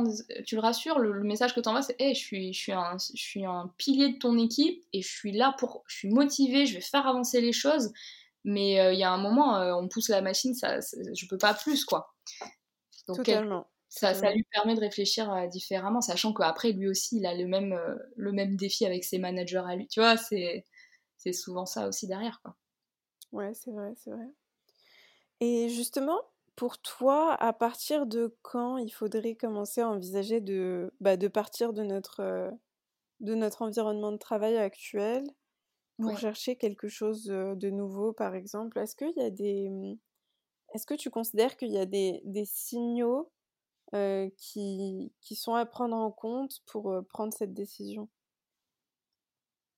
tu 0.45 0.55
le 0.55 0.61
rassures, 0.61 0.99
le, 0.99 1.23
message 1.23 1.55
que 1.55 1.59
tu 1.59 1.67
envoies, 1.67 1.81
c'est 1.81 1.99
hey, 1.99 2.13
je, 2.13 2.19
suis, 2.19 2.53
je, 2.53 2.59
suis 2.59 2.71
un, 2.71 2.97
je 2.97 3.21
suis 3.21 3.43
un 3.43 3.73
pilier 3.77 4.13
de 4.13 4.17
ton 4.19 4.37
équipe 4.37 4.83
et 4.93 5.01
je 5.01 5.07
suis 5.07 5.31
là 5.31 5.55
pour. 5.57 5.83
Je 5.87 5.95
suis 5.95 6.09
motivée, 6.09 6.67
je 6.67 6.75
vais 6.75 6.81
faire 6.81 7.07
avancer 7.07 7.41
les 7.41 7.53
choses 7.53 7.91
mais 8.47 8.79
euh, 8.79 8.93
il 8.93 8.99
y 8.99 9.03
a 9.03 9.11
un 9.11 9.17
moment, 9.17 9.57
euh, 9.57 9.73
on 9.73 9.89
pousse 9.89 10.07
la 10.07 10.21
machine, 10.21 10.55
ça, 10.55 10.79
je 10.79 11.27
peux 11.27 11.37
pas 11.37 11.53
plus, 11.53 11.83
quoi. 11.83 12.15
Donc, 13.07 13.17
Totalement. 13.17 13.67
ça, 13.89 14.13
ça, 14.13 14.31
lui 14.31 14.45
permet 14.53 14.73
de 14.73 14.79
réfléchir 14.79 15.29
euh, 15.33 15.47
différemment, 15.47 15.99
sachant 15.99 16.33
qu'après, 16.33 16.71
lui 16.71 16.87
aussi, 16.87 17.17
il 17.17 17.25
a 17.25 17.35
le 17.35 17.45
même, 17.45 17.77
le 18.15 18.31
même 18.31 18.55
défi 18.55 18.85
avec 18.85 19.03
ses 19.03 19.17
managers 19.17 19.63
à 19.67 19.75
lui. 19.75 19.85
Tu 19.89 19.99
vois, 19.99 20.15
c'est, 20.15 20.65
c'est 21.17 21.33
souvent 21.33 21.65
ça 21.65 21.89
aussi 21.89 22.07
derrière, 22.07 22.39
quoi. 22.41 22.55
Ouais, 23.33 23.53
c'est 23.53 23.71
vrai, 23.71 23.91
c'est 23.97 24.11
vrai. 24.11 24.27
Et 25.41 25.67
justement, 25.67 26.21
pour 26.57 26.79
toi, 26.79 27.35
à 27.35 27.53
partir 27.53 28.07
de 28.07 28.35
quand 28.41 28.77
il 28.77 28.89
faudrait 28.89 29.35
commencer 29.35 29.79
à 29.81 29.89
envisager 29.89 30.41
de, 30.41 30.91
bah, 30.99 31.15
de 31.15 31.27
partir 31.27 31.71
de 31.71 31.83
notre, 31.83 32.51
de 33.19 33.35
notre 33.35 33.61
environnement 33.61 34.11
de 34.11 34.17
travail 34.17 34.57
actuel 34.57 35.23
pour 36.01 36.17
chercher 36.17 36.55
quelque 36.55 36.87
chose 36.87 37.25
de 37.25 37.69
nouveau, 37.69 38.11
par 38.11 38.33
exemple, 38.33 38.79
est-ce 38.79 38.95
qu'il 38.95 39.13
y 39.15 39.21
a 39.21 39.29
des... 39.29 39.69
Mmh, 39.69 39.97
est-ce 40.73 40.87
que 40.87 40.95
tu 40.95 41.11
considères 41.11 41.57
qu'il 41.57 41.71
y 41.71 41.77
a 41.77 41.85
des, 41.85 42.21
des 42.25 42.45
signaux 42.45 43.31
qui, 43.93 45.13
qui 45.21 45.35
sont 45.35 45.53
à 45.53 45.65
prendre 45.67 45.95
en 45.95 46.11
compte 46.11 46.59
pour 46.65 46.91
prendre 47.09 47.33
cette 47.33 47.53
décision? 47.53 48.09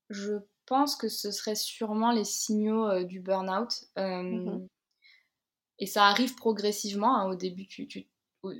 Je 0.08 0.34
pense 0.64 0.96
que 0.96 1.08
ce 1.08 1.30
serait 1.30 1.54
sûrement 1.54 2.10
les 2.10 2.24
signaux 2.24 3.04
du 3.04 3.20
burn-out. 3.20 3.84
Mmh 3.96 4.66
et 5.80 5.86
ça 5.86 6.04
arrive 6.06 6.36
progressivement. 6.36 7.16
Hein, 7.16 7.28
au 7.28 7.34
début, 7.34 7.66
tu, 7.66 7.88
tu 7.88 8.06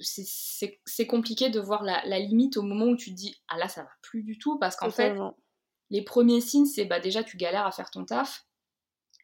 c'est 0.00 1.06
compliqué 1.06 1.48
de 1.48 1.58
voir 1.58 1.84
la, 1.84 2.04
la, 2.04 2.18
limite 2.18 2.58
au 2.58 2.62
moment 2.62 2.86
où 2.86 2.96
tu 2.96 3.12
te 3.12 3.16
dis 3.16 3.34
ah 3.48 3.56
là 3.56 3.66
ça 3.66 3.82
va 3.82 3.88
plus 4.02 4.22
du 4.22 4.36
tout 4.36 4.58
parce 4.58 4.76
qu'en 4.76 4.90
fait 4.90 5.16
les 5.90 6.02
premiers 6.02 6.40
signes, 6.40 6.66
c'est 6.66 6.84
bah, 6.84 7.00
déjà 7.00 7.22
tu 7.22 7.36
galères 7.36 7.66
à 7.66 7.72
faire 7.72 7.90
ton 7.90 8.04
taf. 8.04 8.46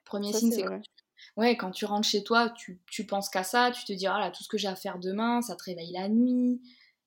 Premier 0.04 0.32
signe, 0.32 0.52
c'est 0.52 0.62
quand, 0.62 0.80
ouais, 1.36 1.56
quand 1.56 1.70
tu 1.70 1.84
rentres 1.84 2.08
chez 2.08 2.22
toi, 2.22 2.50
tu, 2.50 2.80
tu 2.90 3.06
penses 3.06 3.28
qu'à 3.28 3.44
ça, 3.44 3.70
tu 3.70 3.84
te 3.84 3.92
dis 3.92 4.06
ah 4.06 4.18
là, 4.18 4.30
tout 4.30 4.42
ce 4.42 4.48
que 4.48 4.58
j'ai 4.58 4.68
à 4.68 4.76
faire 4.76 4.98
demain, 4.98 5.42
ça 5.42 5.56
te 5.56 5.64
réveille 5.64 5.92
la 5.92 6.08
nuit. 6.08 6.60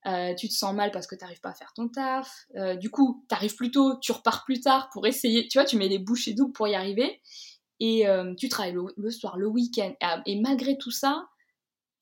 Euh, 0.05 0.33
tu 0.33 0.47
te 0.47 0.53
sens 0.53 0.73
mal 0.73 0.91
parce 0.91 1.07
que 1.07 1.15
tu 1.15 1.23
n'arrives 1.23 1.41
pas 1.41 1.49
à 1.49 1.53
faire 1.53 1.73
ton 1.73 1.89
taf. 1.89 2.47
Euh, 2.55 2.75
du 2.75 2.89
coup, 2.89 3.25
tu 3.27 3.35
arrives 3.35 3.55
plus 3.55 3.71
tôt, 3.71 3.97
tu 3.99 4.13
repars 4.13 4.45
plus 4.45 4.61
tard 4.61 4.89
pour 4.91 5.05
essayer. 5.05 5.47
Tu 5.49 5.57
vois, 5.57 5.65
tu 5.65 5.77
mets 5.77 5.89
les 5.89 5.99
bouchées 5.99 6.33
doubles 6.33 6.53
pour 6.53 6.67
y 6.69 6.75
arriver. 6.75 7.21
Et 7.79 8.07
euh, 8.07 8.33
tu 8.35 8.49
travailles 8.49 8.75
le, 8.97 9.11
soir, 9.11 9.37
le 9.37 9.47
week-end. 9.47 9.93
Et, 10.25 10.39
malgré 10.39 10.77
tout 10.77 10.91
ça, 10.91 11.29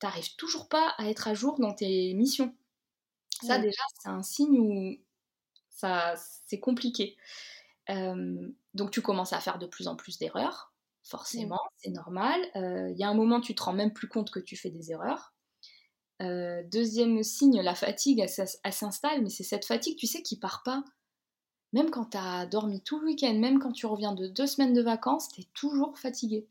tu 0.00 0.06
n'arrives 0.06 0.34
toujours 0.36 0.68
pas 0.68 0.94
à 0.98 1.08
être 1.08 1.28
à 1.28 1.34
jour 1.34 1.58
dans 1.60 1.74
tes 1.74 2.14
missions. 2.14 2.54
Ça, 3.42 3.58
déjà, 3.58 3.82
c'est 4.00 4.08
un 4.08 4.22
signe 4.22 4.58
où 4.58 4.96
ça, 5.70 6.14
c'est 6.46 6.58
compliqué. 6.58 7.16
donc 7.88 8.90
tu 8.90 9.00
commences 9.00 9.32
à 9.32 9.40
faire 9.40 9.58
de 9.58 9.66
plus 9.66 9.86
en 9.86 9.94
plus 9.94 10.18
d'erreurs, 10.18 10.72
forcément, 11.04 11.60
c'est 11.76 11.90
normal. 11.90 12.40
Il 12.56 12.96
y 12.98 13.04
a 13.04 13.08
un 13.08 13.14
moment, 13.14 13.40
tu 13.40 13.54
te 13.54 13.62
rends 13.62 13.72
même 13.72 13.92
plus 13.92 14.08
compte 14.08 14.32
que 14.32 14.40
tu 14.40 14.56
fais 14.56 14.70
des 14.70 14.90
erreurs. 14.90 15.34
deuxième 16.20 17.22
signe, 17.22 17.60
la 17.60 17.76
fatigue, 17.76 18.18
elle, 18.18 18.72
s'installe, 18.72 19.22
mais 19.22 19.30
c'est 19.30 19.44
cette 19.44 19.64
fatigue, 19.64 19.96
tu 19.96 20.08
sais, 20.08 20.22
qui 20.22 20.36
part 20.36 20.64
pas. 20.64 20.82
Même 21.72 21.90
quand 21.90 22.10
tu 22.10 22.16
as 22.16 22.46
dormi 22.46 22.80
tout 22.80 22.98
le 22.98 23.06
week-end, 23.06 23.34
même 23.34 23.58
quand 23.58 23.72
tu 23.72 23.86
reviens 23.86 24.14
de 24.14 24.26
deux 24.26 24.46
semaines 24.46 24.72
de 24.72 24.82
vacances, 24.82 25.28
tu 25.28 25.42
es 25.42 25.46
toujours 25.54 25.98
fatigué. 25.98 26.46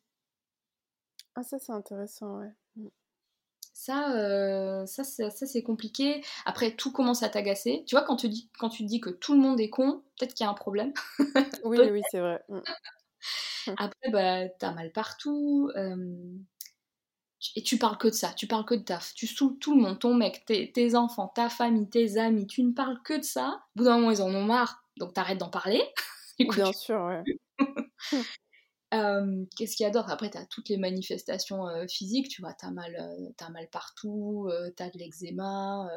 Ah 1.35 1.43
ça 1.43 1.59
c'est 1.59 1.71
intéressant, 1.71 2.39
ouais. 2.39 2.53
Mmh. 2.75 2.87
Ça, 3.73 4.85
ça, 4.87 5.03
ça, 5.03 5.45
c'est 5.45 5.61
compliqué. 5.61 6.23
Après, 6.45 6.71
tout 6.75 6.91
commence 6.91 7.21
à 7.21 7.29
t'agacer. 7.29 7.83
Tu 7.85 7.95
vois, 7.95 8.03
quand 8.03 8.15
tu, 8.15 8.27
dis, 8.27 8.49
quand 8.57 8.69
tu 8.69 8.83
dis 8.83 8.99
que 8.99 9.11
tout 9.11 9.33
le 9.33 9.39
monde 9.39 9.59
est 9.59 9.69
con, 9.69 10.01
peut-être 10.17 10.33
qu'il 10.33 10.45
y 10.45 10.47
a 10.47 10.49
un 10.49 10.55
problème. 10.55 10.93
oui, 11.63 11.77
oui, 11.91 12.01
c'est 12.09 12.19
vrai. 12.19 12.43
Mmh. 12.49 12.59
Après, 13.77 14.09
bah, 14.09 14.49
t'as 14.59 14.71
mal 14.71 14.91
partout. 14.91 15.71
et 17.55 17.61
tu 17.61 17.77
parles 17.77 17.99
que 17.99 18.07
de 18.07 18.13
ça, 18.13 18.33
tu 18.33 18.47
parles 18.47 18.65
que 18.65 18.73
de 18.73 18.83
taf. 18.83 19.13
Tu 19.13 19.27
saoules 19.27 19.59
tout 19.59 19.75
le 19.75 19.81
monde, 19.81 19.99
ton 19.99 20.15
mec, 20.15 20.43
tes, 20.45 20.71
tes, 20.71 20.95
enfants, 20.95 21.31
ta 21.35 21.47
famille, 21.47 21.87
tes 21.87 22.17
amis. 22.17 22.47
Tu 22.47 22.63
ne 22.63 22.71
parles 22.73 23.01
que 23.03 23.17
de 23.17 23.23
ça. 23.23 23.61
Au 23.75 23.79
bout 23.79 23.83
d'un 23.85 23.97
moment, 23.99 24.11
ils 24.11 24.23
en 24.23 24.33
ont 24.33 24.43
marre, 24.43 24.83
donc 24.97 25.13
t'arrêtes 25.13 25.37
d'en 25.37 25.49
parler. 25.49 25.81
Bien 26.39 26.71
sûr, 26.73 27.01
ouais. 27.01 27.23
Qu'est-ce 29.57 29.75
qu'il 29.75 29.83
y 29.83 29.87
a 29.87 29.91
d'autre? 29.91 30.09
Après, 30.09 30.29
tu 30.29 30.37
as 30.37 30.45
toutes 30.45 30.69
les 30.69 30.77
manifestations 30.77 31.65
physiques, 31.89 32.29
tu 32.29 32.41
vois, 32.41 32.53
tu 32.53 32.65
as, 32.65 32.71
mal, 32.71 32.95
as 33.39 33.49
mal 33.49 33.67
partout, 33.69 34.49
tu 34.75 34.83
as 34.83 34.89
de 34.89 34.97
l'eczéma, 34.97 35.89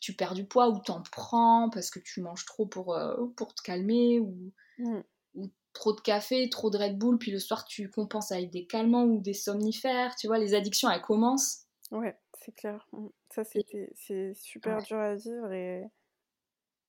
tu 0.00 0.14
perds 0.14 0.34
du 0.34 0.46
poids 0.46 0.68
ou 0.68 0.78
t'en 0.78 1.02
prends 1.10 1.70
parce 1.70 1.90
que 1.90 1.98
tu 1.98 2.20
manges 2.20 2.44
trop 2.44 2.66
pour, 2.66 2.96
pour 3.36 3.54
te 3.54 3.62
calmer 3.62 4.20
ou, 4.20 4.52
mmh. 4.78 5.00
ou, 5.34 5.50
trop 5.72 5.94
de 5.94 6.00
café, 6.00 6.48
trop 6.48 6.70
de 6.70 6.78
Red 6.78 6.98
Bull, 6.98 7.18
puis 7.18 7.30
le 7.30 7.38
soir 7.38 7.64
tu 7.64 7.90
compenses 7.90 8.32
avec 8.32 8.50
des 8.50 8.66
calmants 8.66 9.04
ou 9.04 9.20
des 9.20 9.34
somnifères, 9.34 10.16
tu 10.16 10.26
vois, 10.26 10.38
les 10.38 10.54
addictions 10.54 10.90
elles 10.90 11.02
commencent. 11.02 11.66
Ouais, 11.90 12.18
c'est 12.38 12.52
clair. 12.52 12.86
Mmh. 12.92 13.08
Ça, 13.30 13.42
c'est 13.44 14.34
super 14.34 14.82
dur 14.82 14.98
à 14.98 15.14
vivre 15.14 15.52
et 15.52 15.84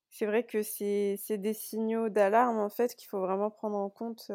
c'est 0.09 0.25
vrai 0.25 0.45
que 0.45 0.61
c'est 0.63 1.17
des 1.37 1.53
signaux 1.53 2.09
d'alarme 2.09 2.59
en 2.59 2.69
fait 2.69 2.95
qu'il 2.95 3.07
faut 3.07 3.19
vraiment 3.19 3.49
prendre 3.49 3.77
en 3.77 3.89
compte. 3.89 4.31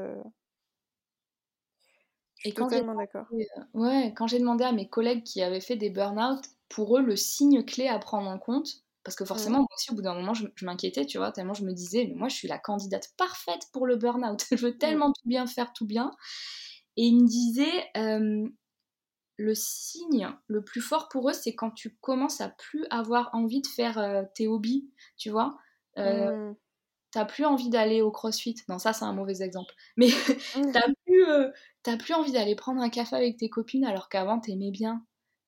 Je 2.37 2.41
suis 2.41 2.51
Et 2.51 2.55
totalement 2.55 2.95
d'accord. 2.95 3.27
Ouais, 3.75 4.13
quand 4.17 4.27
j'ai 4.27 4.39
demandé 4.39 4.65
à 4.65 4.73
mes 4.73 4.89
collègues 4.89 5.23
qui 5.23 5.43
avaient 5.43 5.61
fait 5.61 5.77
des 5.77 5.91
burn-out, 5.91 6.45
pour 6.69 6.99
eux, 6.99 7.03
le 7.03 7.17
signe 7.17 7.65
clé 7.65 7.87
à 7.87 7.99
prendre 7.99 8.29
en 8.29 8.39
compte, 8.39 8.83
parce 9.05 9.17
que 9.17 9.25
forcément, 9.25 9.59
moi 9.59 9.69
aussi, 9.77 9.91
au 9.91 9.95
bout 9.95 10.03
d'un 10.03 10.15
moment, 10.15 10.35
je, 10.35 10.47
m'inquiétais, 10.63 11.05
tu 11.07 11.19
vois, 11.19 11.33
tellement 11.33 11.55
je 11.55 11.65
me 11.65 11.73
disais, 11.73 12.07
mais 12.09 12.15
moi, 12.15 12.29
je 12.29 12.37
suis 12.37 12.49
la 12.49 12.59
candidate 12.59 13.11
parfaite 13.17 13.69
pour 13.73 13.87
le 13.87 13.97
burn-out. 13.97 14.45
je 14.51 14.57
veux 14.57 14.79
tellement 14.79 15.13
tout 15.13 15.29
bien 15.29 15.47
faire, 15.47 15.73
tout 15.73 15.87
bien. 15.87 16.13
Et 16.97 17.05
ils 17.05 17.23
me 17.23 17.27
disaient, 17.27 17.91
le 19.43 19.55
signe 19.55 20.29
le 20.47 20.63
plus 20.63 20.81
fort 20.81 21.09
pour 21.09 21.29
eux, 21.29 21.33
c'est 21.33 21.55
quand 21.55 21.71
tu 21.71 21.97
commences 21.97 22.41
à 22.41 22.49
plus 22.49 22.87
avoir 22.91 23.31
envie 23.33 23.61
de 23.61 23.67
faire 23.67 23.99
euh, 23.99 24.23
tes 24.35 24.47
hobbies, 24.47 24.91
tu 25.17 25.31
vois. 25.31 25.59
Euh, 25.99 26.51
mmh. 26.51 26.57
T'as 27.11 27.25
plus 27.27 27.45
envie 27.45 27.69
d'aller 27.69 28.01
au 28.01 28.11
crossfit. 28.11 28.55
Non, 28.69 28.79
ça, 28.79 28.93
c'est 28.93 29.05
un 29.05 29.13
mauvais 29.13 29.43
exemple. 29.43 29.75
Mais 29.97 30.09
mmh. 30.57 30.73
t'as 30.73 30.89
plus, 31.05 31.29
euh, 31.29 31.51
plus 31.99 32.15
envie 32.15 32.33
d'aller 32.33 32.55
prendre 32.55 32.81
un 32.81 32.89
café 32.89 33.17
avec 33.17 33.37
tes 33.37 33.51
copines 33.51 33.85
alors 33.85 34.09
qu'avant, 34.09 34.41
t'aimais 34.41 34.71
bien. 34.71 35.05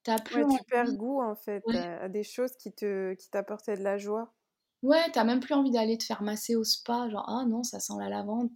As 0.07 0.20
plus 0.20 0.45
Tu 0.47 0.64
perds 0.68 0.92
goût, 0.97 1.22
en 1.22 1.34
fait, 1.34 1.62
à 1.72 2.11
des 2.11 2.24
choses 2.24 2.55
qui 2.59 2.74
te 2.74 3.14
qui 3.14 3.30
t'apportaient 3.30 3.76
de 3.76 3.82
la 3.82 3.97
joie. 3.97 4.34
Ouais, 4.82 5.11
t'as 5.14 5.24
même 5.24 5.40
plus 5.40 5.55
envie 5.55 5.70
d'aller 5.70 5.97
te 5.97 6.05
faire 6.05 6.22
masser 6.22 6.57
au 6.57 6.64
spa, 6.64 7.09
genre 7.09 7.24
ah 7.26 7.47
non, 7.47 7.62
ça 7.62 7.80
sent 7.80 7.95
la 7.99 8.11
lavande. 8.11 8.51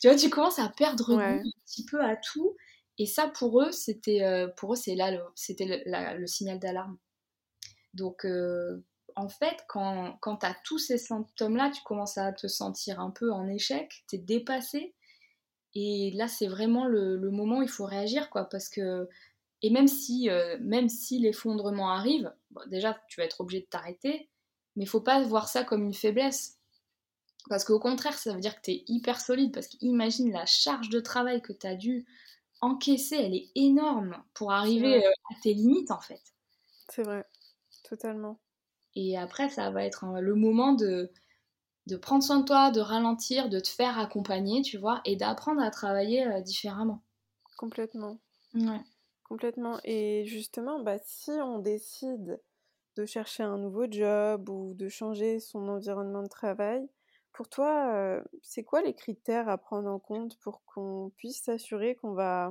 Tu 0.00 0.08
vois, 0.08 0.16
tu 0.16 0.30
commences 0.30 0.58
à 0.58 0.70
perdre 0.70 1.04
goût 1.04 1.20
un 1.20 1.42
petit 1.66 1.84
peu 1.84 2.00
à 2.02 2.16
tout. 2.16 2.56
Et 2.98 3.06
ça, 3.06 3.28
pour 3.28 3.62
eux, 3.62 3.72
c'était 3.72 4.22
euh, 4.22 4.48
pour 4.56 4.72
eux, 4.72 4.76
c'est 4.76 4.94
là, 4.94 5.12
c'était 5.34 5.82
le, 5.84 6.26
signal 6.26 6.58
d'alarme. 6.58 6.98
Donc, 7.94 8.26
en 9.16 9.28
fait, 9.28 9.64
quand, 9.68 10.18
quand 10.20 10.38
tu 10.38 10.46
as 10.46 10.56
tous 10.64 10.78
ces 10.78 10.98
symptômes-là, 10.98 11.70
tu 11.70 11.82
commences 11.82 12.18
à 12.18 12.32
te 12.32 12.46
sentir 12.46 13.00
un 13.00 13.10
peu 13.10 13.32
en 13.32 13.48
échec, 13.48 14.04
tu 14.08 14.16
es 14.16 14.18
dépassé. 14.18 14.94
Et 15.74 16.10
là, 16.14 16.28
c'est 16.28 16.46
vraiment 16.46 16.86
le, 16.86 17.18
moment 17.30 17.58
où 17.58 17.62
il 17.62 17.68
faut 17.68 17.86
réagir, 17.86 18.30
quoi, 18.30 18.44
parce 18.48 18.68
que 18.68 19.08
et 19.62 19.70
même 19.70 19.88
si, 19.88 20.28
même 20.60 20.90
si 20.90 21.18
l'effondrement 21.18 21.90
arrive, 21.90 22.30
déjà, 22.66 22.98
tu 23.08 23.20
vas 23.20 23.24
être 23.24 23.40
obligé 23.40 23.62
de 23.62 23.66
t'arrêter, 23.66 24.28
mais 24.76 24.84
il 24.84 24.88
faut 24.88 25.00
pas 25.00 25.22
voir 25.22 25.48
ça 25.48 25.64
comme 25.64 25.84
une 25.84 25.94
faiblesse. 25.94 26.58
Parce 27.48 27.64
qu'au 27.64 27.78
contraire, 27.78 28.18
ça 28.18 28.34
veut 28.34 28.40
dire 28.40 28.56
que 28.56 28.62
tu 28.62 28.70
es 28.72 28.84
hyper 28.86 29.20
solide. 29.20 29.52
Parce 29.52 29.68
qu'imagine 29.68 30.32
la 30.32 30.46
charge 30.46 30.90
de 30.90 31.00
travail 31.00 31.40
que 31.40 31.52
tu 31.52 31.66
as 31.66 31.74
dû 31.74 32.06
encaisser, 32.60 33.16
elle 33.16 33.34
est 33.34 33.50
énorme 33.54 34.22
pour 34.34 34.52
arriver 34.52 35.04
euh, 35.06 35.10
à 35.30 35.34
tes 35.42 35.54
limites, 35.54 35.90
en 35.90 36.00
fait. 36.00 36.22
C'est 36.88 37.02
vrai, 37.02 37.24
totalement. 37.84 38.40
Et 38.96 39.16
après, 39.16 39.48
ça 39.48 39.70
va 39.70 39.84
être 39.84 40.04
le 40.20 40.34
moment 40.34 40.72
de, 40.72 41.12
de 41.86 41.96
prendre 41.96 42.24
soin 42.24 42.40
de 42.40 42.44
toi, 42.44 42.70
de 42.70 42.80
ralentir, 42.80 43.48
de 43.48 43.60
te 43.60 43.68
faire 43.68 43.98
accompagner, 43.98 44.62
tu 44.62 44.78
vois, 44.78 45.02
et 45.04 45.16
d'apprendre 45.16 45.62
à 45.62 45.70
travailler 45.70 46.26
euh, 46.26 46.40
différemment. 46.40 47.02
Complètement. 47.56 48.18
Ouais. 48.54 48.80
Complètement. 49.24 49.78
Et 49.84 50.24
justement, 50.26 50.80
bah, 50.80 50.98
si 51.04 51.30
on 51.30 51.58
décide 51.58 52.40
de 52.96 53.06
chercher 53.06 53.42
un 53.42 53.58
nouveau 53.58 53.86
job 53.90 54.48
ou 54.48 54.74
de 54.74 54.88
changer 54.88 55.40
son 55.40 55.68
environnement 55.68 56.22
de 56.22 56.28
travail, 56.28 56.88
pour 57.36 57.50
toi, 57.50 57.92
euh, 57.94 58.22
c'est 58.40 58.64
quoi 58.64 58.80
les 58.80 58.94
critères 58.94 59.50
à 59.50 59.58
prendre 59.58 59.90
en 59.90 59.98
compte 59.98 60.38
pour 60.40 60.64
qu'on 60.64 61.12
puisse 61.18 61.42
s'assurer 61.42 61.94
qu'on 61.94 62.14
va, 62.14 62.50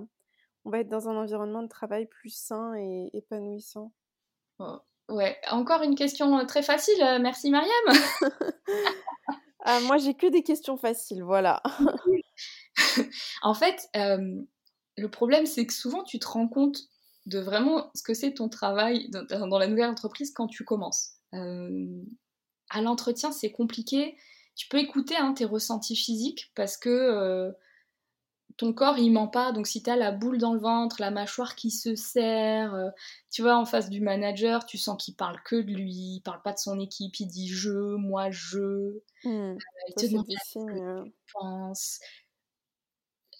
on 0.64 0.70
va 0.70 0.80
être 0.80 0.90
dans 0.90 1.10
un 1.10 1.16
environnement 1.16 1.64
de 1.64 1.68
travail 1.68 2.06
plus 2.06 2.30
sain 2.30 2.76
et 2.76 3.10
épanouissant? 3.14 3.92
Oh, 4.60 4.78
Ouais, 5.10 5.38
encore 5.50 5.82
une 5.82 5.96
question 5.96 6.38
euh, 6.38 6.46
très 6.46 6.62
facile. 6.62 7.02
Euh, 7.02 7.18
merci 7.20 7.50
Mariam. 7.50 7.72
ah, 9.66 9.80
moi, 9.82 9.98
j'ai 9.98 10.14
que 10.14 10.28
des 10.28 10.44
questions 10.44 10.78
faciles, 10.78 11.24
voilà. 11.24 11.64
en 13.42 13.56
fait, 13.56 13.90
le 13.96 15.08
problème, 15.08 15.48
c'est 15.48 15.66
que 15.66 15.74
souvent, 15.74 16.04
tu 16.04 16.20
te 16.20 16.28
rends 16.28 16.48
compte 16.48 16.78
de 17.26 17.40
vraiment 17.40 17.90
ce 17.96 18.04
que 18.04 18.14
c'est 18.14 18.36
ton 18.36 18.50
travail 18.50 19.10
dans, 19.10 19.58
la 19.58 19.68
nouvelle 19.68 19.90
entreprise 19.90 20.32
quand 20.32 20.48
tu 20.48 20.64
commences. 20.64 21.14
Euh, 21.34 22.04
à 22.70 22.82
l'entretien, 22.82 23.32
c'est 23.32 23.52
compliqué. 23.52 24.16
Tu 24.56 24.68
peux 24.68 24.80
écouter 24.80 25.16
hein, 25.18 25.34
tes 25.34 25.46
ressentis 25.46 25.96
physiques 25.96 26.52
parce 26.56 26.78
que 26.78 26.90
euh, 26.90 27.52
ton 28.58 28.74
corps, 28.74 28.98
il 28.98 29.12
ment 29.12 29.28
pas. 29.28 29.52
Donc, 29.52 29.68
si 29.68 29.84
tu 29.84 29.90
as 29.90 29.96
la 29.96 30.12
boule 30.12 30.38
dans 30.38 30.54
le 30.54 30.60
ventre, 30.60 30.98
la 31.00 31.12
mâchoire 31.12 31.56
qui 31.56 31.72
se 31.72 31.96
serre, 31.96 32.74
euh, 32.74 32.90
tu 33.30 33.42
vois, 33.42 33.58
en 33.58 33.66
face 33.66 33.90
du 33.90 34.00
manager, 34.02 34.66
tu 34.66 34.78
sens 34.78 35.02
qu'il 35.04 35.16
parle 35.16 35.42
que 35.44 35.58
de 35.58 35.74
lui, 35.74 35.92
il 35.92 36.22
parle 36.22 36.42
pas 36.42 36.54
de 36.54 36.60
son 36.60 36.80
équipe, 36.80 37.20
il 37.20 37.28
dit 37.28 37.50
je, 37.50 37.96
moi, 37.96 38.32
je. 38.32 39.02
Mmh, 39.26 39.58
il 39.90 39.96
te 39.96 40.06
demande 40.06 40.26
ce 40.30 40.60
que 40.60 41.04
tu 41.04 41.14
penses. 41.34 42.00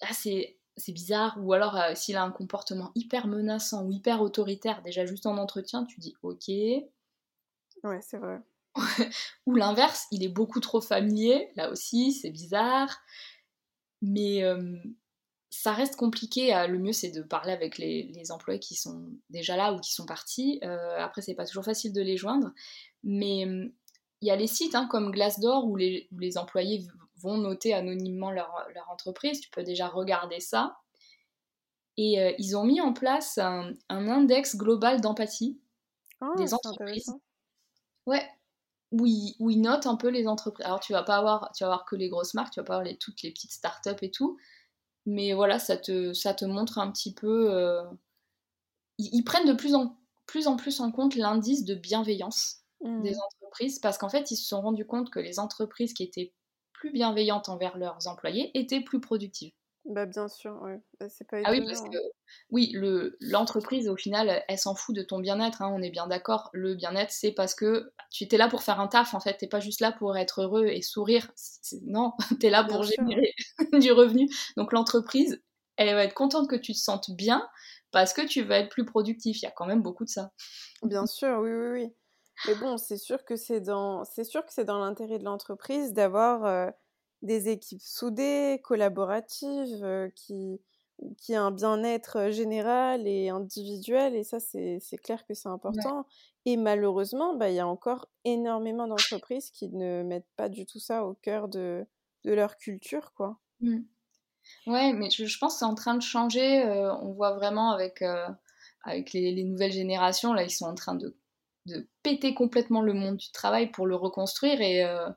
Ah, 0.00 0.12
c'est 0.12 0.58
c'est 0.78 0.92
bizarre, 0.92 1.38
ou 1.40 1.54
alors 1.54 1.76
euh, 1.76 1.94
s'il 1.94 2.16
a 2.16 2.22
un 2.22 2.30
comportement 2.30 2.92
hyper 2.94 3.26
menaçant 3.28 3.84
ou 3.86 3.90
hyper 3.90 4.20
autoritaire, 4.20 4.82
déjà 4.82 5.06
juste 5.06 5.24
en 5.24 5.38
entretien, 5.38 5.86
tu 5.86 6.00
dis 6.00 6.14
ok. 6.22 6.48
Ouais, 7.84 8.00
c'est 8.02 8.18
vrai. 8.18 8.40
Ou 9.46 9.54
l'inverse, 9.54 10.06
il 10.10 10.22
est 10.22 10.28
beaucoup 10.28 10.60
trop 10.60 10.80
familier, 10.80 11.50
là 11.56 11.70
aussi, 11.70 12.12
c'est 12.12 12.30
bizarre. 12.30 12.98
Mais 14.02 14.42
euh, 14.42 14.76
ça 15.50 15.72
reste 15.72 15.96
compliqué. 15.96 16.54
Euh, 16.54 16.66
le 16.66 16.78
mieux, 16.78 16.92
c'est 16.92 17.10
de 17.10 17.22
parler 17.22 17.52
avec 17.52 17.78
les, 17.78 18.30
employés 18.30 18.60
qui 18.60 18.74
sont 18.74 19.10
déjà 19.30 19.56
là 19.56 19.72
ou 19.72 19.80
qui 19.80 19.92
sont 19.92 20.06
partis. 20.06 20.60
après, 20.98 21.22
c'est 21.22 21.34
pas 21.34 21.46
toujours 21.46 21.64
facile 21.64 21.92
de 21.92 22.02
les 22.02 22.16
joindre. 22.16 22.52
Mais 23.02 23.46
il 24.20 24.28
y 24.28 24.30
a 24.30 24.36
les 24.36 24.46
sites 24.46 24.74
hein, 24.74 24.86
comme 24.90 25.10
Glassdoor 25.10 25.66
où 25.66 25.76
les, 25.76 26.08
où 26.12 26.18
les 26.18 26.38
employés 26.38 26.86
vont 27.18 27.38
noter 27.38 27.74
anonymement 27.74 28.30
leur, 28.30 28.52
entreprise. 28.88 29.40
Tu 29.40 29.50
peux 29.50 29.62
déjà 29.62 29.88
regarder 29.88 30.40
ça. 30.40 30.78
Et 31.96 32.20
euh, 32.20 32.32
ils 32.38 32.56
ont 32.56 32.64
mis 32.64 32.80
en 32.80 32.92
place 32.92 33.38
un, 33.38 33.74
index 33.88 34.56
global 34.56 35.00
d'empathie 35.00 35.58
ah, 36.20 36.32
des 36.36 36.52
entreprises. 36.54 37.10
Ouais, 38.06 38.26
où 38.92 39.06
ils, 39.06 39.60
notent 39.60 39.86
un 39.86 39.96
peu 39.96 40.08
les 40.08 40.26
entreprises. 40.26 40.64
Alors 40.64 40.80
tu 40.80 40.92
vas 40.92 41.02
pas 41.02 41.16
avoir, 41.16 41.50
tu 41.52 41.64
vas 41.64 41.68
avoir 41.68 41.84
que 41.84 41.96
les 41.96 42.08
grosses 42.08 42.34
marques, 42.34 42.52
tu 42.52 42.60
vas 42.60 42.64
pas 42.64 42.74
avoir 42.74 42.84
les, 42.84 42.96
toutes 42.96 43.22
les 43.22 43.30
petites 43.30 43.52
startups 43.52 43.90
et 44.02 44.10
tout. 44.10 44.38
Mais 45.06 45.32
voilà, 45.32 45.58
ça 45.58 45.76
te, 45.76 46.12
ça 46.12 46.34
te 46.34 46.44
montre 46.44 46.78
un 46.78 46.90
petit 46.90 47.14
peu. 47.14 47.52
Euh, 47.52 47.82
ils, 48.98 49.22
prennent 49.22 49.46
de 49.46 49.52
plus 49.52 49.74
en, 49.74 49.96
plus 50.26 50.46
en 50.46 50.56
plus 50.56 50.80
en 50.80 50.90
compte 50.90 51.14
l'indice 51.14 51.64
de 51.64 51.74
bienveillance 51.74 52.62
des 52.82 53.12
mmh. 53.12 53.20
entreprises 53.24 53.78
parce 53.78 53.98
qu'en 53.98 54.08
fait, 54.08 54.30
ils 54.30 54.36
se 54.36 54.46
sont 54.46 54.60
rendus 54.60 54.86
compte 54.86 55.10
que 55.10 55.20
les 55.20 55.38
entreprises 55.38 55.94
qui 55.94 56.02
étaient 56.02 56.32
plus 56.72 56.92
bienveillantes 56.92 57.48
envers 57.48 57.76
leurs 57.78 58.06
employés 58.06 58.50
étaient 58.58 58.82
plus 58.82 59.00
productives. 59.00 59.52
Bah 59.88 60.06
bien 60.06 60.28
sûr, 60.28 60.60
ouais. 60.62 60.80
Bah, 60.98 61.08
c'est 61.08 61.26
pas 61.28 61.38
Ah 61.44 61.52
oui, 61.52 61.64
parce 61.66 61.80
que 61.80 61.96
oui, 62.50 62.72
le, 62.74 63.16
l'entreprise 63.20 63.88
au 63.88 63.96
final, 63.96 64.42
elle 64.48 64.58
s'en 64.58 64.74
fout 64.74 64.94
de 64.94 65.02
ton 65.02 65.20
bien-être, 65.20 65.62
hein, 65.62 65.72
on 65.72 65.80
est 65.80 65.90
bien 65.90 66.06
d'accord. 66.06 66.50
Le 66.52 66.74
bien-être, 66.74 67.12
c'est 67.12 67.32
parce 67.32 67.54
que 67.54 67.92
tu 68.10 68.24
étais 68.24 68.36
là 68.36 68.48
pour 68.48 68.62
faire 68.62 68.80
un 68.80 68.88
taf, 68.88 69.14
en 69.14 69.20
fait, 69.20 69.36
t'es 69.36 69.46
pas 69.46 69.60
juste 69.60 69.80
là 69.80 69.92
pour 69.92 70.16
être 70.16 70.42
heureux 70.42 70.66
et 70.66 70.82
sourire. 70.82 71.30
Non, 71.82 72.12
t'es 72.40 72.50
là 72.50 72.64
pour 72.64 72.82
générer 72.82 73.32
du 73.80 73.92
revenu. 73.92 74.28
Donc 74.56 74.72
l'entreprise, 74.72 75.40
elle 75.76 75.94
va 75.94 76.04
être 76.04 76.14
contente 76.14 76.48
que 76.48 76.56
tu 76.56 76.72
te 76.72 76.78
sentes 76.78 77.10
bien 77.12 77.48
parce 77.92 78.12
que 78.12 78.26
tu 78.26 78.42
vas 78.42 78.58
être 78.58 78.70
plus 78.70 78.84
productif. 78.84 79.40
Il 79.40 79.44
y 79.44 79.48
a 79.48 79.52
quand 79.52 79.66
même 79.66 79.82
beaucoup 79.82 80.04
de 80.04 80.10
ça. 80.10 80.32
Bien 80.82 81.06
sûr, 81.06 81.38
oui, 81.40 81.52
oui, 81.52 81.68
oui. 81.72 81.92
Mais 82.46 82.54
bon, 82.54 82.76
c'est 82.76 82.98
sûr 82.98 83.24
que 83.24 83.36
c'est 83.36 83.60
dans, 83.60 84.04
c'est 84.04 84.24
sûr 84.24 84.44
que 84.44 84.52
c'est 84.52 84.64
dans 84.64 84.78
l'intérêt 84.78 85.18
de 85.18 85.24
l'entreprise 85.24 85.92
d'avoir 85.92 86.44
euh, 86.44 86.70
des 87.22 87.48
équipes 87.48 87.80
soudées, 87.80 88.60
collaboratives, 88.62 89.82
euh, 89.82 90.08
qui, 90.14 90.60
qui 91.18 91.34
a 91.34 91.42
un 91.42 91.50
bien-être 91.50 92.30
général 92.30 93.06
et 93.06 93.28
individuel. 93.28 94.14
Et 94.14 94.24
ça, 94.24 94.40
c'est, 94.40 94.80
clair 95.02 95.24
que 95.26 95.34
c'est 95.34 95.48
important. 95.48 96.06
Et 96.44 96.56
malheureusement, 96.56 97.34
bah, 97.34 97.50
il 97.50 97.56
y 97.56 97.60
a 97.60 97.66
encore 97.66 98.08
énormément 98.24 98.86
d'entreprises 98.86 99.50
qui 99.50 99.68
ne 99.70 100.02
mettent 100.02 100.30
pas 100.36 100.48
du 100.48 100.66
tout 100.66 100.78
ça 100.78 101.04
au 101.04 101.14
cœur 101.14 101.48
de, 101.48 101.84
de 102.24 102.32
leur 102.32 102.56
culture, 102.56 103.12
quoi. 103.14 103.38
Mmh. 103.60 103.78
Ouais, 104.68 104.92
mais 104.92 105.10
je, 105.10 105.24
je, 105.24 105.38
pense 105.38 105.54
que 105.54 105.58
c'est 105.60 105.64
en 105.64 105.74
train 105.74 105.96
de 105.96 106.02
changer. 106.02 106.64
on 107.02 107.12
voit 107.12 107.32
vraiment 107.32 107.72
avec, 107.72 108.02
avec 108.84 109.12
les, 109.12 109.32
les, 109.32 109.42
nouvelles 109.42 109.72
générations, 109.72 110.32
là, 110.32 110.44
ils 110.44 110.50
sont 110.50 110.66
en 110.66 110.74
train 110.76 110.94
de 110.94 111.16
de 111.66 111.88
péter 112.02 112.34
complètement 112.34 112.80
le 112.80 112.94
monde 112.94 113.16
du 113.16 113.30
travail 113.30 113.70
pour 113.70 113.86
le 113.86 113.96
reconstruire. 113.96 114.60
Et, 114.60 114.84
euh, 114.84 115.08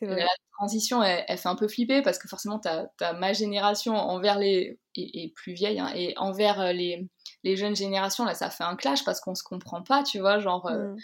la 0.00 0.26
transition, 0.52 1.02
elle, 1.02 1.38
fait 1.38 1.48
un 1.48 1.56
peu 1.56 1.68
flipper 1.68 2.02
parce 2.02 2.18
que 2.18 2.28
forcément, 2.28 2.60
tu 2.60 2.68
as, 2.68 3.12
ma 3.14 3.32
génération 3.32 3.94
envers 3.94 4.38
les. 4.38 4.78
et, 4.96 5.32
plus 5.34 5.52
vieille, 5.52 5.78
hein, 5.80 5.90
et 5.94 6.14
envers 6.16 6.60
euh, 6.60 6.72
les, 6.72 7.08
les, 7.44 7.56
jeunes 7.56 7.76
générations, 7.76 8.24
là, 8.24 8.34
ça 8.34 8.50
fait 8.50 8.64
un 8.64 8.76
clash 8.76 9.04
parce 9.04 9.20
qu'on 9.20 9.34
se 9.34 9.42
comprend 9.42 9.82
pas, 9.82 10.02
tu 10.02 10.18
vois. 10.18 10.38
Genre, 10.38 10.66
euh, 10.66 10.92
mm. 10.92 10.96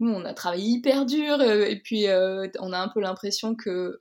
nous, 0.00 0.10
on 0.12 0.24
a 0.24 0.34
travaillé 0.34 0.64
hyper 0.64 1.06
dur 1.06 1.42
et 1.42 1.80
puis 1.80 2.06
on 2.08 2.72
a 2.72 2.78
un 2.78 2.88
peu 2.88 3.00
l'impression 3.00 3.54
que 3.54 4.00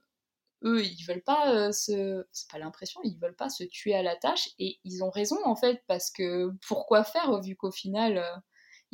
eux, 0.64 0.84
ils 0.84 1.06
veulent 1.08 1.24
pas 1.24 1.72
se. 1.72 2.26
C'est 2.32 2.50
pas 2.50 2.60
l'impression, 2.60 3.02
ils 3.04 3.20
veulent 3.20 3.36
pas 3.36 3.50
se 3.50 3.64
tuer 3.64 3.96
à 3.96 4.04
la 4.04 4.16
tâche 4.16 4.50
et 4.60 4.80
ils 4.84 5.04
ont 5.04 5.12
raison 5.12 5.38
en 5.46 5.56
fait 5.56 5.82
parce 5.88 6.12
que 6.12 6.52
pourquoi 6.68 7.04
faire 7.04 7.40
vu 7.42 7.56
qu'au 7.56 7.72
final 7.72 8.24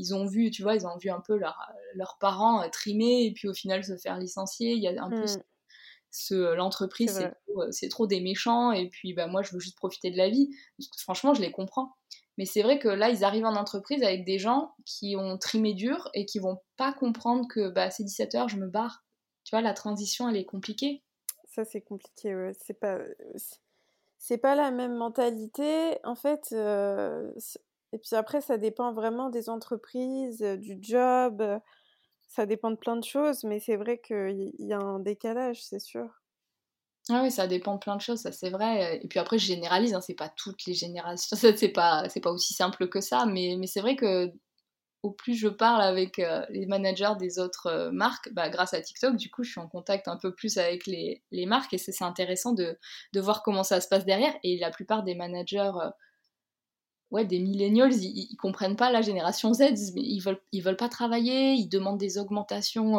ils 0.01 0.15
ont 0.15 0.25
vu, 0.25 0.51
tu 0.51 0.63
vois, 0.63 0.75
ils 0.75 0.85
ont 0.85 0.97
vu 0.97 1.09
un 1.09 1.21
peu 1.21 1.37
leurs 1.37 2.17
parents 2.19 2.63
euh, 2.63 2.69
trimer 2.69 3.25
et 3.25 3.31
puis 3.31 3.47
au 3.47 3.53
final 3.53 3.83
se 3.83 3.95
faire 3.97 4.17
licencier. 4.17 4.73
Il 4.73 4.81
y 4.81 4.87
a 4.87 5.03
un 5.03 5.09
peu 5.09 5.23
hmm. 5.23 5.43
ce, 6.09 6.55
l'entreprise, 6.55 7.29
euh, 7.57 7.67
c'est 7.71 7.89
trop, 7.89 8.07
des 8.07 8.19
méchants 8.19 8.71
et 8.71 8.89
puis 8.89 9.13
bah, 9.13 9.27
moi 9.27 9.41
je 9.43 9.53
veux 9.53 9.59
juste 9.59 9.77
profiter 9.77 10.11
de 10.11 10.17
la 10.17 10.29
vie. 10.29 10.49
Franchement, 10.97 11.33
je 11.33 11.41
les 11.41 11.51
comprends. 11.51 11.95
Mais 12.37 12.45
c'est 12.45 12.63
vrai 12.63 12.79
que 12.79 12.87
là, 12.87 13.09
ils 13.09 13.23
arrivent 13.23 13.45
en 13.45 13.55
entreprise 13.55 14.03
avec 14.03 14.25
des 14.25 14.39
gens 14.39 14.73
qui 14.85 15.15
ont 15.15 15.37
trimé 15.37 15.73
dur 15.73 16.09
et 16.13 16.25
qui 16.25 16.39
vont 16.39 16.57
pas 16.77 16.93
comprendre 16.93 17.45
que 17.47 17.69
bah, 17.69 17.91
c'est 17.91 18.03
17 18.03 18.35
heures, 18.35 18.49
je 18.49 18.57
me 18.57 18.67
barre. 18.67 19.03
Tu 19.43 19.55
vois, 19.55 19.61
la 19.61 19.73
transition, 19.73 20.29
elle 20.29 20.37
est 20.37 20.45
compliquée. 20.45 21.03
Ça, 21.45 21.65
c'est 21.65 21.81
compliqué, 21.81 22.33
ouais. 22.33 22.53
C'est 22.65 22.73
pas, 22.73 22.99
c'est 24.17 24.37
pas 24.37 24.55
la 24.55 24.71
même 24.71 24.95
mentalité. 24.95 25.97
En 26.03 26.15
fait, 26.15 26.49
euh, 26.53 27.31
et 27.93 27.97
puis 27.97 28.15
après, 28.15 28.41
ça 28.41 28.57
dépend 28.57 28.93
vraiment 28.93 29.29
des 29.29 29.49
entreprises, 29.49 30.41
du 30.41 30.77
job, 30.81 31.43
ça 32.27 32.45
dépend 32.45 32.71
de 32.71 32.77
plein 32.77 32.95
de 32.95 33.03
choses, 33.03 33.43
mais 33.43 33.59
c'est 33.59 33.75
vrai 33.75 33.99
qu'il 33.99 34.53
y 34.59 34.73
a 34.73 34.79
un 34.79 34.99
décalage, 34.99 35.61
c'est 35.63 35.79
sûr. 35.79 36.07
Ah 37.09 37.21
oui, 37.23 37.31
ça 37.31 37.47
dépend 37.47 37.73
de 37.73 37.79
plein 37.79 37.95
de 37.95 38.01
choses, 38.01 38.21
ça 38.21 38.31
c'est 38.31 38.49
vrai. 38.51 39.01
Et 39.03 39.07
puis 39.07 39.19
après, 39.19 39.37
je 39.37 39.45
généralise, 39.45 39.93
hein, 39.93 40.01
c'est 40.01 40.13
pas 40.13 40.29
toutes 40.29 40.65
les 40.65 40.73
générations, 40.73 41.35
c'est 41.57 41.69
pas, 41.69 42.07
pas 42.21 42.31
aussi 42.31 42.53
simple 42.53 42.87
que 42.87 43.01
ça, 43.01 43.25
mais, 43.25 43.55
mais 43.59 43.67
c'est 43.67 43.81
vrai 43.81 43.95
que 43.95 44.31
au 45.03 45.11
plus 45.11 45.33
je 45.33 45.47
parle 45.47 45.81
avec 45.81 46.21
les 46.49 46.65
managers 46.67 47.13
des 47.19 47.39
autres 47.39 47.89
marques, 47.91 48.31
bah, 48.33 48.49
grâce 48.49 48.73
à 48.73 48.81
TikTok, 48.81 49.15
du 49.15 49.31
coup, 49.31 49.43
je 49.43 49.51
suis 49.51 49.59
en 49.59 49.67
contact 49.67 50.07
un 50.07 50.17
peu 50.17 50.33
plus 50.33 50.57
avec 50.57 50.85
les, 50.85 51.23
les 51.31 51.45
marques 51.47 51.73
et 51.73 51.79
c'est 51.79 52.03
intéressant 52.03 52.53
de, 52.53 52.77
de, 53.13 53.19
voir 53.19 53.41
comment 53.41 53.63
ça 53.63 53.81
se 53.81 53.87
passe 53.87 54.05
derrière. 54.05 54.33
Et 54.43 54.59
la 54.59 54.69
plupart 54.69 55.03
des 55.03 55.15
managers 55.15 55.71
ouais, 57.11 57.25
des 57.25 57.39
millennials, 57.39 57.93
ils, 57.93 58.27
ils, 58.31 58.37
comprennent 58.37 58.75
pas 58.75 58.91
la 58.91 59.01
génération 59.01 59.53
Z, 59.53 59.73
ils, 59.95 60.19
veulent, 60.21 60.41
ils 60.51 60.61
veulent 60.61 60.77
pas 60.77 60.89
travailler, 60.89 61.53
ils 61.53 61.67
demandent 61.67 61.99
des 61.99 62.17
augmentations 62.17 62.97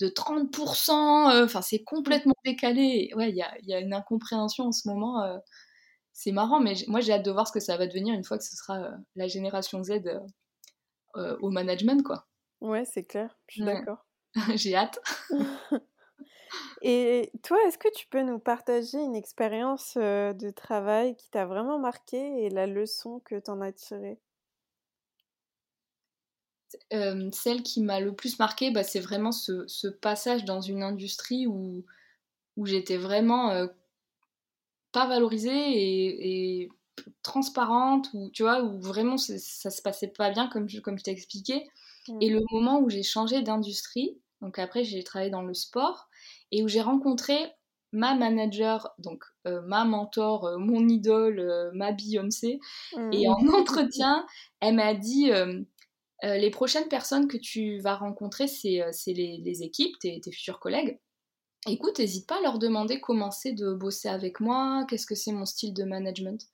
de 0.00 0.08
30%, 0.08 1.44
enfin 1.44 1.62
c'est 1.62 1.82
complètement 1.82 2.34
décalé. 2.44 3.10
Ouais, 3.16 3.30
il 3.30 3.36
y 3.36 3.42
a, 3.42 3.52
y 3.62 3.74
a, 3.74 3.80
une 3.80 3.92
incompréhension 3.92 4.66
en 4.66 4.72
ce 4.72 4.88
moment. 4.88 5.22
c'est 6.12 6.32
marrant, 6.32 6.60
mais 6.60 6.74
moi 6.86 7.00
j'ai 7.00 7.12
hâte 7.12 7.24
de 7.24 7.30
voir 7.30 7.46
ce 7.46 7.52
que 7.52 7.60
ça 7.60 7.76
va 7.76 7.86
devenir 7.86 8.14
une 8.14 8.24
fois 8.24 8.38
que 8.38 8.44
ce 8.44 8.56
sera 8.56 8.90
la 9.16 9.28
génération 9.28 9.82
Z 9.82 10.02
au 11.14 11.50
management, 11.50 12.02
quoi. 12.02 12.26
Ouais, 12.60 12.84
c'est 12.84 13.04
clair, 13.04 13.38
je 13.48 13.56
suis 13.56 13.64
d'accord. 13.64 14.06
j'ai 14.56 14.74
hâte. 14.74 14.98
Et 16.82 17.30
toi, 17.42 17.58
est-ce 17.66 17.78
que 17.78 17.92
tu 17.94 18.06
peux 18.06 18.22
nous 18.22 18.38
partager 18.38 18.98
une 18.98 19.16
expérience 19.16 19.96
de 19.96 20.50
travail 20.50 21.16
qui 21.16 21.30
t'a 21.30 21.46
vraiment 21.46 21.78
marqué 21.78 22.44
et 22.44 22.50
la 22.50 22.66
leçon 22.66 23.20
que 23.24 23.38
tu 23.38 23.50
en 23.50 23.60
as 23.60 23.72
tirée? 23.72 24.18
Celle 27.32 27.62
qui 27.62 27.82
m'a 27.82 28.00
le 28.00 28.14
plus 28.14 28.38
marqué, 28.38 28.70
bah, 28.70 28.84
c'est 28.84 29.00
vraiment 29.00 29.32
ce, 29.32 29.88
passage 29.88 30.44
dans 30.44 30.60
une 30.60 30.82
industrie 30.82 31.46
où, 31.46 31.84
où 32.56 32.66
j'étais 32.66 32.96
vraiment 32.96 33.68
pas 34.92 35.06
valorisée 35.06 36.62
et, 36.62 36.68
transparente, 37.22 38.08
où, 38.12 38.30
tu 38.30 38.42
vois, 38.42 38.62
où 38.62 38.80
vraiment 38.80 39.16
ça 39.16 39.70
se 39.70 39.82
passait 39.82 40.08
pas 40.08 40.30
bien 40.30 40.48
comme 40.48 40.68
je, 40.68 40.80
comme 40.80 40.98
je 40.98 41.04
t'ai 41.04 41.12
expliqué. 41.12 41.68
Et 42.20 42.30
mmh. 42.30 42.34
le 42.34 42.44
moment 42.50 42.80
où 42.80 42.90
j'ai 42.90 43.02
changé 43.02 43.42
d'industrie, 43.42 44.18
donc 44.42 44.58
après 44.58 44.84
j'ai 44.84 45.02
travaillé 45.02 45.30
dans 45.30 45.42
le 45.42 45.54
sport, 45.54 46.08
et 46.52 46.62
où 46.62 46.68
j'ai 46.68 46.80
rencontré 46.80 47.52
ma 47.92 48.14
manager, 48.14 48.94
donc 48.98 49.24
euh, 49.46 49.62
ma 49.62 49.84
mentor, 49.84 50.46
euh, 50.46 50.58
mon 50.58 50.88
idole, 50.88 51.40
euh, 51.40 51.70
ma 51.72 51.92
Beyoncé. 51.92 52.60
Et 53.12 53.26
mmh. 53.26 53.30
en 53.30 53.48
entretien, 53.58 54.26
elle 54.60 54.76
m'a 54.76 54.94
dit 54.94 55.30
les 56.22 56.50
prochaines 56.50 56.88
personnes 56.88 57.28
que 57.28 57.36
tu 57.36 57.78
vas 57.78 57.94
rencontrer, 57.94 58.48
c'est 58.48 58.92
les, 59.06 59.62
équipes, 59.62 59.98
tes, 60.00 60.20
futurs 60.32 60.60
collègues. 60.60 60.98
Écoute, 61.66 61.98
n'hésite 61.98 62.26
pas 62.26 62.38
à 62.38 62.40
leur 62.40 62.58
demander 62.58 63.00
comment 63.00 63.30
c'est 63.30 63.52
de 63.52 63.72
bosser 63.72 64.08
avec 64.08 64.40
moi, 64.40 64.86
qu'est-ce 64.88 65.06
que 65.06 65.14
c'est 65.14 65.32
mon 65.32 65.44
style 65.44 65.74
de 65.74 65.84
management. 65.84 66.48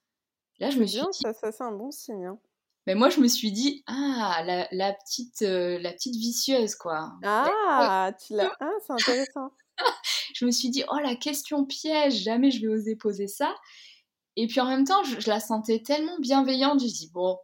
Là, 0.61 0.71
je 0.71 0.79
me 0.79 0.87
suis 0.87 1.01
dit, 1.01 1.07
ça, 1.13 1.33
ça 1.33 1.53
c'est 1.53 1.65
un 1.65 1.73
bon 1.73 1.91
signe. 1.91 2.25
Hein. 2.27 2.39
Mais 2.87 2.95
moi, 2.95 3.09
je 3.09 3.21
me 3.21 3.29
suis 3.29 3.51
dit, 3.51 3.83
ah, 3.87 4.43
la, 4.45 4.69
la 4.73 4.93
petite, 4.93 5.41
la 5.41 5.93
petite 5.93 6.17
vicieuse, 6.17 6.75
quoi. 6.75 7.13
Ah, 7.23 8.13
tu 8.25 8.35
l'as. 8.35 8.53
Ah, 8.61 8.71
c'est 8.87 8.93
intéressant 8.93 9.51
je 10.35 10.45
me 10.45 10.51
suis 10.51 10.71
dit, 10.71 10.85
oh 10.91 10.99
la 10.99 11.17
question 11.17 11.65
piège, 11.65 12.23
jamais 12.23 12.51
je 12.51 12.61
vais 12.61 12.69
oser 12.69 12.97
poser 12.97 13.27
ça. 13.27 13.55
Et 14.37 14.47
puis 14.47 14.61
en 14.61 14.67
même 14.67 14.85
temps, 14.85 15.03
je, 15.05 15.29
la 15.29 15.41
sentais 15.41 15.81
tellement 15.81 16.19
bienveillante, 16.19 16.81
je 16.81 16.87
dis, 16.87 17.11
bon. 17.13 17.39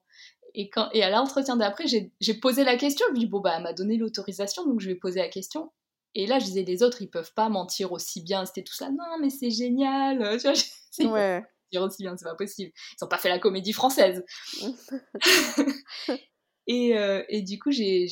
Et, 0.54 0.68
quand, 0.68 0.88
et 0.92 1.04
à 1.04 1.10
l'entretien 1.10 1.56
d'après, 1.56 1.84
j'ai 1.86 2.34
posé 2.34 2.64
la 2.64 2.76
question, 2.76 3.06
je 3.08 3.14
me 3.14 3.18
dis, 3.18 3.26
bon, 3.26 3.40
bah, 3.40 3.54
elle 3.56 3.62
m'a 3.62 3.72
donné 3.72 3.96
l'autorisation, 3.96 4.66
donc 4.66 4.80
je 4.80 4.88
vais 4.88 4.96
poser 4.96 5.20
la 5.20 5.28
question. 5.28 5.70
Et 6.16 6.26
là, 6.26 6.40
je 6.40 6.46
disais, 6.46 6.64
les 6.64 6.82
autres, 6.82 7.02
ils 7.02 7.10
peuvent 7.10 7.32
pas 7.34 7.48
mentir 7.48 7.92
aussi 7.92 8.20
bien, 8.20 8.44
c'était 8.44 8.64
tout 8.64 8.74
ça. 8.74 8.90
Non, 8.90 9.18
mais 9.20 9.30
c'est 9.30 9.50
génial. 9.50 10.18
Tu 10.40 10.48
vois, 10.48 10.54
c'est 10.90 11.06
ouais. 11.06 11.44
Dire 11.72 11.82
aussi 11.82 12.02
bien, 12.02 12.16
c'est 12.16 12.24
pas 12.24 12.34
possible. 12.34 12.72
Ils 13.00 13.04
ont 13.04 13.08
pas 13.08 13.18
fait 13.18 13.28
la 13.28 13.38
comédie 13.38 13.72
française. 13.72 14.24
et, 16.66 16.96
euh, 16.98 17.22
et, 17.28 17.42
du 17.42 17.58
coup, 17.58 17.70
j'ai 17.70 18.06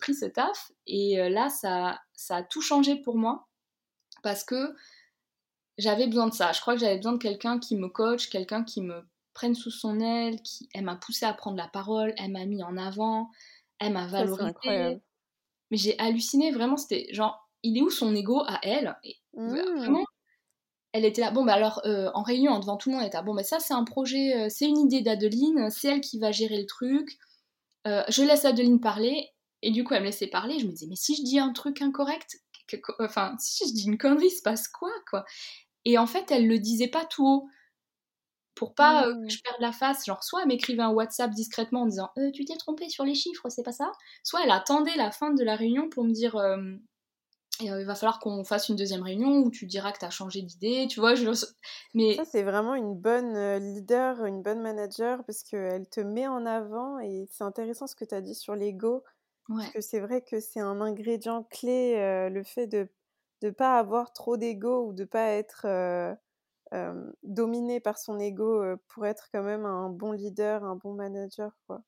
pris 0.00 0.14
ce 0.14 0.26
taf. 0.26 0.70
Et 0.86 1.20
euh, 1.20 1.28
là, 1.28 1.48
ça, 1.48 2.00
ça 2.14 2.36
a 2.36 2.42
tout 2.42 2.62
changé 2.62 2.96
pour 2.96 3.16
moi 3.16 3.46
parce 4.22 4.44
que 4.44 4.74
j'avais 5.76 6.06
besoin 6.06 6.26
de 6.26 6.34
ça. 6.34 6.52
Je 6.52 6.60
crois 6.60 6.74
que 6.74 6.80
j'avais 6.80 6.96
besoin 6.96 7.12
de 7.12 7.18
quelqu'un 7.18 7.58
qui 7.58 7.76
me 7.76 7.88
coach, 7.88 8.28
quelqu'un 8.28 8.64
qui 8.64 8.82
me 8.82 9.02
prenne 9.32 9.54
sous 9.54 9.70
son 9.70 10.00
aile, 10.00 10.42
qui 10.42 10.68
elle 10.74 10.84
m'a 10.84 10.96
poussé 10.96 11.24
à 11.24 11.32
prendre 11.32 11.56
la 11.56 11.68
parole, 11.68 12.12
elle 12.18 12.32
m'a 12.32 12.44
mis 12.44 12.62
en 12.62 12.76
avant, 12.76 13.30
elle 13.78 13.92
m'a 13.92 14.08
valorisé. 14.08 15.00
Mais 15.70 15.76
j'ai 15.76 15.98
halluciné 15.98 16.50
vraiment, 16.50 16.76
c'était 16.76 17.06
genre 17.12 17.48
il 17.62 17.76
est 17.78 17.82
où 17.82 17.90
son 17.90 18.14
ego 18.14 18.42
à 18.46 18.58
elle? 18.62 18.96
Et 19.04 19.16
mmh. 19.34 19.48
Vraiment 19.76 20.04
elle 20.98 21.04
était 21.04 21.20
là, 21.20 21.30
bon 21.30 21.44
bah 21.44 21.54
alors 21.54 21.80
euh, 21.86 22.10
en 22.14 22.22
réunion 22.22 22.58
devant 22.58 22.76
tout 22.76 22.90
le 22.90 22.94
monde, 22.94 23.02
elle 23.02 23.08
était 23.08 23.16
là, 23.16 23.22
bon 23.22 23.34
bah 23.34 23.44
ça 23.44 23.58
c'est 23.60 23.74
un 23.74 23.84
projet, 23.84 24.36
euh, 24.36 24.48
c'est 24.50 24.66
une 24.66 24.78
idée 24.78 25.00
d'Adeline, 25.00 25.70
c'est 25.70 25.88
elle 25.88 26.00
qui 26.00 26.18
va 26.18 26.32
gérer 26.32 26.58
le 26.58 26.66
truc, 26.66 27.18
euh, 27.86 28.02
je 28.08 28.22
laisse 28.22 28.44
Adeline 28.44 28.80
parler, 28.80 29.30
et 29.62 29.70
du 29.70 29.84
coup 29.84 29.94
elle 29.94 30.02
me 30.02 30.06
laissait 30.06 30.26
parler, 30.26 30.58
je 30.58 30.66
me 30.66 30.72
disais 30.72 30.86
mais 30.88 30.96
si 30.96 31.16
je 31.16 31.22
dis 31.22 31.38
un 31.38 31.52
truc 31.52 31.82
incorrect, 31.82 32.38
enfin, 32.98 33.34
si 33.38 33.68
je 33.68 33.72
dis 33.72 33.86
une 33.86 33.98
connerie, 33.98 34.30
se 34.30 34.42
passe 34.42 34.68
quoi, 34.68 34.90
quoi? 35.08 35.24
Et 35.84 35.98
en 35.98 36.06
fait, 36.06 36.30
elle 36.30 36.46
le 36.46 36.58
disait 36.58 36.88
pas 36.88 37.04
tout 37.04 37.26
haut. 37.26 37.48
Pour 38.54 38.74
pas 38.74 39.04
que 39.04 39.28
je 39.28 39.40
perde 39.40 39.60
la 39.60 39.72
face. 39.72 40.04
Genre, 40.04 40.22
soit 40.24 40.42
elle 40.42 40.48
m'écrivait 40.48 40.82
un 40.82 40.90
WhatsApp 40.90 41.30
discrètement 41.30 41.82
en 41.82 41.86
disant 41.86 42.10
Tu 42.34 42.44
t'es 42.44 42.56
trompé 42.56 42.88
sur 42.88 43.04
les 43.04 43.14
chiffres, 43.14 43.48
c'est 43.48 43.62
pas 43.62 43.72
ça? 43.72 43.92
Soit 44.24 44.42
elle 44.42 44.50
attendait 44.50 44.96
la 44.96 45.12
fin 45.12 45.32
de 45.32 45.44
la 45.44 45.54
réunion 45.54 45.88
pour 45.88 46.04
me 46.04 46.12
dire 46.12 46.36
euh, 47.62 47.80
Il 47.80 47.86
va 47.86 47.94
falloir 47.94 48.18
qu'on 48.18 48.44
fasse 48.44 48.68
une 48.68 48.76
deuxième 48.76 49.02
réunion 49.02 49.38
où 49.38 49.50
tu 49.50 49.66
diras 49.66 49.92
que 49.92 49.98
tu 49.98 50.04
as 50.04 50.10
changé 50.10 50.42
d'idée, 50.42 50.86
tu 50.88 51.00
vois. 51.00 51.14
Je... 51.14 51.30
Mais... 51.94 52.16
Ça, 52.16 52.24
c'est 52.24 52.42
vraiment 52.42 52.74
une 52.74 52.94
bonne 52.94 53.34
leader, 53.58 54.24
une 54.24 54.42
bonne 54.42 54.60
manager 54.60 55.24
parce 55.24 55.42
qu'elle 55.42 55.88
te 55.88 56.00
met 56.00 56.26
en 56.26 56.46
avant 56.46 56.98
et 56.98 57.26
c'est 57.30 57.44
intéressant 57.44 57.86
ce 57.86 57.94
que 57.94 58.04
tu 58.04 58.14
as 58.14 58.20
dit 58.20 58.34
sur 58.34 58.54
l'ego. 58.54 59.04
Parce 59.48 59.70
que 59.70 59.80
c'est 59.80 60.00
vrai 60.00 60.20
que 60.20 60.40
c'est 60.40 60.60
un 60.60 60.82
ingrédient 60.82 61.42
clé, 61.44 62.28
le 62.30 62.42
fait 62.42 62.66
de 62.66 62.86
ne 63.42 63.50
pas 63.50 63.78
avoir 63.78 64.12
trop 64.12 64.36
d'ego 64.36 64.86
ou 64.86 64.92
de 64.92 65.02
ne 65.02 65.06
pas 65.06 65.28
être 65.28 65.66
dominé 67.22 67.80
par 67.80 67.96
son 67.96 68.18
ego 68.18 68.62
pour 68.88 69.06
être 69.06 69.28
quand 69.32 69.42
même 69.42 69.64
un 69.64 69.88
bon 69.88 70.12
leader, 70.12 70.64
un 70.64 70.76
bon 70.76 70.92
manager. 70.92 71.52
Quoi. 71.66 71.82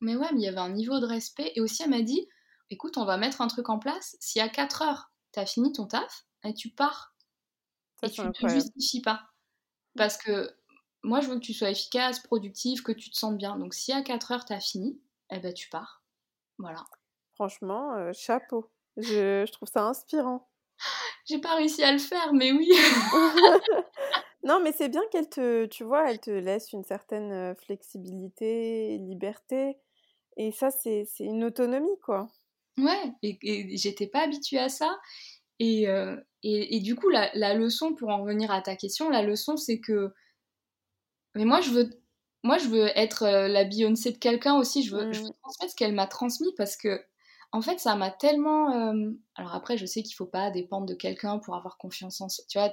Mais 0.00 0.16
ouais, 0.16 0.26
mais 0.32 0.40
il 0.40 0.44
y 0.44 0.48
avait 0.48 0.58
un 0.58 0.70
niveau 0.70 1.00
de 1.00 1.06
respect. 1.06 1.52
Et 1.54 1.60
aussi, 1.60 1.82
elle 1.82 1.90
m'a 1.90 2.02
dit, 2.02 2.28
écoute, 2.70 2.98
on 2.98 3.04
va 3.04 3.16
mettre 3.16 3.40
un 3.40 3.48
truc 3.48 3.68
en 3.68 3.78
place. 3.78 4.16
Si 4.20 4.40
à 4.40 4.48
4 4.48 4.82
heures, 4.82 5.12
tu 5.36 5.40
as 5.40 5.46
fini 5.46 5.72
ton 5.72 5.86
taf, 5.86 6.26
et 6.44 6.54
tu 6.54 6.70
pars. 6.70 7.14
et 8.02 8.10
tu 8.10 8.22
ne 8.22 8.30
te 8.30 8.48
justifies 8.48 9.02
pas. 9.02 9.28
Parce 9.96 10.16
que 10.16 10.50
moi, 11.02 11.20
je 11.20 11.28
veux 11.28 11.36
que 11.36 11.44
tu 11.44 11.52
sois 11.52 11.70
efficace, 11.70 12.20
productif, 12.20 12.82
que 12.82 12.92
tu 12.92 13.10
te 13.10 13.16
sentes 13.16 13.36
bien. 13.36 13.58
Donc 13.58 13.74
si 13.74 13.92
à 13.92 14.02
4 14.02 14.32
heures, 14.32 14.44
tu 14.44 14.52
as 14.52 14.60
fini, 14.60 15.00
eh 15.30 15.38
ben, 15.38 15.52
tu 15.52 15.68
pars. 15.68 16.02
Voilà. 16.58 16.84
Franchement, 17.34 17.94
euh, 17.94 18.12
chapeau. 18.14 18.70
Je, 18.96 19.44
je, 19.46 19.52
trouve 19.52 19.68
ça 19.68 19.84
inspirant. 19.84 20.48
J'ai 21.26 21.38
pas 21.38 21.54
réussi 21.56 21.82
à 21.82 21.92
le 21.92 21.98
faire, 21.98 22.32
mais 22.32 22.52
oui. 22.52 22.70
non, 24.44 24.60
mais 24.60 24.72
c'est 24.72 24.88
bien 24.88 25.02
qu'elle 25.10 25.28
te, 25.28 25.66
tu 25.66 25.84
vois, 25.84 26.10
elle 26.10 26.20
te 26.20 26.30
laisse 26.30 26.72
une 26.72 26.84
certaine 26.84 27.32
euh, 27.32 27.54
flexibilité, 27.54 28.96
liberté. 28.98 29.76
Et 30.38 30.52
ça, 30.52 30.70
c'est 30.70 31.06
une 31.20 31.44
autonomie, 31.44 31.98
quoi. 32.02 32.28
Ouais, 32.78 33.12
et, 33.22 33.76
j'étais 33.76 34.06
pas 34.06 34.22
habituée 34.22 34.58
à 34.58 34.68
ça. 34.68 34.98
Et, 35.58 35.88
euh, 35.88 36.16
et, 36.42 36.76
et, 36.76 36.80
du 36.80 36.94
coup, 36.94 37.08
la, 37.08 37.30
la, 37.34 37.54
leçon, 37.54 37.94
pour 37.94 38.10
en 38.10 38.22
revenir 38.22 38.50
à 38.50 38.60
ta 38.60 38.76
question, 38.76 39.08
la 39.08 39.22
leçon, 39.22 39.56
c'est 39.56 39.80
que. 39.80 40.12
Mais 41.34 41.44
moi, 41.44 41.60
je 41.60 41.70
veux 41.70 41.90
moi, 42.42 42.58
je 42.58 42.68
veux 42.68 42.86
être 42.96 43.24
la 43.24 43.64
Beyoncé 43.64 44.12
de 44.12 44.18
quelqu'un 44.18 44.56
aussi. 44.56 44.84
Je 44.84 44.94
veux, 44.94 45.12
je 45.12 45.20
veux, 45.20 45.28
mmh. 45.30 45.40
transmettre 45.42 45.72
ce 45.72 45.76
qu'elle 45.76 45.94
m'a 45.94 46.06
transmis 46.06 46.52
parce 46.56 46.76
que 46.76 47.02
en 47.52 47.60
fait, 47.60 47.80
ça 47.80 47.96
m'a 47.96 48.10
tellement. 48.10 48.92
Alors 49.34 49.54
après, 49.54 49.76
je 49.76 49.86
sais 49.86 50.02
qu'il 50.02 50.14
faut 50.14 50.26
pas 50.26 50.50
dépendre 50.50 50.86
de 50.86 50.94
quelqu'un 50.94 51.38
pour 51.38 51.56
avoir 51.56 51.78
confiance 51.78 52.20
en 52.20 52.28
soi. 52.28 52.44
Tu 52.48 52.58
vois, 52.58 52.72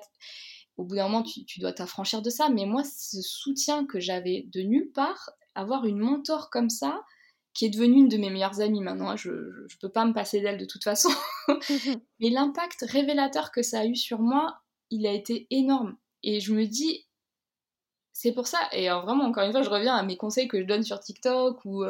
au 0.77 0.83
bout 0.83 0.95
d'un 0.95 1.07
moment, 1.07 1.23
tu, 1.23 1.59
dois 1.59 1.73
t'affranchir 1.73 2.21
de 2.21 2.29
ça. 2.29 2.49
Mais 2.49 2.65
moi, 2.65 2.83
ce 2.83 3.21
soutien 3.21 3.85
que 3.85 3.99
j'avais 3.99 4.45
de 4.51 4.61
nulle 4.61 4.91
part, 4.91 5.31
avoir 5.55 5.85
une 5.85 5.99
mentor 5.99 6.49
comme 6.49 6.69
ça, 6.69 7.03
qui 7.53 7.65
est 7.65 7.69
devenue 7.69 7.99
une 7.99 8.07
de 8.07 8.17
mes 8.17 8.29
meilleures 8.29 8.61
amies 8.61 8.81
maintenant, 8.81 9.15
je, 9.15 9.31
ne 9.31 9.79
peux 9.79 9.89
pas 9.89 10.05
me 10.05 10.13
passer 10.13 10.41
d'elle 10.41 10.57
de 10.57 10.65
toute 10.65 10.83
façon. 10.83 11.09
mais 12.19 12.29
l'impact 12.29 12.85
révélateur 12.87 13.51
que 13.51 13.61
ça 13.61 13.81
a 13.81 13.85
eu 13.85 13.95
sur 13.95 14.19
moi, 14.19 14.61
il 14.89 15.05
a 15.05 15.11
été 15.11 15.47
énorme. 15.49 15.97
Et 16.23 16.39
je 16.39 16.53
me 16.53 16.65
dis, 16.65 17.05
c'est 18.11 18.31
pour 18.31 18.47
ça, 18.47 18.59
et 18.71 18.89
vraiment, 18.89 19.25
encore 19.25 19.43
une 19.43 19.51
fois, 19.51 19.63
je 19.63 19.69
reviens 19.69 19.95
à 19.95 20.03
mes 20.03 20.17
conseils 20.17 20.47
que 20.47 20.59
je 20.59 20.65
donne 20.65 20.83
sur 20.83 20.99
TikTok 20.99 21.65
ou, 21.65 21.83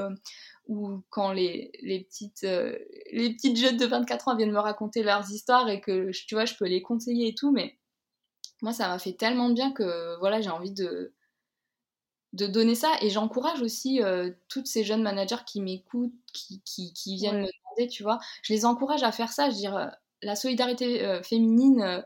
ou 0.67 1.01
quand 1.09 1.31
les, 1.33 1.71
les 1.81 2.03
petites, 2.03 2.43
euh, 2.43 2.77
les 3.11 3.33
petites 3.33 3.57
jeunes 3.57 3.77
de 3.77 3.85
24 3.85 4.29
ans 4.29 4.35
viennent 4.35 4.51
me 4.51 4.59
raconter 4.59 5.03
leurs 5.03 5.29
histoires 5.31 5.69
et 5.69 5.81
que 5.81 6.11
tu 6.11 6.35
vois, 6.35 6.45
je 6.45 6.55
peux 6.55 6.65
les 6.65 6.81
conseiller 6.81 7.29
et 7.29 7.35
tout, 7.35 7.51
mais 7.51 7.77
moi 8.61 8.71
ça 8.71 8.87
m'a 8.87 8.99
fait 8.99 9.13
tellement 9.13 9.49
bien 9.49 9.73
que 9.73 10.17
voilà, 10.19 10.41
j'ai 10.41 10.49
envie 10.49 10.71
de, 10.71 11.13
de 12.33 12.47
donner 12.47 12.75
ça 12.75 12.91
et 13.01 13.09
j'encourage 13.09 13.61
aussi 13.61 14.01
euh, 14.01 14.31
toutes 14.49 14.67
ces 14.67 14.83
jeunes 14.83 15.03
managers 15.03 15.43
qui 15.45 15.61
m'écoutent, 15.61 16.13
qui, 16.33 16.61
qui, 16.65 16.93
qui, 16.93 17.15
viennent 17.15 17.41
me 17.41 17.47
demander, 17.47 17.87
tu 17.87 18.03
vois, 18.03 18.19
je 18.41 18.53
les 18.53 18.65
encourage 18.65 19.03
à 19.03 19.11
faire 19.11 19.31
ça, 19.31 19.49
je 19.49 19.55
veux 19.55 19.59
dire, 19.59 19.77
euh, 19.77 19.87
la 20.21 20.35
solidarité 20.35 21.21
féminine 21.23 22.05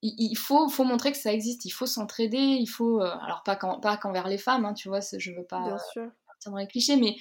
il 0.00 0.36
faut, 0.36 0.68
faut 0.68 0.84
montrer 0.84 1.12
que 1.12 1.18
ça 1.18 1.32
existe, 1.32 1.64
il 1.64 1.70
faut 1.70 1.86
s'entraider, 1.86 2.38
il 2.38 2.66
faut. 2.66 3.00
alors, 3.00 3.42
pas 3.44 3.56
qu'envers 3.96 4.28
les 4.28 4.38
femmes, 4.38 4.64
hein, 4.64 4.74
tu 4.74 4.88
vois, 4.88 5.00
je 5.00 5.30
veux 5.32 5.44
pas. 5.44 5.76
Sûr 5.92 6.10
dans 6.50 6.56
les 6.56 6.66
clichés, 6.66 6.96
mais 6.96 7.16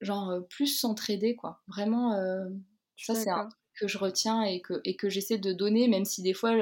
genre 0.00 0.30
euh, 0.30 0.40
plus 0.40 0.66
s'entraider, 0.66 1.36
quoi. 1.36 1.62
Vraiment, 1.68 2.14
euh, 2.14 2.48
ça 2.96 3.14
c'est 3.14 3.30
un 3.30 3.48
que 3.78 3.88
je 3.88 3.98
retiens 3.98 4.42
et 4.42 4.60
que, 4.60 4.80
et 4.84 4.96
que 4.96 5.08
j'essaie 5.08 5.38
de 5.38 5.52
donner, 5.52 5.88
même 5.88 6.04
si 6.04 6.22
des 6.22 6.34
fois 6.34 6.52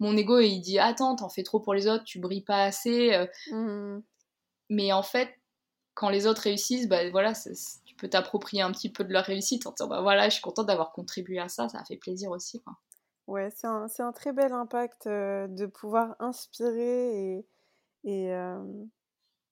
mon 0.00 0.16
ego 0.16 0.40
il 0.40 0.60
dit 0.60 0.78
Attends, 0.78 1.16
t'en 1.16 1.28
fais 1.28 1.42
trop 1.42 1.60
pour 1.60 1.74
les 1.74 1.86
autres, 1.86 2.04
tu 2.04 2.18
brilles 2.18 2.44
pas 2.44 2.64
assez. 2.64 3.14
Euh. 3.14 3.26
Mmh. 3.50 4.02
mais 4.70 4.92
en 4.92 5.02
fait, 5.02 5.30
quand 5.94 6.08
les 6.08 6.26
autres 6.26 6.42
réussissent, 6.42 6.88
bah 6.88 7.08
voilà, 7.10 7.32
tu 7.84 7.94
peux 7.96 8.08
t'approprier 8.08 8.62
un 8.62 8.72
petit 8.72 8.90
peu 8.90 9.04
de 9.04 9.12
leur 9.12 9.24
réussite 9.24 9.66
en 9.66 9.72
disant 9.72 9.88
bah 9.88 10.02
voilà, 10.02 10.28
je 10.28 10.34
suis 10.34 10.42
contente 10.42 10.66
d'avoir 10.66 10.92
contribué 10.92 11.38
à 11.38 11.48
ça, 11.48 11.68
ça 11.68 11.78
a 11.78 11.84
fait 11.84 11.96
plaisir 11.96 12.30
aussi. 12.30 12.60
Quoi. 12.62 12.74
Ouais, 13.26 13.50
c'est 13.50 13.66
un, 13.66 13.86
un, 13.98 14.12
très 14.12 14.32
bel 14.32 14.52
impact 14.52 15.08
de 15.08 15.66
pouvoir 15.66 16.14
inspirer 16.20 17.34
et, 17.34 17.46
et, 18.04 18.32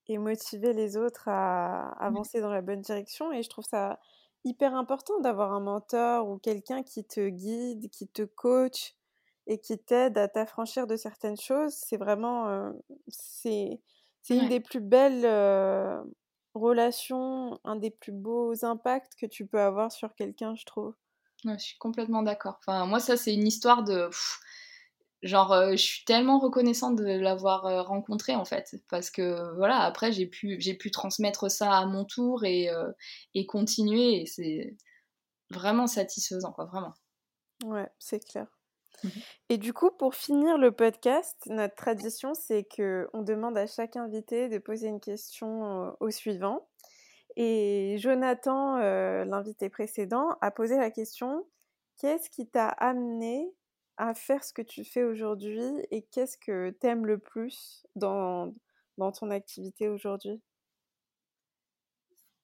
et, 0.07 0.17
motiver 0.17 0.71
les 0.73 0.95
autres 0.95 1.27
à 1.27 1.95
mmh. 1.99 2.03
avancer 2.03 2.41
dans 2.41 2.51
la 2.51 2.61
bonne 2.61 2.81
direction. 2.81 3.31
Et 3.31 3.43
je 3.43 3.49
trouve 3.49 3.65
ça 3.65 3.99
hyper 4.45 4.75
important 4.75 5.19
d'avoir 5.21 5.53
un 5.53 5.59
mentor 5.61 6.29
ou 6.29 6.37
quelqu'un 6.39 6.83
qui 6.83 7.05
te 7.05 7.29
guide, 7.29 7.89
qui 7.89 8.07
te 8.07 8.23
coach 8.23 8.95
et 9.47 9.59
qui 9.59 9.77
t'aide 9.79 10.17
à 10.17 10.27
t'affranchir 10.27 10.87
de 10.87 10.95
certaines 10.97 11.37
choses. 11.39 11.73
C'est 11.73 11.97
vraiment, 11.97 12.73
c'est 13.07 13.81
c'est 14.21 14.37
une 14.37 14.47
des 14.47 14.59
plus 14.59 14.81
belles 14.81 15.25
relations, 16.55 17.59
un 17.63 17.75
des 17.75 17.91
plus 17.91 18.11
beaux 18.11 18.65
impacts 18.65 19.13
que 19.15 19.27
tu 19.27 19.45
peux 19.45 19.59
avoir 19.61 19.91
sur 19.91 20.15
quelqu'un, 20.15 20.55
je 20.55 20.65
trouve. 20.65 20.95
je 21.43 21.57
suis 21.57 21.77
complètement 21.77 22.23
d'accord. 22.23 22.57
Enfin, 22.59 22.85
moi, 22.85 22.99
ça, 22.99 23.17
c'est 23.17 23.33
une 23.33 23.47
histoire 23.47 23.83
de. 23.83 24.09
Genre, 25.25 25.51
euh, 25.51 25.71
je 25.71 25.81
suis 25.81 26.05
tellement 26.05 26.39
reconnaissante 26.39 26.95
de 26.95 27.03
l'avoir 27.03 27.65
euh, 27.65 27.81
rencontré, 27.81 28.35
en 28.35 28.45
fait. 28.45 28.75
Parce 28.89 29.09
que, 29.09 29.55
voilà, 29.55 29.79
après, 29.81 30.11
j'ai 30.11 30.27
pu, 30.27 30.57
j'ai 30.59 30.75
pu 30.75 30.91
transmettre 30.91 31.49
ça 31.49 31.73
à 31.73 31.85
mon 31.85 32.05
tour 32.05 32.45
et, 32.45 32.69
euh, 32.69 32.91
et 33.33 33.45
continuer. 33.45 34.21
Et 34.21 34.25
c'est 34.27 34.77
vraiment 35.49 35.87
satisfaisant, 35.87 36.51
quoi, 36.51 36.65
vraiment. 36.65 36.93
Ouais, 37.65 37.89
c'est 37.99 38.19
clair. 38.19 38.47
Mmh 39.03 39.09
et 39.49 39.57
du 39.57 39.73
coup, 39.73 39.91
pour 39.91 40.15
finir 40.15 40.57
le 40.57 40.71
podcast, 40.71 41.35
notre 41.47 41.75
tradition, 41.75 42.33
c'est 42.33 42.63
que 42.63 43.07
on 43.13 43.21
demande 43.21 43.57
à 43.57 43.67
chaque 43.67 43.95
invité 43.95 44.49
de 44.49 44.57
poser 44.57 44.87
une 44.87 44.99
question 44.99 45.95
au 45.99 46.09
suivant. 46.09 46.67
Et 47.35 47.97
Jonathan, 47.99 48.77
l'invité 48.77 49.69
précédent, 49.69 50.29
a 50.41 50.49
posé 50.49 50.77
la 50.77 50.89
question 50.89 51.45
qu'est-ce 51.97 52.29
qui 52.31 52.47
t'a 52.47 52.69
amené 52.69 53.53
à 53.97 54.13
faire 54.13 54.43
ce 54.43 54.53
que 54.53 54.61
tu 54.61 54.83
fais 54.83 55.03
aujourd'hui 55.03 55.61
et 55.91 56.03
qu'est-ce 56.03 56.37
que 56.37 56.71
t'aimes 56.71 57.05
le 57.05 57.19
plus 57.19 57.85
dans, 57.95 58.53
dans 58.97 59.11
ton 59.11 59.29
activité 59.31 59.89
aujourd'hui? 59.89 60.41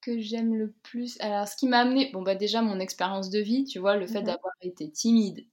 Que 0.01 0.19
j'aime 0.19 0.55
le 0.55 0.71
plus 0.83 1.19
Alors, 1.21 1.47
ce 1.47 1.55
qui 1.55 1.67
m'a 1.67 1.79
amené, 1.79 2.09
bon, 2.11 2.23
bah 2.23 2.33
déjà 2.33 2.61
mon 2.63 2.79
expérience 2.79 3.29
de 3.29 3.39
vie, 3.39 3.65
tu 3.65 3.77
vois, 3.77 3.97
le 3.97 4.07
fait 4.07 4.21
mmh 4.21 4.25
d'avoir 4.25 4.53
été 4.61 4.89
timide, 4.91 5.45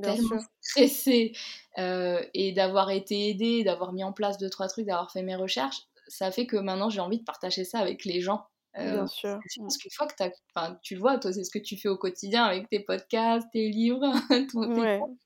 tellement 0.00 0.38
stressée 0.60 1.32
euh, 1.78 2.22
et 2.34 2.52
d'avoir 2.52 2.90
été 2.90 3.30
aidée, 3.30 3.64
d'avoir 3.64 3.92
mis 3.92 4.04
en 4.04 4.12
place 4.12 4.38
deux, 4.38 4.50
trois 4.50 4.68
trucs, 4.68 4.86
d'avoir 4.86 5.10
fait 5.10 5.22
mes 5.22 5.34
recherches, 5.34 5.82
ça 6.08 6.30
fait 6.30 6.46
que 6.46 6.56
maintenant 6.56 6.88
j'ai 6.90 7.00
envie 7.00 7.18
de 7.18 7.24
partager 7.24 7.64
ça 7.64 7.80
avec 7.80 8.04
les 8.04 8.20
gens. 8.20 8.46
Euh, 8.78 8.92
Bien 8.92 9.06
sûr. 9.06 9.38
Je 9.50 9.60
pense 9.60 9.78
qu'une 9.78 9.90
fois 9.90 10.06
que 10.06 10.22
as, 10.22 10.78
tu 10.82 10.96
vois, 10.96 11.18
toi, 11.18 11.32
c'est 11.32 11.44
ce 11.44 11.50
que 11.50 11.58
tu 11.58 11.76
fais 11.78 11.88
au 11.88 11.96
quotidien 11.96 12.44
avec 12.44 12.68
tes 12.68 12.80
podcasts, 12.80 13.46
tes 13.52 13.68
livres, 13.68 14.02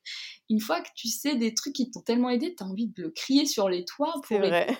une 0.49 0.59
fois 0.59 0.81
que 0.81 0.89
tu 0.95 1.09
sais 1.09 1.35
des 1.35 1.53
trucs 1.53 1.73
qui 1.73 1.91
t'ont 1.91 2.01
tellement 2.01 2.29
aidé, 2.29 2.55
tu 2.55 2.63
as 2.63 2.67
envie 2.67 2.87
de 2.87 3.01
le 3.01 3.09
crier 3.09 3.45
sur 3.45 3.67
les 3.69 3.83
toits 3.85 4.13
pour. 4.13 4.21
C'est 4.27 4.37
vrai. 4.37 4.77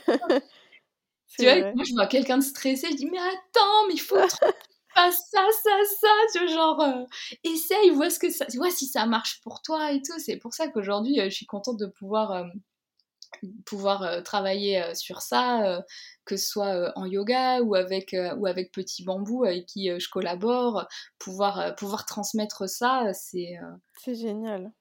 tu 1.37 1.43
vois, 1.43 1.73
moi, 1.73 1.83
je 1.85 1.93
vois 1.93 2.07
quelqu'un 2.07 2.37
de 2.37 2.43
stressé, 2.43 2.87
je 2.91 2.95
dis, 2.95 3.05
mais 3.05 3.17
attends, 3.17 3.87
mais 3.87 3.93
il 3.93 4.01
faut 4.01 4.15
pas 4.15 4.27
ça, 5.11 5.11
ça, 5.11 5.71
ça, 5.99 6.07
tu 6.33 6.39
vois, 6.39 6.47
genre, 6.47 6.81
euh, 6.81 7.05
essaye, 7.43 7.89
vois, 7.91 8.09
ce 8.09 8.19
que 8.19 8.29
ça, 8.29 8.45
vois 8.55 8.69
si 8.69 8.85
ça 8.85 9.05
marche 9.05 9.41
pour 9.41 9.61
toi 9.61 9.91
et 9.91 10.01
tout. 10.01 10.17
C'est 10.19 10.37
pour 10.37 10.53
ça 10.53 10.67
qu'aujourd'hui, 10.67 11.19
euh, 11.19 11.25
je 11.29 11.35
suis 11.35 11.45
contente 11.45 11.77
de 11.77 11.87
pouvoir, 11.87 12.31
euh, 12.31 12.43
pouvoir 13.65 14.23
travailler 14.23 14.83
sur 14.93 15.21
ça, 15.21 15.83
que 16.25 16.37
ce 16.37 16.47
soit 16.47 16.91
en 16.95 17.05
yoga 17.05 17.61
ou 17.61 17.75
avec, 17.75 18.15
ou 18.37 18.45
avec 18.45 18.71
Petit 18.71 19.03
Bambou 19.03 19.43
avec 19.43 19.65
qui 19.65 19.89
je 19.99 20.09
collabore, 20.09 20.87
pouvoir, 21.19 21.75
pouvoir 21.75 22.05
transmettre 22.05 22.69
ça, 22.69 23.13
c'est... 23.13 23.55
C'est 24.03 24.15
génial. 24.15 24.71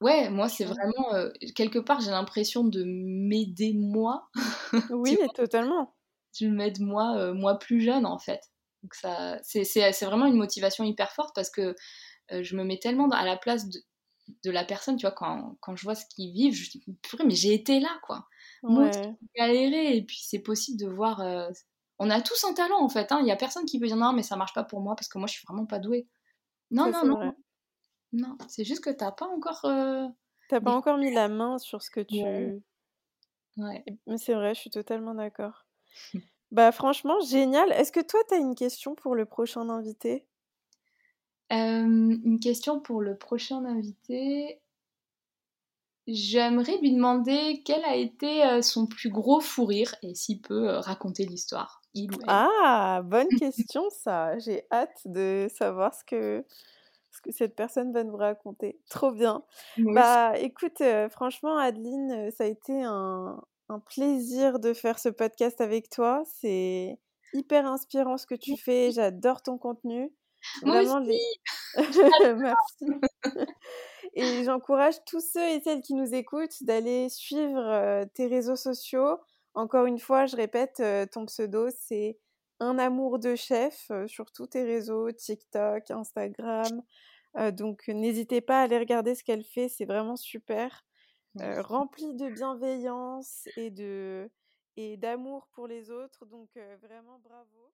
Ouais, 0.00 0.30
moi, 0.30 0.48
c'est 0.48 0.64
vraiment, 0.64 1.06
quelque 1.54 1.78
part, 1.78 2.00
j'ai 2.00 2.10
l'impression 2.10 2.64
de 2.64 2.84
m'aider 2.84 3.72
moi. 3.74 4.28
oui, 4.90 5.16
totalement. 5.34 5.94
Je 6.38 6.46
m'aide 6.46 6.80
moi, 6.80 7.32
moi 7.34 7.58
plus 7.58 7.80
jeune, 7.80 8.06
en 8.06 8.18
fait. 8.18 8.40
Donc 8.82 8.94
ça, 8.94 9.38
c'est 9.42 10.04
vraiment 10.04 10.26
une 10.26 10.36
motivation 10.36 10.84
hyper 10.84 11.12
forte 11.12 11.34
parce 11.34 11.50
que 11.50 11.74
euh, 12.32 12.42
je 12.42 12.56
me 12.56 12.64
mets 12.64 12.78
tellement 12.78 13.08
à 13.10 13.24
la 13.24 13.36
place 13.36 13.68
de, 13.68 13.80
de 14.44 14.50
la 14.50 14.64
personne, 14.64 14.96
tu 14.96 15.06
vois, 15.06 15.14
quand, 15.14 15.56
quand, 15.60 15.76
je 15.76 15.84
vois 15.84 15.94
ce 15.94 16.06
qu'ils 16.06 16.32
vivent, 16.32 16.54
je 16.54 16.70
dis, 16.70 16.84
purée, 17.02 17.24
mais 17.24 17.34
j'ai 17.34 17.54
été 17.54 17.80
là, 17.80 17.90
quoi. 18.02 18.26
Moi, 18.62 18.90
j'ai 18.92 19.14
galéré, 19.36 19.96
et 19.96 20.02
puis 20.02 20.20
c'est 20.22 20.38
possible 20.38 20.78
de 20.78 20.86
voir... 20.86 21.20
Euh, 21.20 21.50
on 21.98 22.10
a 22.10 22.20
tous 22.20 22.44
un 22.44 22.54
talent, 22.54 22.80
en 22.80 22.88
fait, 22.88 23.12
hein. 23.12 23.18
il 23.20 23.24
hein. 23.24 23.26
y 23.26 23.30
a 23.32 23.36
personne 23.36 23.64
qui 23.64 23.78
peut 23.78 23.86
dire, 23.86 23.96
non, 23.96 24.12
mais 24.12 24.22
ça 24.22 24.36
marche 24.36 24.54
pas 24.54 24.64
pour 24.64 24.80
moi, 24.80 24.94
parce 24.96 25.08
que 25.08 25.18
moi, 25.18 25.26
je 25.26 25.34
suis 25.34 25.44
vraiment 25.46 25.66
pas 25.66 25.78
douée. 25.78 26.08
Non, 26.70 26.90
non, 26.90 27.04
non. 27.04 27.34
Non, 28.12 28.36
c'est 28.48 28.64
juste 28.64 28.84
que 28.84 28.90
t'as 28.90 29.12
pas 29.12 29.26
encore... 29.26 29.64
Euh, 29.64 30.06
t'as 30.48 30.60
pas 30.60 30.74
encore 30.74 30.98
mis 30.98 31.12
la 31.12 31.28
main 31.28 31.58
sur 31.58 31.82
ce 31.82 31.90
que 31.90 32.00
tu... 32.00 32.22
Ouais. 33.56 33.84
Mais 34.06 34.18
c'est 34.18 34.34
vrai, 34.34 34.54
je 34.54 34.60
suis 34.60 34.70
totalement 34.70 35.14
d'accord. 35.14 35.66
Bah 36.52 36.70
franchement, 36.70 37.18
génial. 37.20 37.72
Est-ce 37.72 37.92
que 37.92 38.00
toi, 38.00 38.20
tu 38.28 38.34
as 38.34 38.36
une 38.36 38.54
question 38.54 38.94
pour 38.94 39.14
le 39.14 39.24
prochain 39.24 39.70
invité? 39.70 40.26
Une 41.52 42.40
question 42.40 42.80
pour 42.80 43.00
le 43.00 43.16
prochain 43.16 43.64
invité. 43.64 44.60
J'aimerais 46.06 46.78
lui 46.78 46.92
demander 46.92 47.62
quel 47.64 47.84
a 47.84 47.94
été 47.94 48.62
son 48.62 48.86
plus 48.86 49.10
gros 49.10 49.40
fou 49.40 49.66
rire 49.66 49.94
et 50.02 50.14
s'il 50.14 50.40
peut 50.40 50.68
raconter 50.78 51.24
l'histoire. 51.24 51.82
Ah, 52.26 53.02
bonne 53.04 53.28
question 53.38 53.88
ça. 53.90 54.38
J'ai 54.38 54.64
hâte 54.72 55.02
de 55.04 55.48
savoir 55.54 55.94
ce 55.94 56.04
que, 56.04 56.44
ce 57.12 57.20
que 57.20 57.30
cette 57.32 57.54
personne 57.54 57.92
va 57.92 58.02
nous 58.02 58.16
raconter. 58.16 58.80
Trop 58.88 59.12
bien. 59.12 59.44
bah 59.78 60.38
écoute, 60.38 60.82
franchement, 61.10 61.58
Adeline, 61.58 62.30
ça 62.32 62.44
a 62.44 62.46
été 62.46 62.82
un, 62.82 63.40
un 63.68 63.78
plaisir 63.78 64.58
de 64.58 64.72
faire 64.72 64.98
ce 64.98 65.08
podcast 65.08 65.60
avec 65.60 65.88
toi. 65.88 66.22
C'est 66.26 66.98
hyper 67.32 67.66
inspirant 67.66 68.16
ce 68.16 68.26
que 68.26 68.34
tu 68.34 68.56
fais. 68.56 68.90
J'adore 68.92 69.42
ton 69.42 69.58
contenu. 69.58 70.12
Vraiment, 70.62 70.98
Les... 70.98 71.18
Merci. 72.36 72.86
et 74.14 74.44
j'encourage 74.44 74.96
tous 75.06 75.20
ceux 75.20 75.48
et 75.48 75.60
celles 75.60 75.82
qui 75.82 75.94
nous 75.94 76.14
écoutent 76.14 76.62
d'aller 76.62 77.08
suivre 77.08 77.60
euh, 77.60 78.04
tes 78.14 78.26
réseaux 78.26 78.56
sociaux. 78.56 79.18
Encore 79.54 79.86
une 79.86 79.98
fois, 79.98 80.26
je 80.26 80.36
répète, 80.36 80.80
euh, 80.80 81.06
ton 81.06 81.26
pseudo, 81.26 81.68
c'est 81.70 82.18
un 82.60 82.78
amour 82.78 83.18
de 83.18 83.34
chef 83.34 83.90
euh, 83.90 84.06
sur 84.06 84.32
tous 84.32 84.48
tes 84.48 84.62
réseaux, 84.62 85.10
TikTok, 85.10 85.90
Instagram. 85.90 86.82
donc 87.52 87.88
n'hésitez 87.88 88.40
pas 88.40 88.60
à 88.60 88.64
aller 88.64 88.78
regarder 88.78 89.14
ce 89.14 89.24
qu'elle 89.24 89.44
fait, 89.44 89.68
c'est 89.68 89.86
vraiment 89.86 90.16
super 90.16 90.84
rempli 91.34 92.14
de 92.14 92.28
bienveillance 92.28 93.48
et 93.56 93.70
de 93.70 94.30
et 94.76 94.98
d'amour 94.98 95.48
pour 95.54 95.66
les 95.66 95.90
autres. 95.90 96.26
Donc 96.26 96.50
vraiment 96.82 97.18
bravo. 97.20 97.72